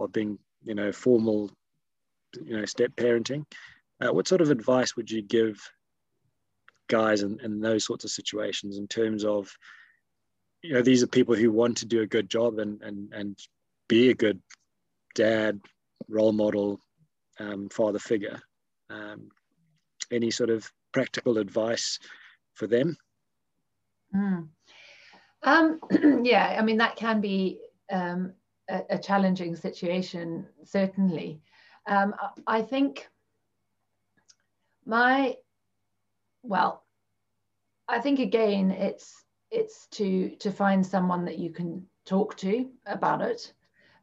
or 0.03 0.09
being, 0.09 0.39
you 0.65 0.75
know, 0.75 0.93
formal, 0.93 1.51
you 2.43 2.57
know, 2.57 2.65
step 2.65 2.91
parenting. 2.97 3.45
Uh, 4.01 4.13
what 4.13 4.27
sort 4.27 4.41
of 4.41 4.51
advice 4.51 4.97
would 4.97 5.11
you 5.11 5.23
give 5.23 5.61
guys 6.93 7.23
in, 7.23 7.41
in 7.41 7.61
those 7.61 7.85
sorts 7.85 8.05
of 8.05 8.11
situations 8.11 8.77
in 8.77 8.87
terms 8.87 9.25
of, 9.25 9.51
you 10.63 10.75
know, 10.75 10.83
these 10.83 11.03
are 11.03 11.07
people 11.07 11.35
who 11.35 11.51
want 11.51 11.79
to 11.79 11.87
do 11.87 12.03
a 12.03 12.07
good 12.07 12.29
job 12.29 12.59
and, 12.59 12.83
and, 12.83 13.13
and 13.15 13.39
be 13.89 14.11
a 14.11 14.15
good 14.15 14.41
dad, 15.15 15.59
role 16.09 16.33
model, 16.33 16.79
um, 17.41 17.71
father 17.71 17.99
figure. 17.99 18.39
Um, 18.91 19.31
any 20.11 20.31
sort 20.31 20.51
of 20.51 20.71
practical 20.93 21.39
advice 21.39 21.99
for 22.55 22.67
them? 22.67 22.95
Mm. 24.15 24.49
Um, 25.43 25.81
yeah, 26.23 26.57
I 26.59 26.63
mean, 26.63 26.77
that 26.77 26.97
can 26.97 27.23
be 27.23 27.59
um, 27.91 28.35
a, 28.69 28.83
a, 28.91 28.99
challenging 28.99 29.57
situation, 29.57 30.47
certainly. 30.65 31.41
Um, 31.87 32.15
I 32.47 32.61
think 32.61 33.09
my, 34.85 35.37
well, 36.43 36.82
I 37.89 38.01
think 38.01 38.19
again, 38.19 38.71
it's 38.71 39.25
it's 39.51 39.87
to 39.93 40.31
to 40.37 40.51
find 40.51 40.85
someone 40.85 41.25
that 41.27 41.39
you 41.39 41.51
can 41.51 41.87
talk 42.05 42.37
to 42.39 42.71
about 42.87 43.23
it 43.23 43.53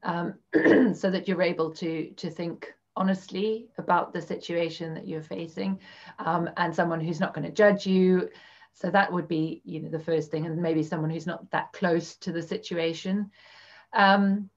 um, 0.04 0.36
so 0.94 1.10
that 1.10 1.28
you're 1.28 1.42
able 1.42 1.72
to 1.72 2.12
to 2.12 2.30
think 2.30 2.74
honestly 2.96 3.70
about 3.78 4.13
the 4.13 4.22
situation 4.22 4.94
that 4.94 5.08
you're 5.08 5.22
facing 5.22 5.80
um, 6.20 6.50
and 6.58 6.76
someone 6.76 7.00
who's 7.00 7.20
not 7.20 7.34
going 7.34 7.46
to 7.46 7.54
judge 7.54 7.86
you. 7.86 8.30
So 8.74 8.89
that 8.92 9.12
would 9.12 9.28
be 9.28 9.62
you 9.65 9.82
know 9.82 9.89
the 9.89 10.00
first 10.00 10.32
thing 10.32 10.46
and 10.46 10.62
maybe 10.62 10.84
someone 10.84 11.10
who's 11.10 11.28
not 11.28 11.50
that 11.52 11.74
close 11.74 12.15
to 12.18 12.32
the 12.32 12.44
situation 12.44 13.32
um, 13.94 14.50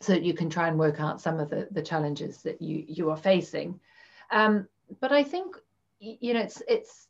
so 0.00 0.12
that 0.12 0.22
you 0.22 0.34
can 0.34 0.50
try 0.50 0.68
and 0.68 0.78
work 0.78 1.00
out 1.00 1.20
some 1.20 1.40
of 1.40 1.50
the, 1.50 1.68
the 1.70 1.82
challenges 1.82 2.42
that 2.42 2.62
you 2.62 2.84
you 2.86 3.10
are 3.10 3.16
facing. 3.16 3.80
Um, 4.30 4.68
but 5.00 5.12
i 5.12 5.22
think 5.22 5.56
you 5.98 6.34
know 6.34 6.40
it's 6.40 6.62
it's 6.68 7.08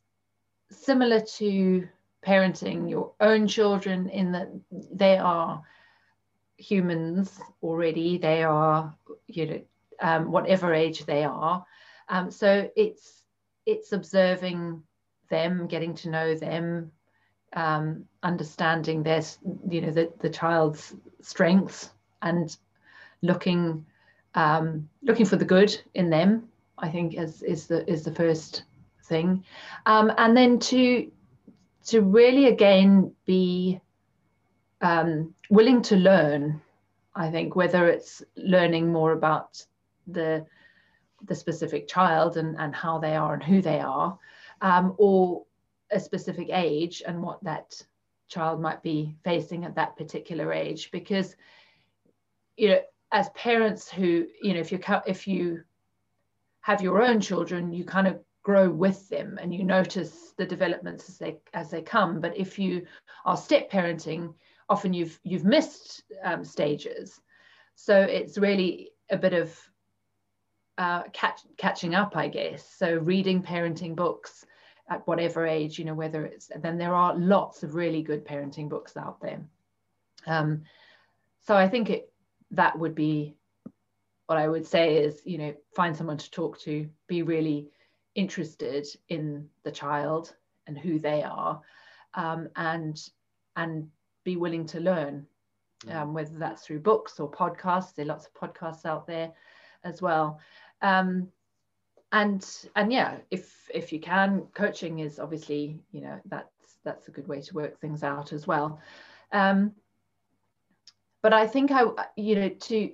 similar 0.71 1.21
to 1.21 1.87
parenting 2.25 2.89
your 2.89 3.11
own 3.19 3.47
children 3.47 4.09
in 4.09 4.31
that 4.33 4.49
they 4.91 5.17
are 5.17 5.61
humans 6.57 7.39
already. 7.63 8.17
They 8.17 8.43
are, 8.43 8.93
you 9.27 9.45
know, 9.45 9.61
um, 10.01 10.31
whatever 10.31 10.73
age 10.73 11.05
they 11.05 11.23
are. 11.23 11.65
Um, 12.09 12.31
so 12.31 12.69
it's 12.75 13.23
it's 13.65 13.91
observing 13.91 14.81
them, 15.29 15.67
getting 15.67 15.93
to 15.95 16.09
know 16.09 16.35
them, 16.35 16.91
um, 17.53 18.05
understanding 18.23 19.03
their, 19.03 19.21
you 19.69 19.81
know, 19.81 19.91
the, 19.91 20.11
the 20.19 20.29
child's 20.29 20.95
strengths 21.21 21.91
and 22.21 22.55
looking 23.21 23.85
um, 24.35 24.87
looking 25.01 25.25
for 25.25 25.35
the 25.35 25.45
good 25.45 25.79
in 25.93 26.09
them. 26.09 26.47
I 26.77 26.89
think 26.89 27.15
is 27.15 27.41
is 27.41 27.67
the 27.67 27.89
is 27.89 28.03
the 28.03 28.13
first 28.13 28.63
thing, 29.07 29.43
um, 29.85 30.11
and 30.17 30.35
then 30.35 30.59
to 30.59 31.11
to 31.87 32.01
really 32.01 32.47
again 32.47 33.13
be 33.25 33.79
um, 34.81 35.33
willing 35.49 35.81
to 35.83 35.95
learn. 35.95 36.61
I 37.15 37.31
think 37.31 37.55
whether 37.55 37.87
it's 37.87 38.21
learning 38.35 38.91
more 38.91 39.13
about 39.13 39.65
the 40.05 40.45
the 41.25 41.35
specific 41.35 41.87
child 41.87 42.37
and, 42.37 42.55
and 42.57 42.75
how 42.75 42.99
they 42.99 43.15
are 43.15 43.33
and 43.33 43.43
who 43.43 43.61
they 43.61 43.79
are, 43.79 44.17
um, 44.61 44.93
or 44.97 45.43
a 45.91 45.99
specific 45.99 46.49
age 46.51 47.01
and 47.07 47.23
what 47.23 47.43
that 47.43 47.81
child 48.27 48.61
might 48.61 48.83
be 48.83 49.15
facing 49.23 49.65
at 49.65 49.75
that 49.75 49.97
particular 49.97 50.53
age. 50.53 50.91
Because 50.91 51.35
you 52.55 52.69
know, 52.69 52.79
as 53.11 53.29
parents 53.29 53.89
who 53.89 54.27
you 54.41 54.53
know, 54.53 54.59
if 54.59 54.71
you 54.71 54.79
if 55.07 55.27
you 55.27 55.63
have 56.61 56.81
your 56.81 57.01
own 57.01 57.21
children, 57.21 57.71
you 57.71 57.85
kind 57.85 58.07
of 58.07 58.19
grow 58.47 58.69
with 58.69 59.09
them 59.09 59.37
and 59.41 59.53
you 59.53 59.61
notice 59.61 60.33
the 60.37 60.45
developments 60.45 61.09
as 61.09 61.17
they 61.17 61.37
as 61.53 61.69
they 61.69 61.81
come. 61.81 62.21
But 62.21 62.37
if 62.37 62.57
you 62.57 62.87
are 63.25 63.35
step 63.35 63.69
parenting, 63.69 64.33
often 64.69 64.93
you've 64.93 65.19
you've 65.25 65.43
missed 65.43 66.03
um, 66.23 66.45
stages. 66.45 67.19
So 67.75 67.99
it's 67.99 68.37
really 68.37 68.91
a 69.09 69.17
bit 69.17 69.33
of 69.33 69.53
uh, 70.77 71.03
catch, 71.11 71.41
catching 71.57 71.93
up 71.93 72.15
i 72.15 72.29
guess. 72.29 72.63
So 72.77 72.99
reading 72.99 73.43
parenting 73.43 73.97
books 73.97 74.45
at 74.89 75.05
whatever 75.05 75.45
age 75.45 75.77
you 75.77 75.83
know 75.83 75.93
whether 75.93 76.23
it's 76.25 76.49
then 76.61 76.77
there 76.77 76.95
are 76.95 77.17
lots 77.17 77.63
of 77.63 77.75
really 77.75 78.01
good 78.01 78.25
parenting 78.25 78.69
books 78.69 78.95
out 78.95 79.19
there. 79.21 79.41
Um, 80.25 80.63
so 81.41 81.55
i 81.55 81.67
think 81.67 81.89
it 81.89 82.11
that 82.51 82.77
would 82.77 82.95
be 82.95 83.35
what 84.27 84.37
i 84.37 84.47
would 84.47 84.65
say 84.65 84.97
is 84.97 85.21
you 85.25 85.37
know 85.37 85.53
find 85.75 85.95
someone 85.95 86.17
to 86.17 86.31
talk 86.31 86.59
to 86.59 86.89
be 87.07 87.21
really 87.23 87.69
interested 88.17 88.85
in 89.07 89.47
the 89.63 89.71
child 89.71 90.35
and 90.65 90.77
who 90.77 90.99
they 90.99 91.23
are 91.23 91.61
um, 92.15 92.49
and 92.57 93.09
and 93.55 93.87
be 94.25 94.35
willing 94.35 94.65
to 94.65 94.81
learn, 94.81 95.25
mm. 95.85 95.95
um, 95.95 96.13
whether 96.13 96.37
that's 96.37 96.63
through 96.63 96.79
books 96.79 97.19
or 97.19 97.31
podcasts. 97.31 97.95
There 97.95 98.03
are 98.03 98.09
lots 98.09 98.27
of 98.27 98.33
podcasts 98.33 98.85
out 98.85 99.07
there 99.07 99.31
as 99.85 100.01
well. 100.01 100.39
Um, 100.81 101.29
and 102.13 102.67
and 102.75 102.91
yeah 102.91 103.17
if 103.31 103.69
if 103.73 103.91
you 103.91 103.99
can 103.99 104.43
coaching 104.53 104.99
is 104.99 105.19
obviously 105.19 105.77
you 105.91 106.01
know 106.01 106.19
that's 106.25 106.77
that's 106.83 107.07
a 107.09 107.11
good 107.11 107.27
way 107.27 107.41
to 107.41 107.53
work 107.53 107.79
things 107.79 108.01
out 108.03 108.31
as 108.31 108.47
well 108.47 108.79
um, 109.33 109.73
but 111.21 111.33
i 111.33 111.45
think 111.45 111.69
i 111.71 111.83
you 112.15 112.35
know 112.35 112.49
to 112.49 112.91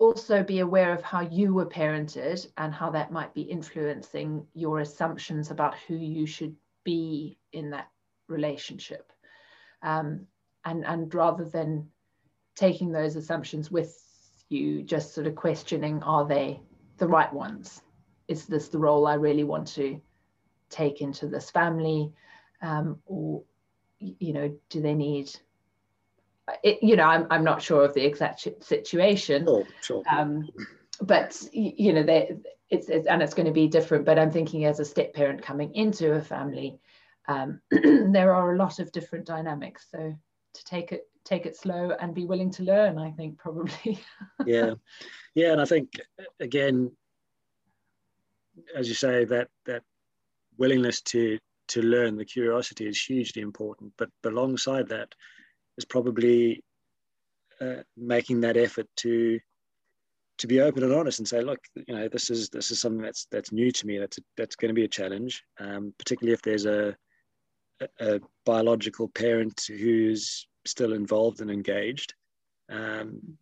also 0.00 0.42
be 0.42 0.60
aware 0.60 0.92
of 0.94 1.02
how 1.02 1.20
you 1.20 1.52
were 1.52 1.66
parented 1.66 2.46
and 2.56 2.72
how 2.74 2.90
that 2.90 3.12
might 3.12 3.34
be 3.34 3.42
influencing 3.42 4.44
your 4.54 4.80
assumptions 4.80 5.50
about 5.50 5.76
who 5.86 5.94
you 5.94 6.26
should 6.26 6.56
be 6.84 7.38
in 7.52 7.70
that 7.70 7.88
relationship. 8.26 9.12
Um, 9.82 10.26
and 10.64 10.84
and 10.86 11.14
rather 11.14 11.44
than 11.44 11.86
taking 12.56 12.90
those 12.90 13.14
assumptions 13.14 13.70
with 13.70 13.96
you 14.48 14.82
just 14.82 15.14
sort 15.14 15.26
of 15.26 15.34
questioning 15.34 16.02
are 16.02 16.26
they 16.26 16.60
the 16.96 17.06
right 17.06 17.32
ones? 17.32 17.82
Is 18.26 18.46
this 18.46 18.68
the 18.68 18.78
role 18.78 19.06
i 19.06 19.14
really 19.14 19.44
want 19.44 19.68
to 19.68 20.00
take 20.70 21.02
into 21.02 21.28
this 21.28 21.50
family? 21.50 22.12
Um, 22.62 22.98
or 23.04 23.42
you 23.98 24.32
know 24.32 24.54
do 24.70 24.80
they 24.80 24.94
need 24.94 25.30
it, 26.62 26.82
you 26.82 26.96
know 26.96 27.04
I'm, 27.04 27.26
I'm 27.30 27.44
not 27.44 27.62
sure 27.62 27.84
of 27.84 27.94
the 27.94 28.04
exact 28.04 28.46
situation. 28.62 29.44
Sure, 29.46 29.64
sure. 29.80 30.02
Um, 30.10 30.48
but 31.00 31.40
you 31.52 31.92
know 31.92 32.02
they 32.02 32.36
it's, 32.68 32.88
it's, 32.88 33.06
and 33.06 33.22
it's 33.22 33.34
going 33.34 33.46
to 33.46 33.52
be 33.52 33.66
different 33.66 34.04
but 34.04 34.18
i'm 34.18 34.30
thinking 34.30 34.66
as 34.66 34.78
a 34.78 34.84
step 34.84 35.12
parent 35.14 35.42
coming 35.42 35.74
into 35.74 36.12
a 36.12 36.20
family 36.20 36.78
um, 37.30 37.60
there 37.70 38.34
are 38.34 38.54
a 38.54 38.58
lot 38.58 38.80
of 38.80 38.90
different 38.92 39.24
dynamics. 39.24 39.86
So 39.90 40.14
to 40.54 40.64
take 40.64 40.92
it 40.92 41.06
take 41.22 41.46
it 41.46 41.56
slow 41.56 41.92
and 42.00 42.14
be 42.14 42.24
willing 42.24 42.50
to 42.50 42.62
learn 42.62 42.98
i 42.98 43.10
think 43.12 43.38
probably. 43.38 44.00
Yeah. 44.46 44.74
Yeah 45.34 45.52
and 45.52 45.60
i 45.60 45.64
think 45.64 45.92
again 46.40 46.90
as 48.74 48.88
you 48.88 48.94
say 48.94 49.26
that 49.26 49.48
that 49.66 49.82
willingness 50.56 51.02
to 51.02 51.38
to 51.68 51.82
learn 51.82 52.16
the 52.16 52.24
curiosity 52.24 52.88
is 52.88 53.00
hugely 53.00 53.42
important 53.42 53.92
but 53.96 54.08
alongside 54.24 54.88
that 54.88 55.14
is 55.80 55.84
probably 55.86 56.62
uh, 57.60 57.82
making 57.96 58.40
that 58.42 58.56
effort 58.56 58.86
to 58.96 59.40
to 60.38 60.46
be 60.46 60.60
open 60.60 60.82
and 60.82 60.94
honest 60.94 61.18
and 61.18 61.28
say 61.28 61.42
look 61.42 61.60
you 61.74 61.94
know 61.94 62.08
this 62.08 62.30
is 62.30 62.48
this 62.48 62.70
is 62.70 62.80
something 62.80 63.02
that's 63.02 63.26
that's 63.30 63.52
new 63.52 63.70
to 63.70 63.86
me. 63.86 63.98
That's 63.98 64.18
a, 64.18 64.22
that's 64.36 64.56
going 64.56 64.70
to 64.70 64.80
be 64.80 64.84
a 64.84 64.96
challenge. 65.00 65.42
Um, 65.58 65.94
particularly 65.98 66.34
if 66.34 66.42
there's 66.42 66.66
a, 66.66 66.96
a, 67.80 68.14
a 68.14 68.20
biological 68.44 69.08
parent 69.08 69.58
who's 69.68 70.46
still 70.66 70.92
involved 70.92 71.40
and 71.40 71.50
engaged. 71.50 72.14
Um, 72.70 73.38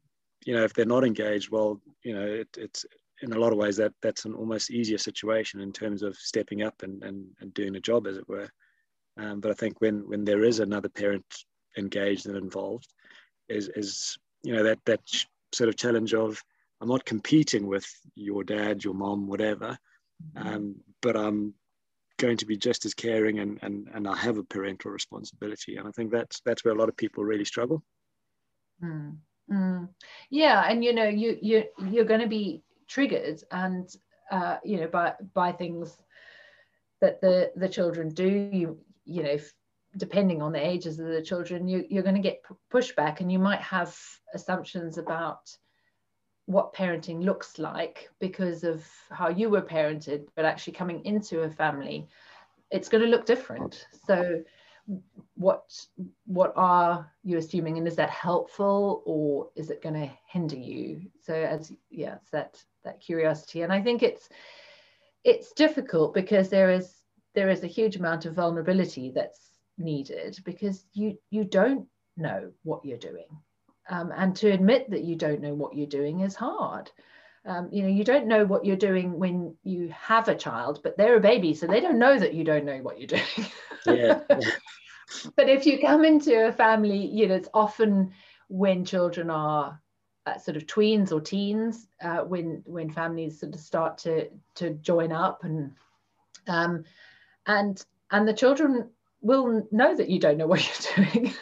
you 0.47 0.55
know 0.55 0.65
if 0.65 0.73
they're 0.73 0.97
not 0.97 1.05
engaged 1.05 1.51
well 1.51 1.81
you 2.05 2.15
know 2.15 2.27
it, 2.43 2.49
it's 2.57 2.87
in 3.23 3.33
a 3.33 3.39
lot 3.39 3.53
of 3.53 3.59
ways 3.59 3.77
that 3.77 3.93
that's 4.01 4.25
an 4.25 4.35
almost 4.35 4.71
easier 4.71 4.99
situation 4.99 5.61
in 5.61 5.73
terms 5.73 6.03
of 6.03 6.17
stepping 6.17 6.63
up 6.63 6.83
and, 6.85 7.03
and, 7.03 7.27
and 7.41 7.53
doing 7.53 7.75
a 7.75 7.81
job 7.81 8.07
as 8.07 8.17
it 8.17 8.29
were. 8.29 8.49
Um, 9.17 9.41
but 9.41 9.51
i 9.51 9.55
think 9.55 9.81
when 9.81 10.09
when 10.09 10.25
there 10.25 10.45
is 10.45 10.61
another 10.61 10.89
parent 10.89 11.25
engaged 11.79 12.27
and 12.27 12.37
involved 12.37 12.93
is 13.49 13.69
is 13.75 14.19
you 14.43 14.55
know 14.55 14.63
that 14.63 14.79
that 14.85 15.01
sort 15.53 15.69
of 15.69 15.77
challenge 15.77 16.15
of 16.15 16.43
i'm 16.81 16.89
not 16.89 17.05
competing 17.05 17.67
with 17.67 17.87
your 18.15 18.45
dad 18.45 18.85
your 18.85 18.95
mom 18.95 19.27
whatever 19.27 19.79
mm-hmm. 20.37 20.49
um, 20.49 20.75
but 21.01 21.17
i'm 21.17 21.55
going 22.19 22.37
to 22.37 22.47
be 22.47 22.57
just 22.57 22.85
as 22.85 22.95
caring 22.95 23.39
and, 23.39 23.59
and 23.63 23.89
and 23.95 24.09
i 24.09 24.17
have 24.17 24.39
a 24.39 24.45
parental 24.45 24.91
responsibility 24.91 25.77
and 25.77 25.87
i 25.87 25.91
think 25.93 26.11
that's 26.11 26.41
that's 26.45 26.65
where 26.65 26.75
a 26.75 26.79
lot 26.79 26.89
of 26.89 26.97
people 26.97 27.25
really 27.25 27.45
struggle 27.45 27.83
mm. 28.83 29.17
Mm. 29.51 29.89
yeah 30.31 30.65
and 30.69 30.85
you 30.85 30.93
know 30.93 31.09
you 31.09 31.39
you 31.41 31.65
you're 31.91 32.05
going 32.05 32.21
to 32.21 32.27
be 32.27 32.63
triggered 32.89 33.41
and 33.51 33.89
uh, 34.31 34.57
you 34.63 34.81
know 34.81 34.89
by 34.89 35.15
by 35.33 35.53
things 35.53 35.97
that 37.01 37.21
the 37.21 37.51
the 37.57 37.69
children 37.69 38.11
do 38.11 38.29
you 38.53 38.79
you 39.05 39.23
know 39.23 39.39
depending 39.99 40.41
on 40.41 40.53
the 40.53 40.67
ages 40.67 40.99
of 40.99 41.07
the 41.07 41.23
children 41.23 41.69
you, 41.69 41.85
you're 41.91 42.03
going 42.03 42.15
to 42.15 42.21
get 42.21 42.43
pushback 42.73 43.21
and 43.21 43.31
you 43.31 43.39
might 43.39 43.61
have 43.61 43.97
assumptions 44.35 44.97
about 44.97 45.51
what 46.47 46.75
parenting 46.75 47.23
looks 47.23 47.59
like 47.59 48.09
because 48.21 48.65
of 48.65 48.87
how 49.11 49.29
you 49.29 49.51
were 49.51 49.61
parented 49.61 50.27
but 50.35 50.47
actually 50.47 50.73
coming 50.73 51.05
into 51.05 51.43
a 51.43 51.51
family 51.51 52.09
it's 52.71 52.89
going 52.89 53.03
to 53.03 53.11
look 53.11 53.27
different. 53.27 53.87
So 54.07 54.43
what 55.35 55.71
what 56.25 56.53
are 56.57 57.11
you 57.23 57.37
assuming 57.37 57.77
and 57.77 57.87
is 57.87 57.97
that 57.97 58.11
helpful 58.11 59.03
or 59.05 59.51
is 59.55 59.71
it 59.71 59.83
going 59.83 59.95
to 59.95 60.11
hinder 60.27 60.57
you? 60.57 61.03
So 61.23 61.35
as 61.35 61.73
yeah 61.91 62.17
it's 62.17 62.31
that 62.31 62.63
that 62.85 63.01
curiosity. 63.01 63.63
And 63.63 63.73
i 63.73 63.83
think 63.83 64.03
it's 64.03 64.29
it's 65.25 65.53
difficult 65.53 66.15
because 66.15 66.49
there 66.49 66.71
is 66.71 66.95
there 67.35 67.51
is 67.51 67.63
a 67.63 67.69
huge 67.69 67.97
amount 67.97 68.25
of 68.25 68.35
vulnerability 68.35 69.11
that's 69.11 69.48
needed 69.79 70.39
because 70.45 70.85
you 70.93 71.19
you 71.31 71.45
don't 71.45 71.87
know 72.17 72.53
what 72.63 72.85
you're 72.85 72.99
doing. 72.99 73.29
Um, 73.91 74.13
and 74.15 74.37
to 74.37 74.51
admit 74.51 74.91
that 74.91 75.05
you 75.05 75.17
don't 75.17 75.41
know 75.41 75.55
what 75.55 75.75
you're 75.75 75.87
doing 75.87 76.21
is 76.21 76.35
hard. 76.35 76.91
Um, 77.47 77.69
you 77.73 77.83
know 77.83 77.89
you 77.89 78.05
don't 78.05 78.27
know 78.27 78.45
what 78.45 78.65
you're 78.65 78.77
doing 78.77 79.19
when 79.19 79.57
you 79.63 79.89
have 79.89 80.29
a 80.29 80.35
child 80.35 80.81
but 80.83 80.99
they're 80.99 81.17
a 81.17 81.21
baby 81.21 81.55
so 81.55 81.67
they 81.67 81.81
don't 81.81 81.99
know 81.99 82.19
that 82.19 82.35
you 82.35 82.45
don't 82.45 82.65
know 82.65 82.79
what 82.79 82.99
you're 82.99 83.07
doing. 83.07 83.47
Yeah. 83.87 84.21
but 85.37 85.49
if 85.49 85.65
you 85.65 85.79
come 85.79 86.05
into 86.05 86.49
a 86.49 86.53
family 86.53 87.07
you 87.07 87.29
know 87.29 87.37
it's 87.37 87.49
often 87.55 88.13
when 88.49 88.85
children 88.85 89.31
are 89.31 89.81
uh, 90.27 90.39
sort 90.39 90.57
of 90.57 90.67
tweens 90.67 91.13
or 91.13 91.21
teens 91.21 91.87
uh, 92.03 92.19
when 92.19 92.63
when 92.67 92.91
families 92.91 93.41
sort 93.41 93.55
of 93.55 93.61
start 93.61 93.97
to 93.99 94.29
to 94.55 94.71
join 94.75 95.13
up 95.13 95.45
and 95.45 95.73
um, 96.49 96.85
and 97.47 97.85
and 98.11 98.27
the 98.27 98.35
children 98.35 98.91
will 99.21 99.67
know 99.71 99.97
that 99.97 100.09
you 100.09 100.19
don't 100.19 100.39
know 100.39 100.47
what 100.47 100.65
you're 100.97 101.07
doing 101.07 101.35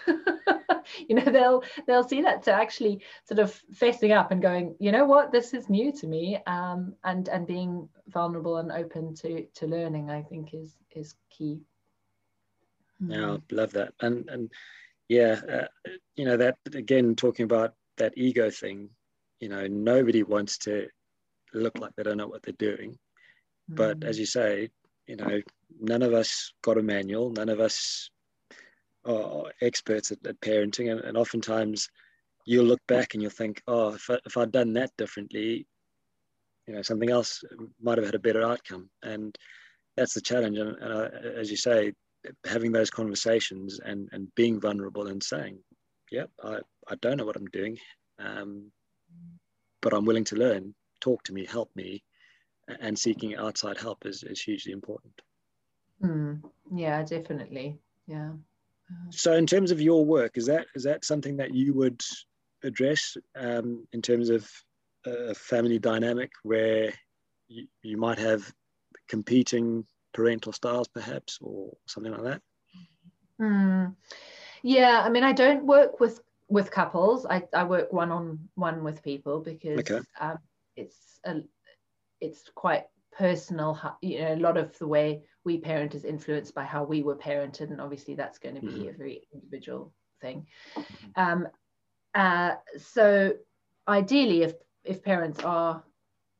you 1.08 1.14
know 1.14 1.24
they'll 1.24 1.62
they'll 1.86 2.06
see 2.06 2.22
that 2.22 2.42
to 2.42 2.52
actually 2.52 3.02
sort 3.24 3.38
of 3.38 3.52
facing 3.72 4.12
up 4.12 4.30
and 4.30 4.42
going 4.42 4.74
you 4.78 4.92
know 4.92 5.04
what 5.04 5.32
this 5.32 5.54
is 5.54 5.68
new 5.68 5.92
to 5.92 6.06
me 6.06 6.38
um, 6.46 6.94
and 7.04 7.28
and 7.28 7.46
being 7.46 7.88
vulnerable 8.08 8.58
and 8.58 8.72
open 8.72 9.14
to 9.14 9.46
to 9.54 9.66
learning 9.66 10.10
i 10.10 10.22
think 10.22 10.54
is 10.54 10.74
is 10.94 11.14
key 11.30 11.60
yeah 13.06 13.36
hmm. 13.36 13.56
love 13.56 13.72
that 13.72 13.92
and 14.00 14.28
and 14.28 14.50
yeah 15.08 15.40
uh, 15.50 15.90
you 16.14 16.24
know 16.24 16.36
that 16.36 16.56
again 16.74 17.14
talking 17.14 17.44
about 17.44 17.74
that 17.96 18.14
ego 18.16 18.50
thing 18.50 18.88
you 19.40 19.48
know 19.48 19.66
nobody 19.66 20.22
wants 20.22 20.58
to 20.58 20.88
look 21.52 21.78
like 21.78 21.94
they 21.96 22.02
don't 22.02 22.16
know 22.16 22.26
what 22.26 22.42
they're 22.42 22.54
doing 22.58 22.92
mm. 23.70 23.76
but 23.76 24.02
as 24.04 24.16
hmm. 24.16 24.20
you 24.20 24.26
say 24.26 24.70
you 25.06 25.16
know 25.16 25.40
none 25.80 26.02
of 26.02 26.12
us 26.12 26.52
got 26.62 26.78
a 26.78 26.82
manual. 26.82 27.30
None 27.30 27.48
of 27.48 27.60
us 27.60 28.10
are 29.04 29.44
experts 29.60 30.10
at, 30.10 30.26
at 30.26 30.40
parenting. 30.40 30.90
And, 30.90 31.00
and, 31.00 31.16
oftentimes 31.16 31.88
you'll 32.44 32.64
look 32.64 32.84
back 32.86 33.14
and 33.14 33.22
you'll 33.22 33.30
think 33.30 33.62
oh 33.66 33.94
if, 33.94 34.10
I, 34.10 34.18
if 34.24 34.36
i'd 34.36 34.52
done 34.52 34.72
that 34.74 34.90
differently 34.96 35.66
you 36.66 36.74
know 36.74 36.82
something 36.82 37.10
else 37.10 37.42
might 37.80 37.98
have 37.98 38.06
had 38.06 38.14
a 38.14 38.20
better 38.20 38.42
outcome. 38.42 38.90
And 39.02 39.36
that's 39.96 40.14
the 40.14 40.20
challenge. 40.20 40.58
And, 40.58 40.76
and 40.78 40.92
I, 40.92 41.06
as 41.38 41.50
you 41.50 41.56
say 41.56 41.92
having 42.44 42.72
those 42.72 42.90
conversations 42.90 43.78
and 43.84 44.08
and 44.12 44.34
being 44.34 44.60
vulnerable 44.60 45.06
and 45.06 45.22
saying 45.22 45.58
yeah 46.10 46.24
i, 46.42 46.58
I 46.88 46.94
don't 47.00 47.18
know 47.18 47.24
what 47.24 47.36
i'm 47.36 47.46
doing 47.46 47.78
um, 48.18 48.72
but 49.80 49.94
i'm 49.94 50.04
willing 50.04 50.24
to 50.24 50.36
learn. 50.36 50.74
Talk 51.00 51.22
to 51.24 51.32
me 51.32 51.46
help 51.46 51.70
me 51.76 52.02
and 52.80 52.98
seeking 52.98 53.36
outside 53.36 53.78
help 53.78 54.06
is, 54.06 54.22
is 54.22 54.40
hugely 54.40 54.72
important. 54.72 55.12
Mm, 56.02 56.42
yeah 56.74 57.02
definitely. 57.02 57.78
Yeah. 58.06 58.32
So 59.10 59.32
in 59.32 59.46
terms 59.46 59.70
of 59.70 59.80
your 59.80 60.04
work 60.04 60.36
is 60.36 60.46
that 60.46 60.66
is 60.74 60.84
that 60.84 61.04
something 61.04 61.36
that 61.38 61.54
you 61.54 61.74
would 61.74 62.02
address 62.62 63.16
um, 63.36 63.86
in 63.92 64.02
terms 64.02 64.30
of 64.30 64.48
a 65.04 65.34
family 65.34 65.78
dynamic 65.78 66.30
where 66.42 66.92
you, 67.48 67.66
you 67.82 67.96
might 67.96 68.18
have 68.18 68.52
competing 69.08 69.84
parental 70.12 70.52
styles 70.52 70.88
perhaps 70.88 71.38
or 71.40 71.72
something 71.86 72.12
like 72.12 72.24
that? 72.24 72.42
Mm. 73.40 73.94
yeah 74.62 75.02
i 75.04 75.10
mean 75.10 75.22
i 75.22 75.30
don't 75.30 75.62
work 75.66 76.00
with 76.00 76.20
with 76.48 76.70
couples. 76.70 77.26
I, 77.26 77.42
I 77.54 77.64
work 77.64 77.92
one 77.92 78.10
on 78.10 78.48
one 78.54 78.84
with 78.84 79.02
people 79.02 79.40
because 79.40 79.80
okay. 79.80 80.00
um, 80.20 80.38
it's 80.76 81.20
a, 81.24 81.40
it's 82.20 82.50
quite 82.54 82.84
personal 83.16 83.78
you 84.02 84.20
know 84.20 84.34
a 84.34 84.36
lot 84.36 84.56
of 84.56 84.76
the 84.78 84.86
way 84.86 85.22
we 85.44 85.58
parent 85.58 85.94
is 85.94 86.04
influenced 86.04 86.54
by 86.54 86.64
how 86.64 86.84
we 86.84 87.02
were 87.02 87.16
parented 87.16 87.70
and 87.70 87.80
obviously 87.80 88.14
that's 88.14 88.38
going 88.38 88.54
to 88.54 88.60
be 88.60 88.66
mm-hmm. 88.66 88.88
a 88.88 88.92
very 88.92 89.26
individual 89.32 89.92
thing 90.20 90.46
um, 91.16 91.48
uh, 92.14 92.54
so 92.78 93.32
ideally 93.88 94.42
if 94.42 94.54
if 94.84 95.02
parents 95.02 95.40
are 95.40 95.82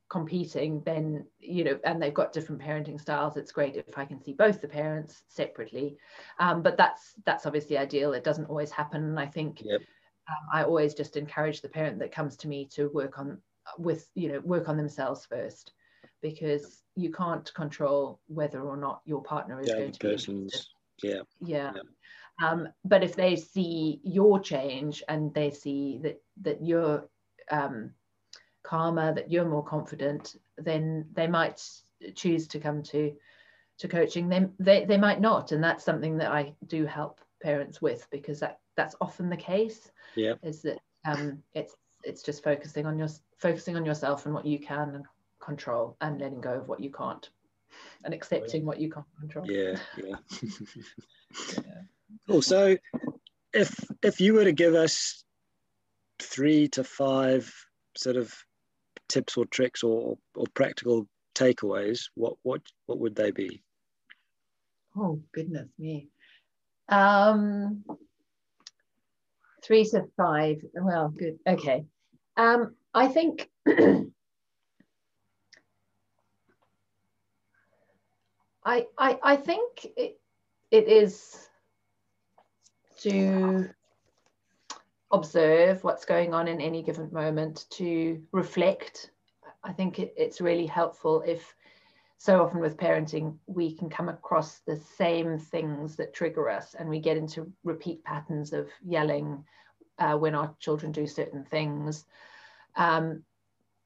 competing 0.09 0.81
then 0.85 1.25
you 1.39 1.63
know 1.63 1.79
and 1.83 2.01
they've 2.01 2.13
got 2.13 2.31
different 2.31 2.61
parenting 2.61 2.99
styles 2.99 3.35
it's 3.35 3.51
great 3.51 3.75
if 3.75 3.97
i 3.97 4.05
can 4.05 4.21
see 4.23 4.31
both 4.31 4.61
the 4.61 4.67
parents 4.67 5.23
separately 5.27 5.97
um, 6.39 6.61
but 6.61 6.77
that's 6.77 7.13
that's 7.25 7.45
obviously 7.45 7.77
ideal 7.77 8.13
it 8.13 8.23
doesn't 8.23 8.45
always 8.45 8.71
happen 8.71 9.03
and 9.03 9.19
i 9.19 9.25
think 9.25 9.61
yep. 9.65 9.81
um, 10.29 10.47
i 10.53 10.63
always 10.63 10.93
just 10.93 11.17
encourage 11.17 11.61
the 11.61 11.67
parent 11.67 11.99
that 11.99 12.11
comes 12.11 12.37
to 12.37 12.47
me 12.47 12.65
to 12.71 12.89
work 12.93 13.19
on 13.19 13.37
with 13.77 14.07
you 14.15 14.29
know 14.29 14.39
work 14.41 14.69
on 14.69 14.77
themselves 14.77 15.25
first 15.25 15.73
because 16.21 16.83
you 16.95 17.11
can't 17.11 17.53
control 17.53 18.19
whether 18.27 18.61
or 18.61 18.77
not 18.77 19.01
your 19.05 19.21
partner 19.21 19.61
is 19.61 19.69
yeah, 19.69 19.75
going 19.75 19.91
to 19.91 19.99
person's, 19.99 20.69
be 21.01 21.09
yeah. 21.09 21.21
yeah. 21.39 21.71
yeah. 21.75 21.81
Um, 22.39 22.69
but 22.85 23.03
if 23.03 23.15
they 23.15 23.35
see 23.35 23.99
your 24.03 24.39
change 24.39 25.03
and 25.07 25.33
they 25.33 25.51
see 25.51 25.99
that 26.03 26.21
that 26.41 26.63
you're 26.63 27.07
um, 27.51 27.91
calmer, 28.63 29.13
that 29.13 29.31
you're 29.31 29.47
more 29.47 29.63
confident, 29.63 30.35
then 30.57 31.05
they 31.13 31.27
might 31.27 31.63
choose 32.15 32.47
to 32.47 32.59
come 32.59 32.83
to 32.83 33.13
to 33.79 33.87
coaching. 33.87 34.29
They, 34.29 34.47
they 34.59 34.85
they 34.85 34.97
might 34.97 35.21
not, 35.21 35.51
and 35.51 35.63
that's 35.63 35.83
something 35.83 36.17
that 36.17 36.31
I 36.31 36.53
do 36.67 36.85
help 36.85 37.21
parents 37.41 37.81
with 37.81 38.07
because 38.11 38.39
that 38.41 38.59
that's 38.75 38.95
often 39.01 39.29
the 39.29 39.37
case. 39.37 39.91
Yeah, 40.15 40.33
is 40.43 40.61
that 40.63 40.79
um, 41.05 41.41
it's 41.53 41.75
it's 42.07 42.23
just 42.23 42.43
focusing 42.43 42.85
on 42.85 42.97
your 42.97 43.09
focusing 43.37 43.75
on 43.75 43.85
yourself 43.85 44.25
and 44.25 44.33
what 44.33 44.45
you 44.45 44.59
can 44.59 45.03
control 45.39 45.97
and 46.01 46.19
letting 46.19 46.41
go 46.41 46.53
of 46.53 46.67
what 46.67 46.79
you 46.79 46.91
can't 46.91 47.29
and 48.03 48.13
accepting 48.13 48.65
what 48.65 48.79
you 48.79 48.89
can't 48.89 49.05
control. 49.19 49.45
Yeah, 49.49 49.77
yeah. 49.97 50.15
yeah. 51.53 51.81
Cool. 52.27 52.41
So 52.41 52.77
if 53.53 53.73
if 54.01 54.21
you 54.21 54.33
were 54.33 54.45
to 54.45 54.53
give 54.53 54.73
us 54.73 55.23
three 56.19 56.69
to 56.69 56.83
five 56.83 57.53
sort 57.95 58.15
of 58.15 58.33
tips 59.09 59.37
or 59.37 59.45
tricks 59.45 59.83
or, 59.83 60.17
or 60.35 60.45
practical 60.53 61.07
takeaways, 61.35 62.09
what 62.15 62.35
what 62.43 62.61
what 62.85 62.99
would 62.99 63.15
they 63.15 63.31
be? 63.31 63.61
Oh 64.95 65.21
goodness 65.33 65.67
me. 65.77 66.07
Um 66.89 67.83
three 69.63 69.83
to 69.85 70.05
five. 70.15 70.61
Well, 70.73 71.09
good. 71.09 71.39
Okay. 71.45 71.85
Um, 72.37 72.75
I 72.93 73.07
think 73.07 73.49
I, 78.63 78.85
I 78.97 79.19
I 79.23 79.35
think 79.35 79.87
it, 79.97 80.19
it 80.71 80.87
is 80.87 81.49
to 82.99 83.69
observe 85.11 85.83
what's 85.83 86.05
going 86.05 86.33
on 86.33 86.47
in 86.47 86.61
any 86.61 86.83
given 86.83 87.09
moment, 87.11 87.65
to 87.71 88.21
reflect. 88.31 89.11
I 89.63 89.73
think 89.73 89.99
it, 89.99 90.13
it's 90.15 90.39
really 90.39 90.67
helpful 90.67 91.23
if 91.25 91.55
so 92.19 92.43
often 92.43 92.59
with 92.59 92.77
parenting, 92.77 93.37
we 93.45 93.75
can 93.75 93.89
come 93.89 94.09
across 94.09 94.59
the 94.59 94.75
same 94.75 95.37
things 95.37 95.95
that 95.95 96.13
trigger 96.13 96.49
us 96.49 96.75
and 96.77 96.89
we 96.89 96.99
get 96.99 97.15
into 97.15 97.51
repeat 97.63 98.03
patterns 98.03 98.53
of 98.53 98.67
yelling 98.83 99.43
uh, 99.99 100.17
when 100.17 100.35
our 100.35 100.55
children 100.59 100.91
do 100.91 101.07
certain 101.07 101.43
things. 101.43 102.05
Um, 102.75 103.23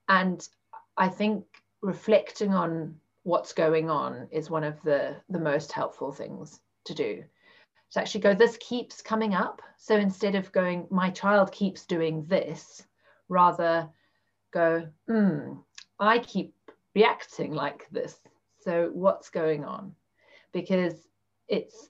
and 0.07 0.47
I 0.97 1.07
think 1.07 1.45
reflecting 1.82 2.53
on 2.53 2.95
what's 3.24 3.53
going 3.53 3.89
on 3.89 4.28
is 4.32 4.49
one 4.49 4.64
of 4.64 4.82
the, 4.84 5.16
the 5.30 5.39
most 5.39 5.72
helpful 5.72 6.12
things 6.12 6.59
to 6.86 6.93
do. 6.93 7.24
To 7.91 7.99
actually 7.99 8.22
go, 8.22 8.34
this 8.34 8.57
keeps 8.59 9.01
coming 9.01 9.34
up. 9.34 9.62
So 9.78 9.95
instead 9.95 10.36
of 10.36 10.51
going, 10.51 10.88
my 10.89 11.09
child 11.09 11.51
keeps 11.51 11.86
doing 11.86 12.26
this, 12.28 12.84
rather 13.30 13.89
go, 14.51 14.88
hmm, 15.07 15.53
I 15.99 16.20
keep 16.20 16.53
reacting 16.95 17.53
like 17.53 17.88
this. 17.91 18.18
So 18.59 18.89
what's 18.93 19.30
going 19.30 19.66
on? 19.66 19.93
Because 20.53 21.07
it's 21.47 21.89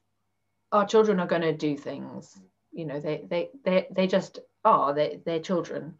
our 0.72 0.86
children 0.86 1.20
are 1.20 1.28
going 1.28 1.42
to 1.42 1.54
do 1.54 1.78
things. 1.78 2.40
You 2.72 2.86
know, 2.86 3.00
they 3.00 3.26
they 3.30 3.50
they 3.64 3.88
they 3.92 4.08
just 4.08 4.40
are. 4.64 4.94
They 4.94 5.20
they're 5.26 5.40
children. 5.40 5.96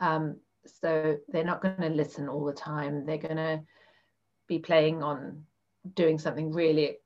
Um, 0.00 0.36
so 0.66 1.18
they're 1.28 1.44
not 1.44 1.60
going 1.60 1.80
to 1.80 1.88
listen 1.88 2.28
all 2.28 2.44
the 2.44 2.52
time. 2.52 3.04
They're 3.04 3.18
going 3.18 3.36
to 3.36 3.60
be 4.46 4.58
playing 4.58 5.02
on 5.02 5.44
doing 5.94 6.18
something 6.18 6.52
really 6.52 6.96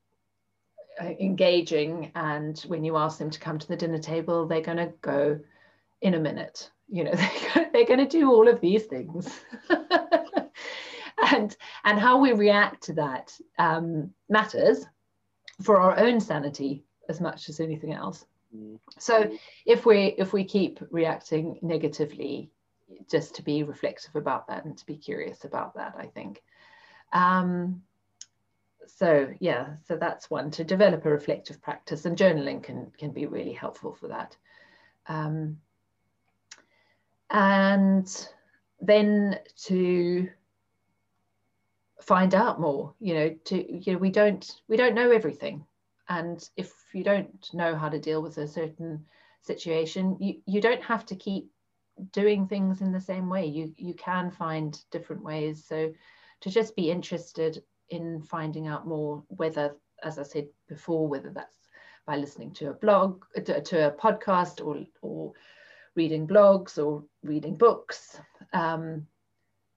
uh, 1.01 1.11
engaging 1.21 2.11
and 2.15 2.59
when 2.67 2.85
you 2.85 2.97
ask 2.97 3.19
them 3.19 3.31
to 3.31 3.39
come 3.39 3.59
to 3.59 3.69
the 3.69 3.77
dinner 3.77 3.99
table 3.99 4.47
they're 4.47 4.61
going 4.61 4.77
to 4.77 4.93
go 5.01 5.39
in 6.01 6.15
a 6.15 6.19
minute 6.19 6.71
you 6.89 7.05
know 7.05 7.13
they're 7.73 7.87
going 7.87 7.99
to 7.99 8.07
do 8.07 8.31
all 8.31 8.49
of 8.49 8.61
these 8.61 8.85
things 8.85 9.41
and 11.33 11.57
and 11.85 11.99
how 11.99 12.19
we 12.19 12.33
react 12.33 12.83
to 12.85 12.93
that 12.95 13.33
um, 13.59 14.11
matters 14.29 14.87
for 15.63 15.81
our 15.81 15.99
own 15.99 16.21
sanity 16.21 16.85
as 17.09 17.21
much 17.21 17.49
as 17.49 17.61
anything 17.61 17.93
else. 17.93 18.25
So 18.99 19.31
if 19.67 19.85
we 19.85 20.15
if 20.19 20.33
we 20.33 20.45
keep 20.45 20.81
reacting 20.91 21.59
negatively 21.63 22.51
just 23.11 23.35
to 23.35 23.43
be 23.43 23.63
reflective 23.63 24.17
about 24.17 24.49
that 24.49 24.65
and 24.65 24.79
to 24.79 24.87
be 24.87 24.97
curious 24.97 25.45
about 25.45 25.75
that 25.75 25.95
i 25.99 26.07
think 26.07 26.43
um, 27.13 27.83
so 28.89 29.33
yeah, 29.41 29.75
so 29.87 29.97
that's 29.97 30.31
one 30.31 30.51
to 30.53 30.65
develop 30.65 31.05
a 31.05 31.11
reflective 31.11 31.61
practice 31.61 32.05
and 32.05 32.17
journaling 32.17 32.63
can, 32.63 32.91
can 32.99 33.11
be 33.11 33.27
really 33.27 33.53
helpful 33.53 33.95
for 33.95 34.09
that. 34.09 34.37
Um, 35.07 35.59
and 37.31 38.29
then 38.81 39.39
to 39.65 40.29
find 42.01 42.35
out 42.35 42.61
more, 42.61 42.95
you 43.01 43.15
know, 43.15 43.37
to, 43.45 43.87
you 43.87 43.93
know, 43.93 43.99
we 43.99 44.11
don't, 44.11 44.61
we 44.69 44.77
don't 44.77 44.95
know 44.95 45.11
everything. 45.11 45.65
And 46.09 46.49
if 46.57 46.73
you 46.93 47.05
don't 47.05 47.49
know 47.53 47.77
how 47.77 47.89
to 47.89 48.01
deal 48.01 48.23
with 48.23 48.39
a 48.39 48.49
certain 48.49 49.05
situation, 49.43 50.17
you, 50.21 50.41
you 50.47 50.61
don't 50.61 50.83
have 50.83 51.05
to 51.07 51.17
keep 51.17 51.51
doing 52.13 52.47
things 52.47 52.81
in 52.81 52.93
the 52.93 53.01
same 53.01 53.29
way. 53.29 53.47
You, 53.47 53.75
you 53.77 53.95
can 53.95 54.31
find 54.31 54.79
different 54.91 55.23
ways. 55.23 55.65
So 55.67 55.93
to 56.41 56.51
just 56.51 56.77
be 56.77 56.91
interested 56.91 57.63
in 57.91 58.23
finding 58.23 58.67
out 58.69 58.87
more, 58.87 59.23
whether, 59.29 59.77
as 60.03 60.19
I 60.19 60.23
said 60.23 60.47
before, 60.69 61.09
whether 61.09 61.31
that's 61.31 61.57
by 62.07 62.17
listening 62.17 62.53
to 62.55 62.71
a 62.71 62.75
blog, 62.75 63.23
to, 63.45 63.89
a 63.89 63.91
podcast, 63.93 64.65
or, 64.65 64.85
or 65.03 65.33
reading 65.95 66.27
blogs 66.27 66.83
or 66.83 67.05
reading 67.23 67.57
books, 67.57 68.21
um, 68.53 69.07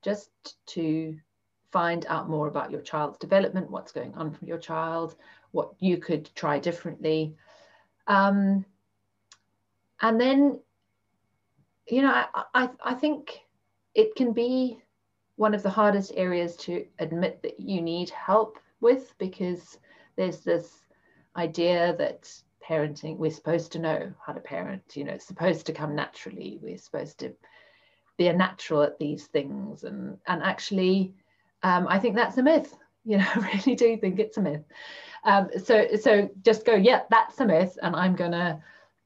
just 0.01 0.29
to 0.67 1.17
find 1.71 2.05
out 2.07 2.29
more 2.29 2.47
about 2.47 2.71
your 2.71 2.81
child's 2.81 3.17
development, 3.17 3.71
what's 3.71 3.91
going 3.91 4.13
on 4.15 4.31
from 4.31 4.47
your 4.47 4.57
child, 4.57 5.15
what 5.51 5.73
you 5.79 5.97
could 5.97 6.29
try 6.35 6.59
differently. 6.59 7.35
Um, 8.07 8.65
and 10.01 10.19
then, 10.19 10.59
you 11.87 12.01
know, 12.01 12.11
I, 12.11 12.43
I, 12.53 12.69
I 12.83 12.93
think 12.93 13.39
it 13.95 14.15
can 14.15 14.33
be 14.33 14.81
one 15.35 15.53
of 15.53 15.63
the 15.63 15.69
hardest 15.69 16.11
areas 16.15 16.55
to 16.55 16.85
admit 16.99 17.41
that 17.43 17.59
you 17.59 17.81
need 17.81 18.09
help 18.09 18.59
with 18.79 19.17
because 19.17 19.79
there's 20.15 20.39
this 20.39 20.81
idea 21.35 21.95
that 21.97 22.31
parenting 22.67 23.17
we're 23.17 23.31
supposed 23.31 23.71
to 23.71 23.79
know 23.79 24.13
how 24.23 24.33
to 24.33 24.39
parent 24.39 24.83
you 24.93 25.03
know 25.03 25.13
it's 25.13 25.25
supposed 25.25 25.65
to 25.65 25.73
come 25.73 25.95
naturally 25.95 26.59
we're 26.61 26.77
supposed 26.77 27.17
to 27.17 27.33
be 28.17 28.27
a 28.27 28.33
natural 28.33 28.83
at 28.83 28.99
these 28.99 29.25
things 29.27 29.83
and 29.83 30.17
and 30.27 30.43
actually 30.43 31.13
um, 31.63 31.87
i 31.89 31.99
think 31.99 32.15
that's 32.15 32.37
a 32.37 32.43
myth 32.43 32.75
you 33.05 33.17
know 33.17 33.27
i 33.35 33.61
really 33.65 33.75
do 33.75 33.97
think 33.97 34.19
it's 34.19 34.37
a 34.37 34.41
myth 34.41 34.63
um, 35.23 35.49
so 35.63 35.87
so 36.01 36.29
just 36.41 36.65
go 36.65 36.73
yeah 36.73 37.01
that's 37.09 37.39
a 37.39 37.45
myth 37.45 37.77
and 37.83 37.95
i'm 37.95 38.15
gonna 38.15 38.61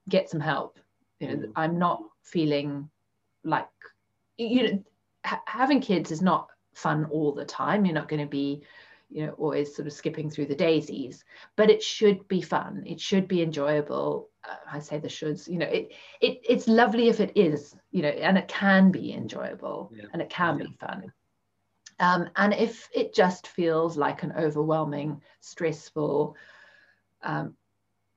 get 0.08 0.30
some 0.30 0.40
help 0.40 0.80
you 1.20 1.28
know 1.28 1.36
mm. 1.36 1.52
i'm 1.56 1.78
not 1.78 2.02
feeling 2.24 2.90
like 3.44 3.68
you 4.38 4.64
know 4.64 4.84
ha- 5.26 5.44
having 5.46 5.82
kids 5.82 6.12
is 6.12 6.22
not 6.22 6.48
fun 6.76 7.06
all 7.06 7.32
the 7.32 7.46
time. 7.46 7.86
You're 7.86 7.96
not 7.96 8.08
going 8.08 8.22
to 8.22 8.30
be, 8.30 8.62
you 9.10 9.26
know, 9.26 9.34
always 9.34 9.76
sort 9.76 9.88
of 9.88 9.94
skipping 9.94 10.30
through 10.30 10.48
the 10.48 10.56
daisies, 10.56 11.24
but 11.56 11.70
it 11.70 11.82
should 11.82 12.28
be 12.28 12.42
fun. 12.42 12.84
It 12.86 13.00
should 13.00 13.28
be 13.28 13.42
enjoyable. 13.42 14.30
Uh, 14.44 14.56
I 14.72 14.80
say 14.80 15.00
the 15.00 15.08
shoulds, 15.08 15.48
you 15.48 15.58
know, 15.58 15.68
it, 15.68 15.92
it 16.22 16.42
it's 16.48 16.68
lovely 16.68 17.08
if 17.10 17.20
it 17.20 17.32
is, 17.36 17.76
you 17.92 18.02
know, 18.02 18.10
and 18.10 18.38
it 18.38 18.48
can 18.48 18.92
be 18.92 19.14
enjoyable 19.14 19.92
yeah. 19.96 20.06
and 20.14 20.22
it 20.22 20.30
can 20.30 20.60
yeah. 20.60 20.66
be 20.66 20.74
fun. 20.80 21.14
Um, 22.00 22.30
and 22.36 22.54
if 22.54 22.90
it 22.94 23.14
just 23.14 23.48
feels 23.48 23.98
like 23.98 24.24
an 24.24 24.34
overwhelming, 24.38 25.22
stressful 25.40 26.36
um, 27.24 27.56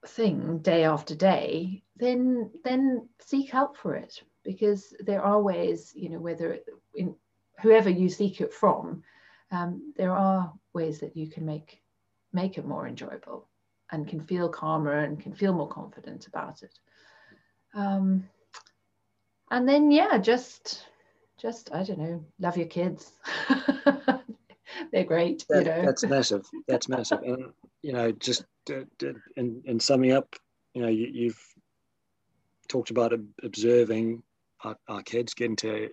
thing 0.06 0.58
day 0.58 0.84
after 0.84 1.14
day, 1.14 1.82
then 1.96 2.50
then 2.64 3.08
seek 3.20 3.50
help 3.50 3.76
for 3.76 3.94
it 3.94 4.22
because 4.44 4.94
there 5.00 5.22
are 5.22 5.40
ways, 5.40 5.92
you 5.94 6.08
know, 6.08 6.18
whether 6.18 6.58
in 6.94 7.14
whoever 7.60 7.90
you 7.90 8.08
seek 8.08 8.40
it 8.40 8.52
from, 8.52 9.02
um, 9.50 9.92
there 9.96 10.12
are 10.12 10.52
ways 10.72 11.00
that 11.00 11.16
you 11.16 11.28
can 11.28 11.44
make 11.44 11.80
make 12.32 12.58
it 12.58 12.66
more 12.66 12.86
enjoyable 12.86 13.48
and 13.90 14.08
can 14.08 14.20
feel 14.20 14.48
calmer 14.48 14.98
and 14.98 15.20
can 15.20 15.32
feel 15.32 15.52
more 15.52 15.68
confident 15.68 16.26
about 16.26 16.62
it. 16.62 16.78
Um, 17.74 18.28
and 19.50 19.68
then 19.68 19.90
yeah, 19.90 20.18
just 20.18 20.84
just 21.40 21.70
I 21.72 21.82
don't 21.82 21.98
know, 21.98 22.24
love 22.38 22.56
your 22.56 22.66
kids. 22.66 23.12
They're 24.92 25.04
great, 25.04 25.46
that, 25.48 25.64
you 25.64 25.70
know. 25.70 25.82
That's 25.84 26.04
massive. 26.04 26.46
That's 26.68 26.88
massive. 26.88 27.22
And 27.22 27.52
you 27.82 27.92
know, 27.92 28.12
just 28.12 28.44
uh, 28.70 28.82
in, 29.36 29.62
in 29.64 29.80
summing 29.80 30.12
up, 30.12 30.34
you 30.74 30.82
know, 30.82 30.88
you, 30.88 31.08
you've 31.12 31.42
talked 32.68 32.90
about 32.90 33.12
observing 33.42 34.22
our, 34.64 34.76
our 34.88 35.02
kids 35.02 35.34
getting 35.34 35.56
to 35.56 35.90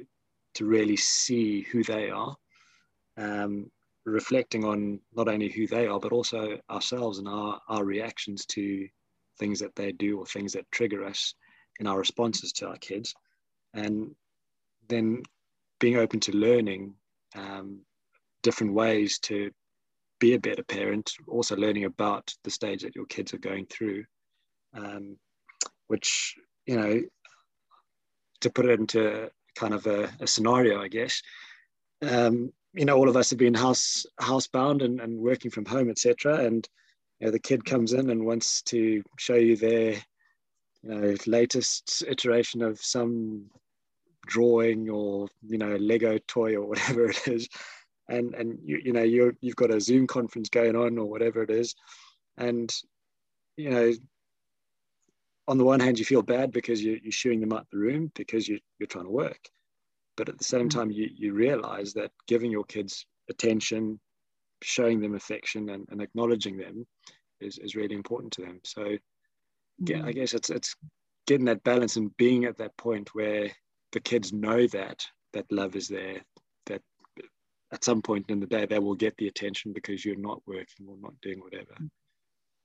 to 0.55 0.65
really 0.65 0.95
see 0.95 1.61
who 1.61 1.83
they 1.83 2.09
are 2.09 2.35
um, 3.17 3.69
reflecting 4.05 4.63
on 4.63 4.99
not 5.15 5.27
only 5.27 5.49
who 5.49 5.67
they 5.67 5.87
are, 5.87 5.99
but 5.99 6.11
also 6.11 6.57
ourselves 6.69 7.19
and 7.19 7.27
our, 7.27 7.59
our 7.67 7.83
reactions 7.83 8.45
to 8.45 8.87
things 9.39 9.59
that 9.59 9.75
they 9.75 9.91
do 9.91 10.19
or 10.19 10.25
things 10.25 10.53
that 10.53 10.69
trigger 10.71 11.03
us 11.03 11.33
in 11.79 11.87
our 11.87 11.97
responses 11.97 12.51
to 12.53 12.67
our 12.67 12.77
kids. 12.77 13.13
And 13.73 14.15
then 14.87 15.23
being 15.79 15.97
open 15.97 16.19
to 16.21 16.31
learning 16.31 16.93
um, 17.35 17.81
different 18.43 18.73
ways 18.73 19.19
to 19.19 19.51
be 20.19 20.33
a 20.33 20.39
better 20.39 20.63
parent, 20.63 21.11
also 21.27 21.55
learning 21.55 21.85
about 21.85 22.33
the 22.43 22.51
stage 22.51 22.83
that 22.83 22.95
your 22.95 23.05
kids 23.05 23.33
are 23.33 23.39
going 23.39 23.65
through, 23.65 24.05
um, 24.73 25.17
which, 25.87 26.35
you 26.65 26.77
know, 26.77 27.01
to 28.41 28.49
put 28.49 28.65
it 28.65 28.79
into 28.79 29.29
kind 29.55 29.73
of 29.73 29.85
a, 29.87 30.09
a 30.19 30.27
scenario, 30.27 30.81
I 30.81 30.87
guess, 30.87 31.21
um, 32.01 32.51
you 32.73 32.85
know, 32.85 32.97
all 32.97 33.09
of 33.09 33.15
us 33.15 33.29
have 33.29 33.39
been 33.39 33.53
house 33.53 34.05
housebound 34.19 34.83
and, 34.83 34.99
and 34.99 35.17
working 35.17 35.49
from 35.49 35.65
home, 35.65 35.89
etc. 35.89 36.45
And 36.45 36.67
you 37.19 37.27
know, 37.27 37.31
the 37.31 37.39
kid 37.39 37.63
comes 37.63 37.93
in 37.93 38.09
and 38.09 38.25
wants 38.25 38.61
to 38.63 39.01
show 39.17 39.35
you 39.35 39.55
their, 39.55 39.93
you 40.83 40.89
know, 40.89 41.15
latest 41.25 42.03
iteration 42.07 42.61
of 42.61 42.79
some 42.79 43.49
drawing 44.25 44.89
or 44.89 45.27
you 45.47 45.57
know 45.57 45.75
Lego 45.75 46.17
toy 46.27 46.55
or 46.55 46.67
whatever 46.67 47.09
it 47.09 47.27
is, 47.27 47.47
and 48.09 48.33
and 48.35 48.59
you 48.63 48.81
you 48.83 48.93
know 48.93 49.03
you 49.03 49.35
you've 49.41 49.55
got 49.55 49.73
a 49.73 49.79
Zoom 49.79 50.07
conference 50.07 50.49
going 50.49 50.75
on 50.75 50.97
or 50.97 51.05
whatever 51.05 51.41
it 51.43 51.49
is, 51.49 51.75
and 52.37 52.73
you 53.57 53.69
know 53.69 53.91
on 55.47 55.57
the 55.57 55.63
one 55.63 55.79
hand 55.79 55.99
you 55.99 56.05
feel 56.05 56.21
bad 56.21 56.51
because 56.51 56.83
you, 56.83 56.99
you're 57.03 57.11
shooing 57.11 57.39
them 57.39 57.53
out 57.53 57.67
the 57.71 57.77
room 57.77 58.11
because 58.15 58.47
you, 58.47 58.59
you're 58.79 58.87
trying 58.87 59.05
to 59.05 59.11
work 59.11 59.49
but 60.17 60.29
at 60.29 60.37
the 60.37 60.43
same 60.43 60.67
mm. 60.67 60.73
time 60.73 60.91
you, 60.91 61.09
you 61.15 61.33
realize 61.33 61.93
that 61.93 62.11
giving 62.27 62.51
your 62.51 62.63
kids 62.63 63.05
attention 63.29 63.99
showing 64.61 64.99
them 64.99 65.15
affection 65.15 65.69
and, 65.69 65.87
and 65.91 66.01
acknowledging 66.01 66.57
them 66.57 66.85
is, 67.41 67.57
is 67.59 67.75
really 67.75 67.95
important 67.95 68.33
to 68.33 68.41
them 68.41 68.59
so 68.63 68.97
yeah 69.79 70.03
i 70.03 70.11
mm. 70.11 70.15
guess 70.15 70.33
it's 70.33 70.49
it's 70.49 70.75
getting 71.27 71.45
that 71.45 71.63
balance 71.63 71.95
and 71.95 72.15
being 72.17 72.45
at 72.45 72.57
that 72.57 72.75
point 72.77 73.09
where 73.13 73.51
the 73.95 73.99
kids 73.99 74.31
know 74.31 74.67
that 74.67 75.03
that 75.33 75.51
love 75.51 75.75
is 75.75 75.87
there 75.87 76.21
that 76.67 76.81
at 77.73 77.83
some 77.83 78.01
point 78.01 78.29
in 78.29 78.39
the 78.39 78.45
day 78.45 78.65
they 78.65 78.79
will 78.79 78.95
get 78.95 79.17
the 79.17 79.27
attention 79.27 79.73
because 79.73 80.05
you're 80.05 80.15
not 80.15 80.41
working 80.45 80.85
or 80.87 80.97
not 81.01 81.13
doing 81.21 81.39
whatever 81.39 81.75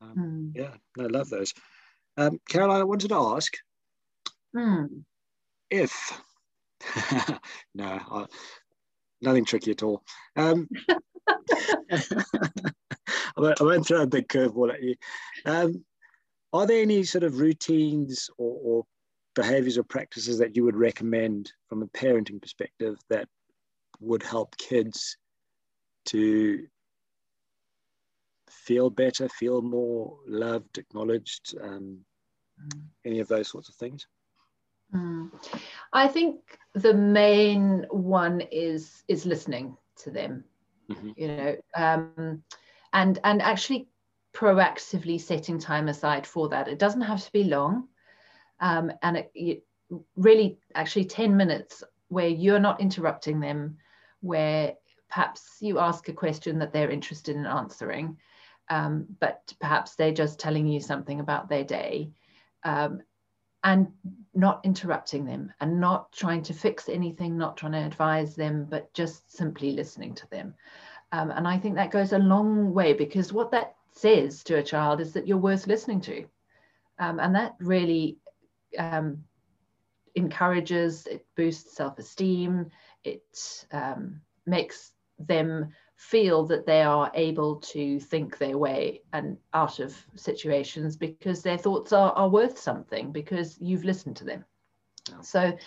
um, 0.02 0.14
mm. 0.16 0.52
yeah 0.54 0.74
i 1.02 1.06
love 1.06 1.30
those 1.30 1.54
um, 2.18 2.38
caroline 2.48 2.80
i 2.80 2.84
wanted 2.84 3.08
to 3.08 3.14
ask 3.14 3.54
mm. 4.54 4.88
if 5.70 6.20
no, 7.74 8.00
I, 8.10 8.26
nothing 9.20 9.44
tricky 9.44 9.72
at 9.72 9.82
all. 9.82 10.02
Um, 10.36 10.68
I 11.28 12.02
won't 13.36 13.86
throw 13.86 14.02
a 14.02 14.06
big 14.06 14.28
curveball 14.28 14.72
at 14.72 14.82
you. 14.82 14.94
Um, 15.44 15.84
are 16.52 16.66
there 16.66 16.82
any 16.82 17.04
sort 17.04 17.24
of 17.24 17.38
routines 17.38 18.28
or, 18.38 18.58
or, 18.62 18.84
behaviors 19.40 19.78
or 19.78 19.82
practices 19.82 20.36
that 20.38 20.54
you 20.54 20.64
would 20.64 20.76
recommend 20.76 21.50
from 21.66 21.82
a 21.82 21.86
parenting 21.86 22.42
perspective 22.42 22.96
that 23.08 23.26
would 23.98 24.22
help 24.22 24.54
kids 24.58 25.16
to 26.04 26.66
feel 28.50 28.90
better, 28.90 29.30
feel 29.30 29.62
more 29.62 30.18
loved, 30.26 30.76
acknowledged, 30.76 31.54
um, 31.62 32.00
mm. 32.62 32.82
any 33.06 33.20
of 33.20 33.28
those 33.28 33.48
sorts 33.48 33.70
of 33.70 33.74
things? 33.76 34.06
Mm. 34.94 35.30
I 35.94 36.06
think 36.06 36.40
the 36.74 36.92
main 36.92 37.86
one 37.90 38.42
is 38.52 39.04
is 39.08 39.24
listening 39.24 39.76
to 40.02 40.10
them. 40.10 40.44
Mm-hmm. 40.90 41.10
You 41.16 41.28
know, 41.28 41.56
um, 41.76 42.42
and 42.92 43.18
and 43.24 43.40
actually 43.40 43.88
proactively 44.34 45.18
setting 45.18 45.58
time 45.58 45.88
aside 45.88 46.26
for 46.26 46.50
that. 46.50 46.68
It 46.68 46.78
doesn't 46.78 47.08
have 47.12 47.24
to 47.24 47.32
be 47.32 47.44
long, 47.44 47.88
um, 48.60 48.92
and 49.02 49.16
it, 49.16 49.30
it 49.34 49.64
really 50.16 50.58
actually 50.74 51.04
ten 51.04 51.36
minutes 51.36 51.82
where 52.08 52.28
you're 52.28 52.60
not 52.60 52.80
interrupting 52.80 53.40
them, 53.40 53.76
where 54.20 54.74
perhaps 55.08 55.56
you 55.60 55.78
ask 55.78 56.08
a 56.08 56.12
question 56.12 56.58
that 56.58 56.72
they're 56.72 56.90
interested 56.90 57.36
in 57.36 57.46
answering, 57.46 58.16
um, 58.68 59.06
but 59.20 59.52
perhaps 59.60 59.94
they're 59.94 60.12
just 60.12 60.38
telling 60.38 60.66
you 60.66 60.80
something 60.80 61.20
about 61.20 61.48
their 61.48 61.64
day. 61.64 62.10
Um, 62.64 63.02
and 63.64 63.88
not 64.34 64.60
interrupting 64.64 65.24
them 65.24 65.52
and 65.60 65.80
not 65.80 66.10
trying 66.12 66.42
to 66.42 66.54
fix 66.54 66.88
anything, 66.88 67.36
not 67.36 67.56
trying 67.56 67.72
to 67.72 67.78
advise 67.78 68.34
them, 68.34 68.66
but 68.68 68.92
just 68.94 69.30
simply 69.36 69.72
listening 69.72 70.14
to 70.14 70.28
them. 70.30 70.54
Um, 71.12 71.30
and 71.30 71.46
I 71.46 71.58
think 71.58 71.74
that 71.74 71.90
goes 71.90 72.12
a 72.12 72.18
long 72.18 72.72
way 72.72 72.92
because 72.92 73.32
what 73.32 73.50
that 73.50 73.74
says 73.92 74.42
to 74.44 74.56
a 74.56 74.62
child 74.62 75.00
is 75.00 75.12
that 75.12 75.26
you're 75.26 75.36
worth 75.36 75.66
listening 75.66 76.00
to. 76.02 76.24
Um, 76.98 77.18
and 77.18 77.34
that 77.34 77.56
really 77.58 78.18
um, 78.78 79.24
encourages, 80.14 81.06
it 81.06 81.26
boosts 81.36 81.76
self 81.76 81.98
esteem, 81.98 82.70
it 83.04 83.66
um, 83.72 84.20
makes 84.46 84.92
them 85.18 85.72
feel 85.96 86.46
that 86.46 86.64
they 86.64 86.82
are 86.82 87.10
able 87.14 87.56
to 87.56 88.00
think 88.00 88.38
their 88.38 88.56
way 88.56 89.02
and 89.12 89.36
out 89.52 89.80
of 89.80 89.94
situations 90.16 90.96
because 90.96 91.42
their 91.42 91.58
thoughts 91.58 91.92
are, 91.92 92.12
are 92.12 92.28
worth 92.28 92.58
something 92.58 93.12
because 93.12 93.58
you've 93.60 93.84
listened 93.84 94.16
to 94.16 94.24
them. 94.24 94.44
Yeah. 95.08 95.20
so 95.20 95.58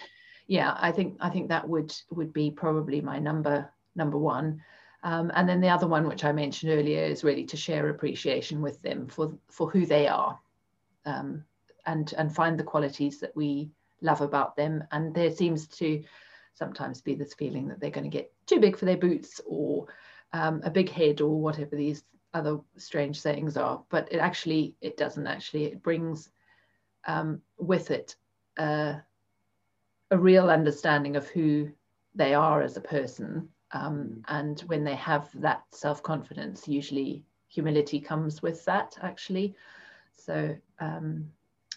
yeah 0.48 0.76
i 0.80 0.92
think 0.92 1.18
i 1.20 1.30
think 1.30 1.50
that 1.50 1.68
would 1.68 1.94
would 2.12 2.34
be 2.34 2.52
probably 2.52 3.02
my 3.02 3.20
number 3.20 3.72
number 3.96 4.18
one. 4.18 4.62
Um, 5.04 5.32
and 5.36 5.48
then 5.48 5.60
the 5.60 5.70
other 5.70 5.88
one 5.88 6.08
which 6.08 6.24
i 6.24 6.32
mentioned 6.32 6.72
earlier 6.72 7.04
is 7.04 7.24
really 7.24 7.46
to 7.46 7.58
share 7.58 7.90
appreciation 7.90 8.62
with 8.62 8.82
them 8.82 9.08
for 9.08 9.38
for 9.50 9.70
who 9.70 9.86
they 9.86 10.08
are. 10.08 10.40
Um, 11.06 11.44
and 11.86 12.14
and 12.18 12.34
find 12.34 12.60
the 12.60 12.64
qualities 12.64 13.20
that 13.20 13.36
we 13.36 13.70
love 14.02 14.22
about 14.22 14.56
them. 14.56 14.84
And 14.92 15.14
there 15.14 15.32
seems 15.32 15.68
to 15.68 16.04
sometimes 16.54 17.02
be 17.02 17.16
this 17.16 17.34
feeling 17.34 17.68
that 17.68 17.80
they're 17.80 17.90
going 17.90 18.10
to 18.10 18.18
get 18.18 18.32
too 18.46 18.60
big 18.60 18.78
for 18.78 18.86
their 18.86 18.98
boots 18.98 19.42
or 19.46 19.88
um, 20.34 20.62
a 20.64 20.70
big 20.70 20.90
head 20.90 21.22
or 21.22 21.40
whatever 21.40 21.76
these 21.76 22.04
other 22.34 22.60
strange 22.78 23.20
sayings 23.20 23.58
are. 23.58 23.84
But 23.90 24.12
it 24.12 24.18
actually 24.18 24.76
it 24.82 24.98
doesn't 24.98 25.28
actually 25.28 25.66
it 25.66 25.84
brings 25.84 26.30
um, 27.08 27.42
with 27.58 27.92
it 27.92 28.16
uh, 28.58 28.96
a 30.12 30.18
real 30.18 30.50
understanding 30.50 31.16
of 31.16 31.28
who 31.28 31.70
they 32.16 32.34
are 32.34 32.62
as 32.62 32.78
a 32.78 32.82
person. 32.82 33.50
Um, 33.72 34.24
and 34.28 34.62
when 34.62 34.84
they 34.84 34.96
have 34.96 35.30
that 35.42 35.64
self-confidence 35.72 36.68
usually 36.68 37.24
humility 37.48 38.00
comes 38.00 38.42
with 38.42 38.64
that 38.66 38.96
actually. 39.02 39.56
So 40.16 40.56
um, 40.80 41.32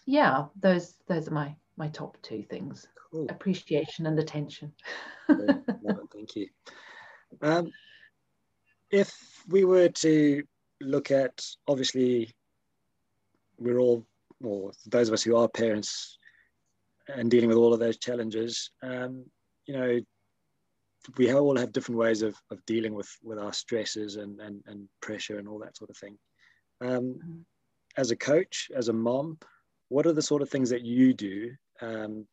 yeah 0.06 0.46
those 0.60 0.94
those 1.08 1.28
are 1.28 1.32
my 1.34 1.54
my 1.76 1.88
top 1.88 2.16
two 2.22 2.42
things 2.42 2.86
cool. 3.10 3.26
appreciation 3.28 4.06
and 4.06 4.18
attention 4.18 4.72
thank 5.28 6.36
you 6.36 6.48
um, 7.42 7.70
if 8.90 9.14
we 9.48 9.64
were 9.64 9.88
to 9.88 10.42
look 10.80 11.10
at, 11.10 11.44
obviously, 11.66 12.34
we're 13.58 13.78
all, 13.78 14.06
or 14.42 14.72
those 14.86 15.08
of 15.08 15.14
us 15.14 15.22
who 15.22 15.36
are 15.36 15.48
parents 15.48 16.18
and 17.08 17.30
dealing 17.30 17.48
with 17.48 17.58
all 17.58 17.72
of 17.72 17.80
those 17.80 17.98
challenges, 17.98 18.70
um, 18.82 19.24
you 19.66 19.74
know, 19.74 20.00
we 21.16 21.32
all 21.32 21.56
have 21.56 21.72
different 21.72 21.98
ways 22.00 22.22
of, 22.22 22.34
of 22.50 22.64
dealing 22.66 22.92
with, 22.92 23.08
with 23.22 23.38
our 23.38 23.52
stresses 23.52 24.16
and, 24.16 24.40
and, 24.40 24.62
and 24.66 24.88
pressure 25.00 25.38
and 25.38 25.46
all 25.46 25.58
that 25.60 25.76
sort 25.76 25.90
of 25.90 25.96
thing. 25.96 26.18
Um, 26.80 26.88
mm-hmm. 26.90 27.38
as 27.96 28.10
a 28.10 28.16
coach, 28.16 28.70
as 28.74 28.88
a 28.88 28.92
mom, 28.92 29.38
what 29.88 30.06
are 30.06 30.12
the 30.12 30.22
sort 30.22 30.42
of 30.42 30.50
things 30.50 30.70
that 30.70 30.82
you 30.82 31.14
do 31.14 31.52
um, 31.80 32.26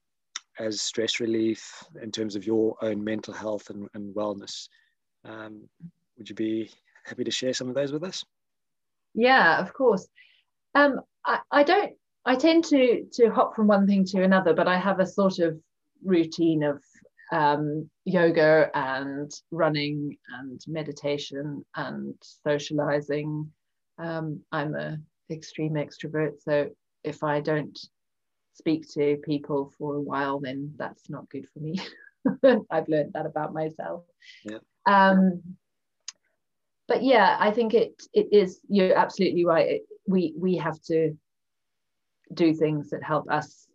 as 0.59 0.81
stress 0.81 1.19
relief 1.19 1.83
in 2.01 2.11
terms 2.11 2.35
of 2.35 2.45
your 2.45 2.75
own 2.81 3.03
mental 3.03 3.33
health 3.33 3.69
and, 3.69 3.87
and 3.93 4.15
wellness? 4.15 4.67
Um, 5.25 5.69
would 6.17 6.29
you 6.29 6.35
be 6.35 6.71
happy 7.05 7.23
to 7.23 7.31
share 7.31 7.53
some 7.53 7.69
of 7.69 7.75
those 7.75 7.91
with 7.91 8.03
us? 8.03 8.23
Yeah, 9.13 9.59
of 9.59 9.73
course. 9.73 10.07
Um, 10.75 11.01
I, 11.25 11.39
I 11.51 11.63
don't. 11.63 11.93
I 12.25 12.35
tend 12.35 12.63
to 12.65 13.05
to 13.13 13.29
hop 13.29 13.55
from 13.55 13.67
one 13.67 13.85
thing 13.85 14.05
to 14.05 14.23
another, 14.23 14.53
but 14.53 14.67
I 14.67 14.77
have 14.77 14.99
a 14.99 15.05
sort 15.05 15.39
of 15.39 15.59
routine 16.03 16.63
of 16.63 16.81
um, 17.31 17.89
yoga 18.05 18.69
and 18.73 19.31
running 19.51 20.17
and 20.39 20.61
meditation 20.67 21.65
and 21.75 22.15
socializing. 22.47 23.51
Um, 23.99 24.41
I'm 24.51 24.75
a 24.75 24.97
extreme 25.29 25.73
extrovert, 25.73 26.41
so 26.41 26.69
if 27.03 27.23
I 27.23 27.39
don't 27.39 27.77
speak 28.53 28.87
to 28.93 29.17
people 29.23 29.73
for 29.77 29.95
a 29.95 30.01
while, 30.01 30.39
then 30.39 30.73
that's 30.77 31.09
not 31.09 31.29
good 31.29 31.47
for 31.49 31.59
me. 31.59 31.79
I've 32.71 32.87
learned 32.87 33.13
that 33.13 33.25
about 33.25 33.53
myself. 33.53 34.03
Yeah. 34.43 34.59
Um, 34.85 35.41
but 36.87 37.03
yeah, 37.03 37.37
I 37.39 37.51
think 37.51 37.73
it 37.73 38.01
it 38.13 38.27
is. 38.31 38.59
You're 38.69 38.97
absolutely 38.97 39.45
right. 39.45 39.67
It, 39.69 39.81
we 40.07 40.33
we 40.37 40.57
have 40.57 40.81
to 40.83 41.17
do 42.33 42.53
things 42.53 42.89
that 42.89 43.03
help 43.03 43.29
us 43.31 43.67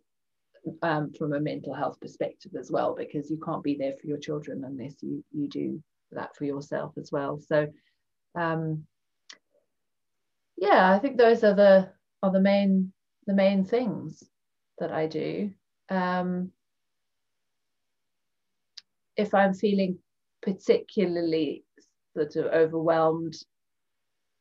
um, 0.83 1.11
from 1.13 1.33
a 1.33 1.39
mental 1.39 1.73
health 1.73 1.99
perspective 1.99 2.53
as 2.57 2.71
well, 2.71 2.95
because 2.95 3.29
you 3.29 3.39
can't 3.43 3.63
be 3.63 3.75
there 3.75 3.93
for 3.99 4.07
your 4.07 4.17
children 4.17 4.63
unless 4.65 5.01
you 5.01 5.23
you 5.31 5.47
do 5.47 5.81
that 6.11 6.35
for 6.35 6.45
yourself 6.45 6.93
as 6.97 7.11
well. 7.11 7.39
So 7.39 7.67
um, 8.35 8.85
yeah, 10.57 10.93
I 10.93 10.99
think 10.99 11.17
those 11.17 11.43
are 11.43 11.55
the 11.55 11.89
are 12.21 12.31
the 12.31 12.39
main 12.39 12.91
the 13.27 13.33
main 13.33 13.63
things 13.63 14.23
that 14.79 14.91
I 14.91 15.07
do. 15.07 15.51
Um, 15.89 16.51
if 19.15 19.33
I'm 19.33 19.53
feeling 19.53 19.99
particularly 20.41 21.63
sort 22.15 22.35
of 22.35 22.45
overwhelmed, 22.53 23.35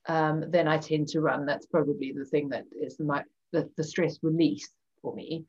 um, 0.07 0.45
then 0.49 0.69
I 0.69 0.79
tend 0.79 1.09
to 1.09 1.21
run. 1.21 1.45
That's 1.45 1.67
probably 1.67 2.13
the 2.13 2.25
thing 2.25 2.49
that 2.51 2.65
is 2.81 2.97
the, 2.97 3.25
the, 3.53 3.69
the 3.77 3.85
stress 3.85 4.19
release 4.23 4.69
for 5.03 5.15
me. 5.15 5.45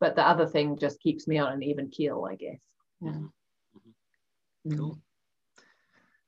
But 0.00 0.16
the 0.16 0.26
other 0.26 0.46
thing 0.46 0.78
just 0.78 1.00
keeps 1.00 1.28
me 1.28 1.38
on 1.38 1.52
an 1.52 1.62
even 1.62 1.90
keel, 1.90 2.26
I 2.28 2.34
guess. 2.34 2.58
Yeah. 3.02 3.10
Mm-hmm. 3.10 4.76
Cool. 4.76 4.98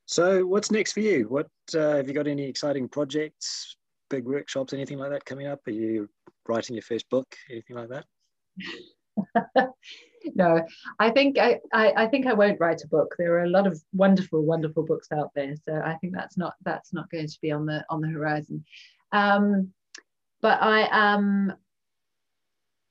So, 0.06 0.44
what's 0.46 0.70
next 0.70 0.92
for 0.92 1.00
you? 1.00 1.24
What 1.28 1.48
uh, 1.74 1.96
have 1.96 2.08
you 2.08 2.14
got? 2.14 2.26
Any 2.26 2.44
exciting 2.44 2.88
projects, 2.88 3.76
big 4.10 4.26
workshops, 4.26 4.72
anything 4.72 4.98
like 4.98 5.10
that 5.10 5.24
coming 5.24 5.46
up? 5.46 5.60
Are 5.66 5.70
you 5.70 6.08
writing 6.48 6.76
your 6.76 6.82
first 6.82 7.08
book, 7.08 7.34
anything 7.50 7.76
like 7.76 7.88
that? 7.88 8.04
no, 10.34 10.64
I 10.98 11.10
think 11.10 11.38
I, 11.38 11.60
I, 11.72 11.92
I 11.96 12.06
think 12.06 12.26
I 12.26 12.32
won't 12.32 12.60
write 12.60 12.82
a 12.84 12.88
book. 12.88 13.14
There 13.18 13.34
are 13.34 13.44
a 13.44 13.50
lot 13.50 13.66
of 13.66 13.82
wonderful, 13.92 14.42
wonderful 14.42 14.84
books 14.84 15.08
out 15.12 15.30
there, 15.34 15.54
so 15.64 15.80
I 15.84 15.94
think 16.00 16.14
that's 16.14 16.36
not 16.36 16.54
that's 16.64 16.92
not 16.92 17.10
going 17.10 17.28
to 17.28 17.38
be 17.40 17.50
on 17.50 17.66
the 17.66 17.84
on 17.90 18.00
the 18.00 18.08
horizon. 18.08 18.64
Um, 19.12 19.72
but 20.40 20.62
I 20.62 20.88
am 20.90 21.54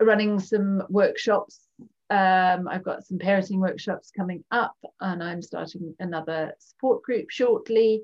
running 0.01 0.39
some 0.39 0.83
workshops. 0.89 1.67
Um, 2.09 2.67
I've 2.67 2.83
got 2.83 3.05
some 3.05 3.17
parenting 3.17 3.59
workshops 3.59 4.11
coming 4.15 4.43
up, 4.51 4.75
and 4.99 5.23
I'm 5.23 5.41
starting 5.41 5.95
another 5.99 6.53
support 6.59 7.03
group 7.03 7.29
shortly. 7.29 8.03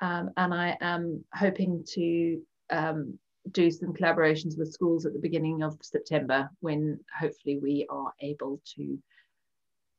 Um, 0.00 0.30
and 0.36 0.52
I 0.52 0.76
am 0.80 1.24
hoping 1.32 1.84
to 1.94 2.42
um, 2.70 3.18
do 3.52 3.70
some 3.70 3.92
collaborations 3.92 4.58
with 4.58 4.72
schools 4.72 5.06
at 5.06 5.12
the 5.12 5.18
beginning 5.18 5.62
of 5.62 5.78
September 5.82 6.48
when 6.60 6.98
hopefully 7.18 7.58
we 7.58 7.86
are 7.90 8.12
able 8.20 8.60
to 8.76 8.98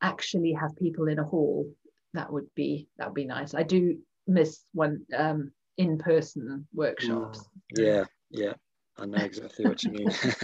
actually 0.01 0.53
have 0.53 0.75
people 0.75 1.07
in 1.07 1.19
a 1.19 1.23
hall. 1.23 1.69
That 2.13 2.31
would 2.31 2.47
be 2.55 2.87
that 2.97 3.07
would 3.07 3.15
be 3.15 3.25
nice. 3.25 3.53
I 3.53 3.63
do 3.63 3.97
miss 4.27 4.63
one 4.73 5.01
um, 5.15 5.51
in-person 5.77 6.67
workshops. 6.73 7.39
Mm, 7.77 7.85
yeah, 7.85 8.03
yeah, 8.29 8.53
I 8.97 9.05
know 9.05 9.23
exactly 9.23 9.65
what 9.65 9.83
you 9.83 9.91
mean. 9.91 10.09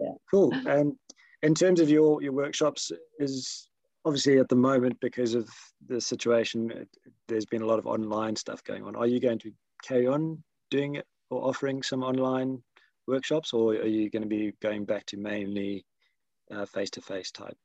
yeah. 0.00 0.12
Cool. 0.30 0.52
And 0.66 0.94
in 1.42 1.54
terms 1.54 1.80
of 1.80 1.90
your 1.90 2.22
your 2.22 2.32
workshops, 2.32 2.92
is 3.18 3.68
obviously 4.04 4.38
at 4.38 4.48
the 4.48 4.56
moment 4.56 4.98
because 5.00 5.34
of 5.34 5.48
the 5.88 6.00
situation, 6.00 6.86
there's 7.28 7.46
been 7.46 7.62
a 7.62 7.66
lot 7.66 7.78
of 7.78 7.86
online 7.86 8.36
stuff 8.36 8.62
going 8.64 8.84
on. 8.84 8.96
Are 8.96 9.06
you 9.06 9.20
going 9.20 9.38
to 9.40 9.52
carry 9.82 10.06
on 10.06 10.42
doing 10.70 10.94
it 10.94 11.06
or 11.32 11.48
offering 11.48 11.82
some 11.82 12.02
online 12.02 12.62
workshops, 13.06 13.52
or 13.52 13.72
are 13.72 13.86
you 13.86 14.10
going 14.10 14.22
to 14.22 14.28
be 14.28 14.52
going 14.60 14.84
back 14.84 15.06
to 15.06 15.16
mainly 15.16 15.84
face 16.72 16.90
to 16.90 17.00
face 17.00 17.30
type? 17.30 17.56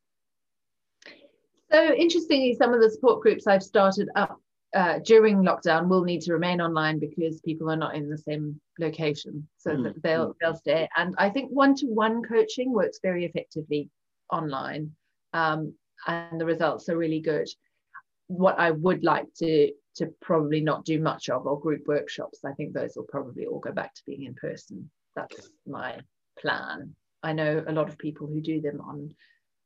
So, 1.71 1.93
interestingly, 1.93 2.55
some 2.55 2.73
of 2.73 2.81
the 2.81 2.89
support 2.89 3.21
groups 3.21 3.45
I've 3.45 3.63
started 3.63 4.07
up 4.15 4.39
uh, 4.73 4.99
during 4.99 5.37
lockdown 5.37 5.87
will 5.87 6.03
need 6.03 6.21
to 6.21 6.33
remain 6.33 6.61
online 6.61 6.99
because 6.99 7.41
people 7.41 7.69
are 7.69 7.75
not 7.75 7.95
in 7.95 8.09
the 8.09 8.17
same 8.17 8.59
location, 8.79 9.47
so 9.57 9.71
mm. 9.71 9.83
that 9.83 10.01
they'll 10.01 10.35
they'll 10.39 10.55
stay. 10.55 10.87
And 10.95 11.13
I 11.17 11.29
think 11.29 11.51
one-to-one 11.51 12.23
coaching 12.23 12.71
works 12.71 12.99
very 13.03 13.25
effectively 13.25 13.89
online, 14.31 14.91
um, 15.33 15.73
and 16.07 16.39
the 16.39 16.45
results 16.45 16.87
are 16.89 16.97
really 16.97 17.19
good. 17.19 17.47
What 18.27 18.59
I 18.59 18.71
would 18.71 19.03
like 19.03 19.27
to 19.39 19.71
to 19.97 20.13
probably 20.21 20.61
not 20.61 20.85
do 20.85 20.99
much 20.99 21.29
of 21.29 21.45
or 21.45 21.59
group 21.59 21.87
workshops. 21.87 22.45
I 22.45 22.53
think 22.53 22.73
those 22.73 22.93
will 22.95 23.03
probably 23.03 23.45
all 23.45 23.59
go 23.59 23.71
back 23.71 23.93
to 23.95 24.01
being 24.05 24.23
in 24.23 24.35
person. 24.35 24.89
That's 25.15 25.49
my 25.65 25.99
plan. 26.39 26.95
I 27.23 27.33
know 27.33 27.63
a 27.67 27.71
lot 27.71 27.89
of 27.89 27.97
people 27.97 28.27
who 28.27 28.41
do 28.41 28.61
them 28.61 28.79
on 28.81 29.13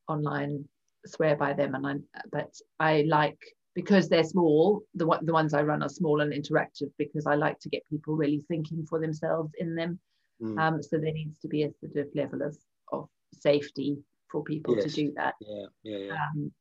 online 0.07 0.65
swear 1.05 1.35
by 1.35 1.53
them, 1.53 1.75
and 1.75 1.87
I 1.87 1.95
but 2.31 2.53
I 2.79 3.05
like 3.07 3.39
because 3.75 4.09
they're 4.09 4.23
small. 4.23 4.81
The 4.95 5.05
the 5.21 5.33
ones 5.33 5.53
I 5.53 5.63
run 5.63 5.83
are 5.83 5.89
small 5.89 6.21
and 6.21 6.33
interactive 6.33 6.91
because 6.97 7.25
I 7.25 7.35
like 7.35 7.59
to 7.59 7.69
get 7.69 7.89
people 7.89 8.15
really 8.15 8.43
thinking 8.47 8.85
for 8.85 8.99
themselves 8.99 9.51
in 9.57 9.75
them. 9.75 9.99
Mm. 10.41 10.59
Um, 10.59 10.83
so 10.83 10.97
there 10.97 11.13
needs 11.13 11.37
to 11.39 11.47
be 11.47 11.63
a 11.63 11.71
sort 11.79 11.97
of 11.97 12.07
level 12.15 12.41
of 12.41 12.57
of 12.91 13.09
safety 13.33 13.97
for 14.31 14.43
people 14.43 14.75
yes. 14.75 14.85
to 14.85 14.89
do 14.89 15.13
that. 15.17 15.35
Yeah, 15.41 15.65
yeah, 15.83 15.97
yeah. 15.97 16.13
Um, 16.13 16.51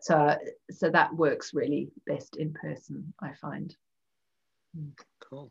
so 0.00 0.36
so 0.70 0.90
that 0.90 1.14
works 1.14 1.52
really 1.54 1.88
best 2.06 2.36
in 2.36 2.52
person 2.52 3.12
i 3.20 3.32
find. 3.40 3.76
Cool. 5.20 5.50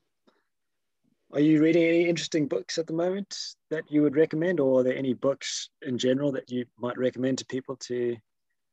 Are 1.33 1.39
you 1.39 1.61
reading 1.61 1.83
any 1.83 2.07
interesting 2.07 2.47
books 2.47 2.77
at 2.77 2.87
the 2.87 2.93
moment 2.93 3.37
that 3.69 3.83
you 3.89 4.01
would 4.01 4.15
recommend 4.15 4.59
or 4.59 4.79
are 4.79 4.83
there 4.83 4.95
any 4.95 5.13
books 5.13 5.69
in 5.81 5.97
general 5.97 6.31
that 6.33 6.49
you 6.49 6.65
might 6.77 6.97
recommend 6.97 7.39
to 7.39 7.45
people 7.45 7.75
to 7.87 8.15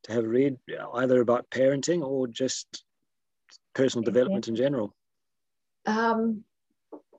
to 0.05 0.13
have 0.13 0.25
read 0.25 0.57
either 0.95 1.21
about 1.21 1.49
parenting 1.51 2.03
or 2.03 2.29
just 2.29 2.85
personal 3.75 4.05
development 4.05 4.49
in 4.49 4.55
general? 4.55 4.95
Um 5.87 6.45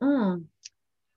mm, 0.02 0.44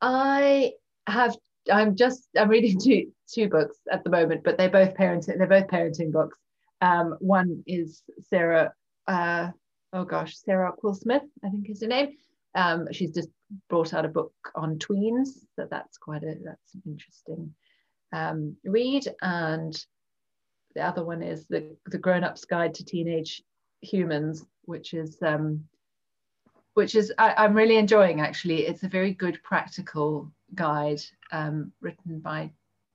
i 0.01 0.72
have 1.07 1.36
i'm 1.72 1.97
just 1.97 2.28
i'm 2.36 2.49
reading 2.49 2.78
two 2.82 3.12
two 3.28 3.49
books 3.49 3.78
at 3.91 4.05
the 4.05 4.11
moment 4.11 4.43
but 4.45 4.57
they're 4.57 4.70
both 4.70 4.95
parenting 4.95 5.39
they're 5.39 5.47
both 5.47 5.66
parenting 5.68 6.12
books 6.12 6.39
um, 6.81 7.16
one 7.20 7.62
is 7.66 8.03
Sarah, 8.29 8.72
uh, 9.07 9.51
oh 9.93 10.05
gosh, 10.05 10.37
Sarah 10.37 10.72
Ockwell-Smith, 10.72 11.22
I 11.45 11.49
think 11.49 11.68
is 11.68 11.83
her 11.83 11.89
name. 11.89 12.16
Um, 12.55 12.89
she's 12.93 13.14
just 13.14 13.29
brought 13.68 13.95
out 13.95 14.05
a 14.05 14.09
book 14.09 14.33
on 14.55 14.79
tweens, 14.79 15.29
so 15.57 15.66
that's 15.70 15.99
quite 15.99 16.22
a 16.22 16.35
that's 16.45 16.74
an 16.74 16.83
interesting 16.87 17.55
um, 18.12 18.57
read. 18.64 19.07
And 19.22 19.76
the 20.74 20.83
other 20.83 21.05
one 21.05 21.22
is 21.22 21.47
the 21.47 21.76
the 21.87 21.99
Grown 21.99 22.24
Up's 22.24 22.45
Guide 22.45 22.74
to 22.74 22.85
Teenage 22.85 23.43
Humans, 23.83 24.45
which 24.64 24.95
is 24.95 25.18
um, 25.22 25.64
which 26.74 26.95
is 26.95 27.12
I, 27.18 27.45
am 27.45 27.55
really 27.55 27.76
enjoying 27.76 28.20
actually. 28.20 28.66
It's 28.66 28.85
a 28.85 28.89
very 28.89 29.12
good 29.12 29.41
practical 29.43 30.31
guide 30.55 31.01
um, 31.33 31.72
written 31.81 32.20
by 32.20 32.53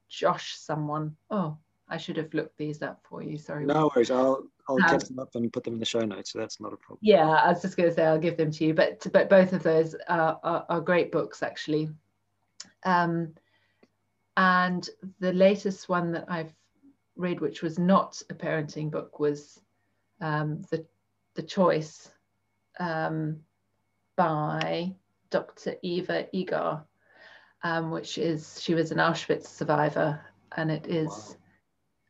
Josh 0.10 0.56
someone. 0.58 1.16
Oh, 1.30 1.58
I 1.90 1.98
should 1.98 2.18
have 2.18 2.34
looked 2.34 2.58
these 2.58 2.82
up 2.82 3.02
for 3.08 3.22
you. 3.22 3.38
Sorry. 3.38 3.66
No 3.66 3.92
worries. 3.94 4.12
I'll 4.12 4.48
I'll 4.68 4.82
um, 4.84 4.90
get 4.90 5.08
them 5.08 5.20
up 5.20 5.36
and 5.36 5.52
put 5.52 5.64
them 5.64 5.74
in 5.74 5.80
the 5.80 5.86
show 5.86 6.00
notes. 6.00 6.32
So 6.32 6.40
that's 6.40 6.60
not 6.60 6.74
a 6.74 6.78
problem. 6.78 7.00
Yeah, 7.02 7.28
I 7.28 7.50
was 7.50 7.62
just 7.62 7.78
going 7.78 7.90
to 7.90 7.96
say 7.96 8.06
I'll 8.06 8.20
give 8.20 8.38
them 8.38 8.52
to 8.52 8.66
you, 8.66 8.74
but 8.74 9.06
but 9.12 9.30
both 9.30 9.54
of 9.54 9.64
those 9.64 9.96
are, 10.08 10.40
are, 10.44 10.66
are 10.70 10.82
great 10.82 11.12
books 11.12 11.44
actually. 11.44 11.90
Um, 12.86 13.34
and 14.38 14.90
the 15.20 15.34
latest 15.34 15.90
one 15.90 16.12
that 16.14 16.26
I've 16.28 16.54
read, 17.16 17.40
which 17.40 17.62
was 17.62 17.78
not 17.78 18.22
a 18.30 18.34
parenting 18.34 18.90
book, 18.90 19.20
was 19.20 19.60
um, 20.22 20.62
the 20.72 20.86
the 21.36 21.44
Choice 21.44 22.10
um, 22.80 23.40
by 24.16 24.96
Dr. 25.30 25.76
Eva 25.82 26.28
Eger, 26.32 26.82
um, 27.64 27.92
which 27.92 28.18
is 28.18 28.62
she 28.62 28.74
was 28.74 28.92
an 28.92 29.00
Auschwitz 29.00 29.48
survivor, 29.48 30.22
and 30.56 30.72
it 30.72 30.88
is. 30.88 31.38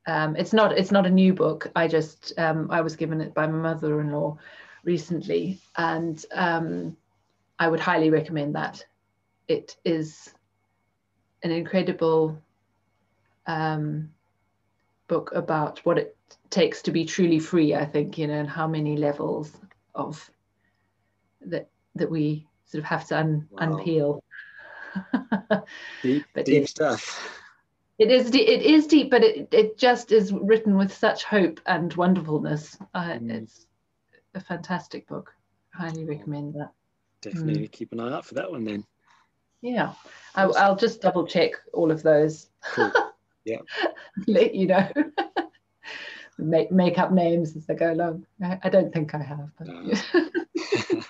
Um, 0.05 0.35
it's 0.35 0.53
not 0.53 0.77
it's 0.77 0.91
not 0.91 1.05
a 1.05 1.09
new 1.09 1.33
book. 1.33 1.71
I 1.75 1.87
just 1.87 2.33
um, 2.37 2.67
I 2.69 2.81
was 2.81 2.95
given 2.95 3.21
it 3.21 3.33
by 3.33 3.47
my 3.47 3.57
mother-in-law 3.57 4.37
recently, 4.83 5.59
and 5.77 6.23
um, 6.33 6.97
I 7.59 7.67
would 7.67 7.79
highly 7.79 8.09
recommend 8.09 8.55
that. 8.55 8.85
It 9.47 9.77
is 9.85 10.33
an 11.43 11.51
incredible 11.51 12.41
um, 13.47 14.09
book 15.07 15.31
about 15.33 15.79
what 15.85 15.97
it 15.97 16.17
takes 16.49 16.81
to 16.83 16.91
be 16.91 17.05
truly 17.05 17.39
free. 17.39 17.73
I 17.73 17.85
think 17.85 18.17
you 18.17 18.27
know, 18.27 18.33
and 18.33 18.49
how 18.49 18.67
many 18.67 18.97
levels 18.97 19.53
of 19.95 20.29
that 21.45 21.69
that 21.95 22.11
we 22.11 22.45
sort 22.65 22.83
of 22.83 22.85
have 22.85 23.07
to 23.07 23.19
un, 23.19 23.47
wow. 23.51 23.67
unpeel. 23.67 24.21
deep, 26.03 26.25
deep 26.45 26.67
stuff 26.67 27.42
it 28.03 28.11
is 28.11 28.29
deep, 28.29 28.47
it 28.47 28.61
is 28.61 28.87
deep, 28.87 29.09
but 29.09 29.23
it, 29.23 29.47
it 29.51 29.77
just 29.77 30.11
is 30.11 30.33
written 30.33 30.77
with 30.77 30.93
such 30.93 31.23
hope 31.23 31.61
and 31.65 31.93
wonderfulness. 31.93 32.77
Uh, 32.93 33.13
mm. 33.13 33.31
It's 33.31 33.65
a 34.35 34.41
fantastic 34.41 35.07
book. 35.07 35.33
Highly 35.73 36.03
recommend 36.03 36.55
that. 36.55 36.71
Definitely 37.21 37.67
mm. 37.67 37.71
keep 37.71 37.93
an 37.93 38.01
eye 38.01 38.13
out 38.13 38.25
for 38.25 38.33
that 38.33 38.51
one 38.51 38.65
then. 38.65 38.83
Yeah, 39.61 39.93
I, 40.35 40.45
will 40.45 40.75
just 40.75 41.01
double 41.01 41.25
check 41.25 41.53
all 41.73 41.91
of 41.91 42.03
those. 42.03 42.49
Cool. 42.61 42.91
Yeah. 43.45 43.57
Let 44.25 44.55
you 44.55 44.67
know. 44.67 44.87
make 46.37 46.71
make 46.71 46.97
up 46.97 47.11
names 47.11 47.57
as 47.57 47.65
they 47.65 47.75
go 47.75 47.91
along. 47.91 48.25
I, 48.41 48.57
I 48.63 48.69
don't 48.69 48.93
think 48.93 49.13
I 49.13 49.21
have. 49.21 49.49
But... 49.59 49.67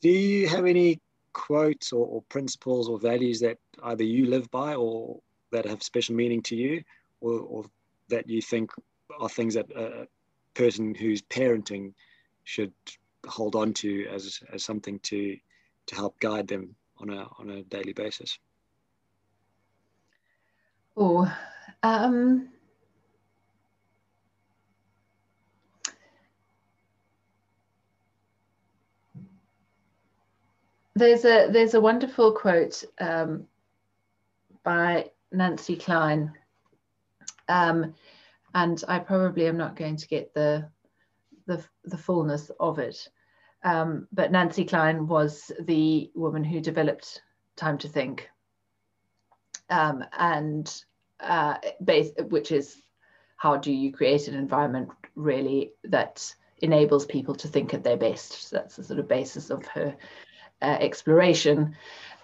Do 0.00 0.08
you 0.08 0.48
have 0.48 0.64
any 0.64 0.98
quotes 1.34 1.92
or, 1.92 2.06
or, 2.06 2.22
principles 2.30 2.88
or 2.88 2.98
values 2.98 3.40
that 3.40 3.58
either 3.82 4.04
you 4.04 4.24
live 4.24 4.50
by 4.50 4.74
or 4.74 5.20
that 5.52 5.66
have 5.66 5.82
special 5.82 6.14
meaning 6.14 6.42
to 6.42 6.56
you 6.56 6.82
or, 7.20 7.40
or 7.40 7.64
that 8.08 8.28
you 8.28 8.40
think 8.40 8.70
are 9.18 9.28
things 9.28 9.54
that 9.54 9.70
a 9.76 10.06
person 10.54 10.94
who's 10.94 11.22
parenting 11.22 11.92
should 12.44 12.72
hold 13.26 13.54
on 13.54 13.72
to 13.74 14.06
as 14.06 14.40
as 14.52 14.64
something 14.64 14.98
to 15.00 15.36
to 15.86 15.94
help 15.94 16.18
guide 16.20 16.48
them 16.48 16.74
on 16.98 17.10
a 17.10 17.26
on 17.38 17.50
a 17.50 17.62
daily 17.64 17.92
basis? 17.92 18.38
Oh, 20.96 21.32
um, 21.82 22.48
there's 30.94 31.24
a 31.24 31.48
there's 31.50 31.74
a 31.74 31.80
wonderful 31.80 32.32
quote 32.32 32.84
um, 32.98 33.46
by 34.62 35.10
Nancy 35.32 35.76
Kline. 35.76 36.32
um, 37.48 37.94
and 38.54 38.82
I 38.88 38.98
probably 38.98 39.46
am 39.46 39.56
not 39.56 39.76
going 39.76 39.96
to 39.96 40.08
get 40.08 40.34
the 40.34 40.68
the, 41.46 41.64
the 41.84 41.98
fullness 41.98 42.50
of 42.60 42.78
it. 42.78 43.08
Um, 43.64 44.06
but 44.12 44.30
Nancy 44.30 44.64
Kline 44.64 45.06
was 45.08 45.50
the 45.60 46.10
woman 46.14 46.44
who 46.44 46.60
developed 46.60 47.22
Time 47.56 47.76
to 47.78 47.88
Think, 47.88 48.30
um, 49.68 50.04
and 50.18 50.72
uh, 51.18 51.56
base, 51.84 52.10
which 52.28 52.52
is 52.52 52.76
how 53.36 53.56
do 53.56 53.72
you 53.72 53.92
create 53.92 54.28
an 54.28 54.34
environment 54.34 54.90
really 55.14 55.72
that 55.84 56.34
enables 56.58 57.04
people 57.06 57.34
to 57.34 57.48
think 57.48 57.74
at 57.74 57.82
their 57.82 57.96
best. 57.96 58.48
So 58.48 58.56
that's 58.56 58.76
the 58.76 58.84
sort 58.84 59.00
of 59.00 59.08
basis 59.08 59.50
of 59.50 59.64
her 59.66 59.96
uh, 60.62 60.76
exploration, 60.80 61.74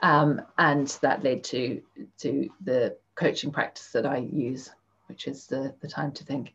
um, 0.02 0.40
and 0.58 0.88
that 1.02 1.22
led 1.22 1.44
to 1.44 1.82
to 2.18 2.48
the 2.62 2.96
coaching 3.14 3.50
practice 3.50 3.90
that 3.92 4.06
I 4.06 4.18
use, 4.18 4.70
which 5.06 5.26
is 5.26 5.46
the 5.46 5.74
the 5.80 5.88
time 5.88 6.12
to 6.12 6.24
think. 6.24 6.54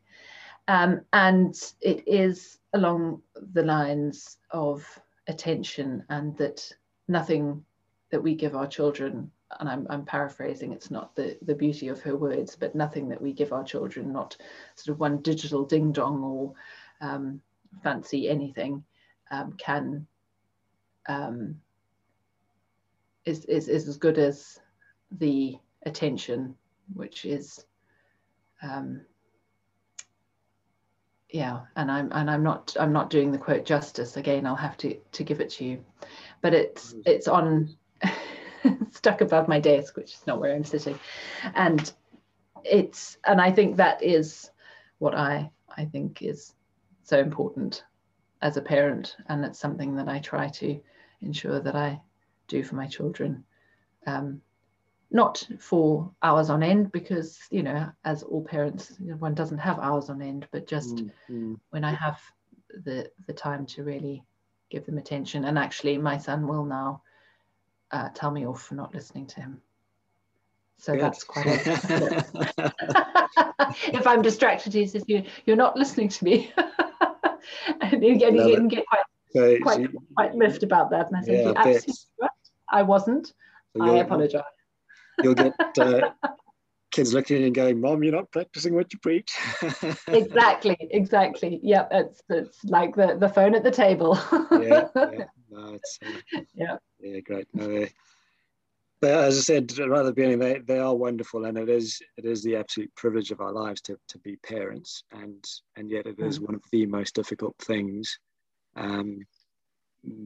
Um, 0.67 1.01
and 1.11 1.55
it 1.81 2.07
is 2.07 2.59
along 2.73 3.21
the 3.53 3.63
lines 3.63 4.37
of 4.51 4.85
attention 5.27 6.03
and 6.09 6.37
that 6.37 6.71
nothing 7.07 7.63
that 8.11 8.21
we 8.21 8.35
give 8.35 8.55
our 8.55 8.67
children 8.67 9.31
and 9.59 9.69
I'm, 9.69 9.85
I'm 9.89 10.05
paraphrasing 10.05 10.71
it's 10.71 10.91
not 10.91 11.15
the 11.15 11.37
the 11.41 11.55
beauty 11.55 11.89
of 11.89 12.01
her 12.01 12.15
words 12.15 12.55
but 12.55 12.75
nothing 12.75 13.09
that 13.09 13.21
we 13.21 13.33
give 13.33 13.53
our 13.53 13.63
children 13.63 14.11
not 14.11 14.37
sort 14.75 14.93
of 14.93 14.99
one 14.99 15.21
digital 15.21 15.65
ding 15.65 15.91
dong 15.91 16.23
or 16.23 16.53
um, 17.07 17.41
fancy 17.83 18.29
anything 18.29 18.83
um, 19.29 19.53
can 19.53 20.07
um, 21.07 21.59
is, 23.25 23.45
is 23.45 23.67
is 23.67 23.87
as 23.87 23.97
good 23.97 24.17
as 24.17 24.59
the 25.19 25.57
attention 25.85 26.55
which 26.93 27.25
is 27.25 27.65
um, 28.63 29.01
yeah 31.29 31.61
and 31.75 31.91
i'm 31.91 32.11
and 32.11 32.29
i'm 32.29 32.43
not 32.43 32.75
i'm 32.79 32.93
not 32.93 33.09
doing 33.09 33.31
the 33.31 33.37
quote 33.37 33.65
justice. 33.65 34.17
Again 34.17 34.45
i'll 34.45 34.55
have 34.55 34.77
to 34.77 34.95
to 35.11 35.23
give 35.23 35.39
it 35.41 35.49
to 35.51 35.65
you. 35.65 35.85
But 36.41 36.53
it's 36.53 36.95
it's 37.05 37.27
on 37.27 37.75
stuck 38.91 39.21
above 39.21 39.47
my 39.47 39.59
desk 39.59 39.95
which 39.95 40.13
is 40.13 40.27
not 40.27 40.39
where 40.39 40.53
i'm 40.53 40.63
sitting. 40.63 40.99
And 41.55 41.91
it's 42.63 43.17
and 43.25 43.41
i 43.41 43.51
think 43.51 43.77
that 43.77 44.03
is 44.03 44.51
what 44.99 45.15
i 45.15 45.49
i 45.77 45.85
think 45.85 46.21
is 46.21 46.53
so 47.03 47.19
important 47.19 47.83
as 48.41 48.57
a 48.57 48.61
parent. 48.61 49.15
And 49.27 49.45
it's 49.45 49.59
something 49.59 49.95
that 49.95 50.09
i 50.09 50.19
try 50.19 50.49
to 50.49 50.79
ensure 51.21 51.59
that 51.59 51.75
i 51.75 52.01
do 52.51 52.63
for 52.63 52.75
my 52.75 52.87
children. 52.87 53.43
Um, 54.05 54.41
not 55.13 55.45
for 55.59 56.09
hours 56.23 56.49
on 56.49 56.63
end 56.63 56.89
because 56.93 57.37
you 57.51 57.63
know 57.63 57.85
as 58.05 58.23
all 58.23 58.41
parents 58.41 58.93
one 59.19 59.33
doesn't 59.33 59.57
have 59.57 59.77
hours 59.77 60.09
on 60.09 60.21
end 60.21 60.47
but 60.51 60.65
just 60.65 60.95
mm-hmm. 60.95 61.55
when 61.71 61.83
i 61.83 61.93
have 61.93 62.17
the 62.85 63.11
the 63.27 63.33
time 63.33 63.65
to 63.65 63.83
really 63.83 64.23
give 64.71 64.85
them 64.85 64.97
attention. 64.97 65.45
And 65.45 65.59
actually 65.59 65.97
my 65.97 66.17
son 66.17 66.47
will 66.47 66.65
now 66.65 67.03
uh, 67.91 68.09
tell 68.15 68.31
me 68.31 68.47
off 68.47 68.63
for 68.63 68.75
not 68.75 68.95
listening 68.95 69.27
to 69.27 69.41
him. 69.41 69.61
So 70.77 70.93
Good. 70.93 71.01
that's 71.01 71.23
quite 71.23 71.45
if 73.93 74.07
i'm 74.07 74.23
distracted 74.23 74.73
he 74.73 74.87
says 74.87 75.03
you 75.07 75.23
you're 75.45 75.55
not 75.55 75.77
listening 75.77 76.09
to 76.09 76.25
me. 76.25 76.51
And 77.81 78.03
you 78.03 78.17
get, 78.17 78.33
you 78.33 78.67
get 78.67 78.85
quite 78.85 79.03
so, 79.31 79.57
quite, 79.61 79.87
quite 80.15 80.35
miffed 80.35 80.63
about 80.63 80.89
that. 80.91 81.07
And 81.07 81.17
i 81.17 81.21
said 81.21 81.43
yeah, 81.43 81.53
absolutely 81.55 81.93
right. 82.21 82.29
I 82.71 82.81
wasn't 82.81 83.33
so 83.75 83.83
i 83.83 83.97
apologize 83.99 84.43
you'll 85.23 85.33
get 85.33 85.53
uh, 85.79 86.09
kids 86.91 87.13
looking 87.13 87.37
at 87.37 87.39
you 87.39 87.45
and 87.47 87.55
going, 87.55 87.81
"Mom, 87.81 88.03
you're 88.03 88.13
not 88.13 88.31
practicing 88.31 88.75
what 88.75 88.93
you 88.93 88.99
preach." 88.99 89.35
exactly, 90.07 90.77
exactly. 90.91 91.59
Yep, 91.63 91.87
it's 91.91 92.21
it's 92.29 92.63
like 92.65 92.95
the 92.95 93.17
the 93.19 93.29
phone 93.29 93.55
at 93.55 93.63
the 93.63 93.71
table. 93.71 94.19
yeah, 94.51 94.87
yeah, 94.95 95.25
no, 95.49 95.73
it's 95.73 95.99
uh, 96.05 96.41
yeah, 96.53 96.77
yeah, 96.99 97.19
great. 97.21 97.47
No, 97.53 97.67
they, 97.67 97.89
they, 99.01 99.13
as 99.13 99.37
I 99.37 99.41
said 99.41 99.77
right 99.79 99.99
at 99.99 100.03
the 100.03 100.13
beginning, 100.13 100.39
they, 100.39 100.59
they 100.59 100.79
are 100.79 100.95
wonderful, 100.95 101.45
and 101.45 101.57
it 101.57 101.69
is 101.69 102.01
it 102.17 102.25
is 102.25 102.43
the 102.43 102.57
absolute 102.57 102.93
privilege 102.95 103.31
of 103.31 103.41
our 103.41 103.51
lives 103.51 103.81
to 103.81 103.97
to 104.09 104.19
be 104.19 104.35
parents, 104.37 105.03
and 105.11 105.43
and 105.75 105.89
yet 105.89 106.05
it 106.05 106.19
is 106.19 106.39
mm. 106.39 106.47
one 106.47 106.55
of 106.55 106.63
the 106.71 106.85
most 106.85 107.15
difficult 107.15 107.55
things. 107.59 108.19
Um, 108.75 109.25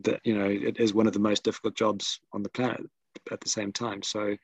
that 0.03 0.21
you 0.23 0.37
know, 0.37 0.45
it 0.45 0.79
is 0.79 0.93
one 0.93 1.07
of 1.07 1.13
the 1.13 1.19
most 1.19 1.43
difficult 1.43 1.75
jobs 1.75 2.19
on 2.33 2.43
the 2.43 2.49
planet 2.49 2.81
at 3.31 3.41
the 3.41 3.49
same 3.49 3.71
time. 3.71 4.03
So 4.03 4.35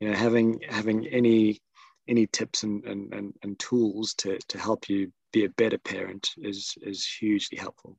you 0.00 0.08
know 0.08 0.14
having 0.14 0.60
having 0.68 1.06
any 1.06 1.60
any 2.06 2.26
tips 2.26 2.64
and, 2.64 2.84
and, 2.84 3.14
and, 3.14 3.32
and 3.42 3.58
tools 3.58 4.12
to, 4.12 4.38
to 4.48 4.58
help 4.58 4.90
you 4.90 5.10
be 5.32 5.44
a 5.44 5.50
better 5.50 5.78
parent 5.78 6.30
is 6.38 6.74
is 6.82 7.06
hugely 7.06 7.58
helpful. 7.58 7.96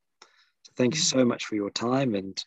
So 0.63 0.73
thank 0.77 0.95
you 0.95 1.01
mm-hmm. 1.01 1.19
so 1.19 1.25
much 1.25 1.45
for 1.45 1.55
your 1.55 1.71
time 1.71 2.15
and 2.15 2.43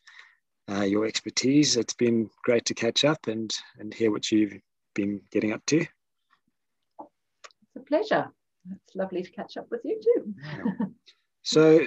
uh, 0.71 0.83
your 0.83 1.07
expertise. 1.07 1.77
It's 1.77 1.95
been 1.95 2.31
great 2.45 2.65
to 2.67 2.75
catch 2.75 3.05
up 3.05 3.27
and 3.27 3.53
and 3.79 3.93
hear 3.93 4.11
what 4.11 4.31
you've 4.31 4.55
been 4.95 5.21
getting 5.31 5.53
up 5.53 5.65
to. 5.67 5.79
It's 5.79 7.77
a 7.77 7.81
pleasure. 7.81 8.31
It's 8.71 8.95
lovely 8.95 9.23
to 9.23 9.31
catch 9.31 9.57
up 9.57 9.67
with 9.71 9.81
you 9.85 10.01
too. 10.03 10.35
So 11.43 11.81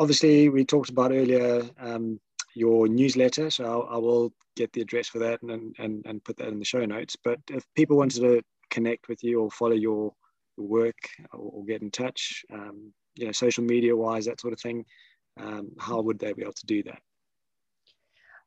obviously 0.00 0.48
we 0.48 0.64
talked 0.64 0.88
about 0.88 1.12
earlier 1.12 1.62
um, 1.78 2.18
your 2.54 2.88
newsletter. 2.88 3.50
So 3.50 3.64
I'll, 3.64 3.96
I 3.96 3.98
will 3.98 4.32
get 4.56 4.72
the 4.72 4.80
address 4.80 5.06
for 5.06 5.20
that 5.20 5.42
and, 5.42 5.74
and, 5.78 6.04
and 6.06 6.24
put 6.24 6.36
that 6.38 6.48
in 6.48 6.58
the 6.58 6.64
show 6.64 6.84
notes. 6.84 7.16
But 7.22 7.38
if 7.50 7.64
people 7.76 7.96
wanted 7.96 8.20
to 8.22 8.42
connect 8.70 9.08
with 9.08 9.22
you 9.22 9.40
or 9.40 9.50
follow 9.50 9.74
your, 9.74 10.12
work 10.56 10.98
or, 11.32 11.50
or, 11.54 11.64
get 11.64 11.82
in 11.82 11.90
touch, 11.90 12.44
um, 12.52 12.92
you 13.14 13.26
know, 13.26 13.32
social 13.32 13.64
media 13.64 13.96
wise, 13.96 14.26
that 14.26 14.40
sort 14.40 14.52
of 14.52 14.60
thing, 14.60 14.84
um, 15.40 15.70
how 15.78 16.00
would 16.00 16.18
they 16.18 16.32
be 16.32 16.42
able 16.42 16.52
to 16.52 16.66
do 16.66 16.82
that? 16.82 17.00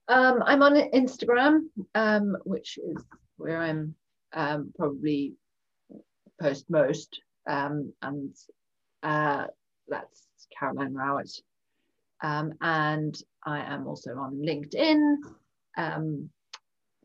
Um, 0.07 0.43
I'm 0.45 0.61
on 0.61 0.75
Instagram, 0.91 1.61
um, 1.95 2.37
which 2.43 2.77
is 2.77 3.03
where 3.37 3.61
I'm 3.61 3.95
um, 4.33 4.73
probably 4.77 5.33
post 6.39 6.69
most, 6.69 7.19
um, 7.47 7.93
and 8.01 8.35
uh, 9.01 9.45
that's 9.87 10.27
Caroline 10.57 10.93
Rowett. 10.93 11.31
Um, 12.21 12.53
and 12.61 13.15
I 13.45 13.59
am 13.59 13.87
also 13.87 14.11
on 14.17 14.35
LinkedIn. 14.35 15.17
Um, 15.77 16.29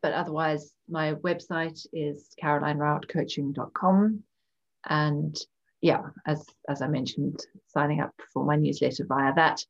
but 0.03 0.13
otherwise, 0.13 0.75
my 0.89 1.15
website 1.15 1.85
is 1.93 2.29
carolinerowettcoaching.com. 2.43 4.23
And 4.89 5.37
yeah, 5.81 6.03
as, 6.27 6.45
as 6.69 6.83
I 6.83 6.87
mentioned, 6.87 7.41
signing 7.67 8.01
up 8.01 8.15
for 8.33 8.45
my 8.45 8.57
newsletter 8.57 9.05
via 9.07 9.35
that. 9.35 9.65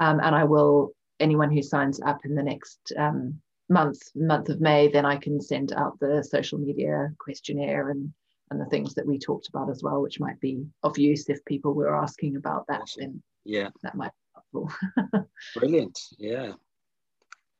Um, 0.00 0.20
and 0.20 0.34
I 0.34 0.44
will, 0.44 0.92
anyone 1.20 1.50
who 1.50 1.62
signs 1.62 2.00
up 2.00 2.24
in 2.24 2.34
the 2.34 2.42
next 2.42 2.92
um, 2.96 3.40
month, 3.68 4.00
month 4.14 4.48
of 4.48 4.60
May, 4.60 4.88
then 4.88 5.04
I 5.04 5.16
can 5.16 5.40
send 5.40 5.72
out 5.72 5.98
the 6.00 6.22
social 6.22 6.58
media 6.58 7.12
questionnaire 7.18 7.90
and, 7.90 8.12
and 8.52 8.60
the 8.60 8.66
things 8.66 8.94
that 8.94 9.06
we 9.06 9.18
talked 9.18 9.48
about 9.48 9.70
as 9.70 9.82
well, 9.82 10.02
which 10.02 10.20
might 10.20 10.38
be 10.40 10.64
of 10.82 10.98
use 10.98 11.28
if 11.28 11.42
people 11.46 11.72
were 11.72 11.96
asking 11.96 12.36
about 12.36 12.66
that. 12.68 12.82
Awesome. 12.82 13.00
Then 13.00 13.22
yeah, 13.44 13.68
that 13.82 13.94
might 13.94 14.12
be 14.12 14.60
helpful. 14.60 15.26
Brilliant. 15.56 15.98
Yeah. 16.18 16.52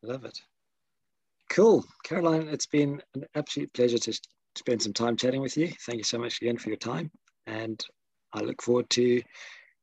Love 0.02 0.26
it. 0.26 0.38
Cool. 1.50 1.84
Caroline, 2.04 2.48
it's 2.48 2.66
been 2.66 3.02
an 3.14 3.24
absolute 3.34 3.72
pleasure 3.72 3.98
to 3.98 4.20
spend 4.56 4.82
some 4.82 4.92
time 4.92 5.16
chatting 5.16 5.40
with 5.40 5.56
you. 5.56 5.72
Thank 5.86 5.98
you 5.98 6.04
so 6.04 6.18
much 6.18 6.40
again 6.42 6.58
for 6.58 6.68
your 6.68 6.78
time. 6.78 7.10
And 7.46 7.82
I 8.34 8.40
look 8.40 8.60
forward 8.60 8.90
to 8.90 9.22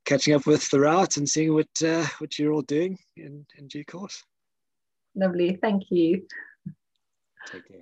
catching 0.05 0.35
up 0.35 0.45
with 0.45 0.69
the 0.69 0.79
route 0.79 1.17
and 1.17 1.27
seeing 1.27 1.53
what 1.53 1.67
uh, 1.83 2.05
what 2.19 2.37
you're 2.37 2.53
all 2.53 2.61
doing 2.61 2.99
in, 3.17 3.45
in 3.57 3.67
due 3.67 3.85
course. 3.85 4.23
Lovely. 5.15 5.57
Thank 5.59 5.83
you. 5.89 6.27
Take 7.47 7.67
care. 7.67 7.81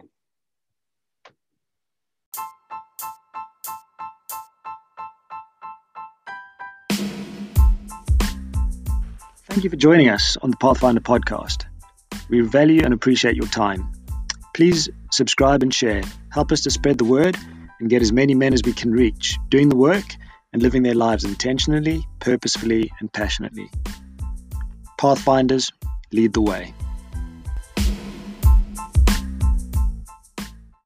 Thank 9.58 9.64
you 9.64 9.72
for 9.72 9.76
joining 9.76 10.10
us 10.10 10.38
on 10.44 10.52
the 10.52 10.58
Pathfinder 10.58 11.02
podcast. 11.02 11.66
We 12.30 12.42
value 12.42 12.84
and 12.86 12.94
appreciate 12.94 13.36
your 13.36 13.48
time. 13.48 13.92
Please 14.54 14.88
subscribe 15.12 15.64
and 15.64 15.74
share. 15.74 16.04
Help 16.32 16.52
us 16.52 16.62
to 16.62 16.70
spread 16.70 17.00
the 17.00 17.06
word 17.06 17.36
and 17.80 17.90
get 17.90 18.04
as 18.04 18.14
many 18.14 18.36
men 18.36 18.54
as 18.54 18.62
we 18.64 18.72
can 18.72 18.92
reach 18.92 19.40
doing 19.50 19.70
the 19.70 19.76
work 19.76 20.06
and 20.54 20.62
living 20.62 20.84
their 20.84 20.94
lives 20.94 21.24
intentionally, 21.24 22.06
purposefully, 22.20 22.92
and 23.00 23.12
passionately. 23.12 23.68
Pathfinders 25.00 25.74
lead 26.12 26.34
the 26.34 26.42
way. 26.42 26.76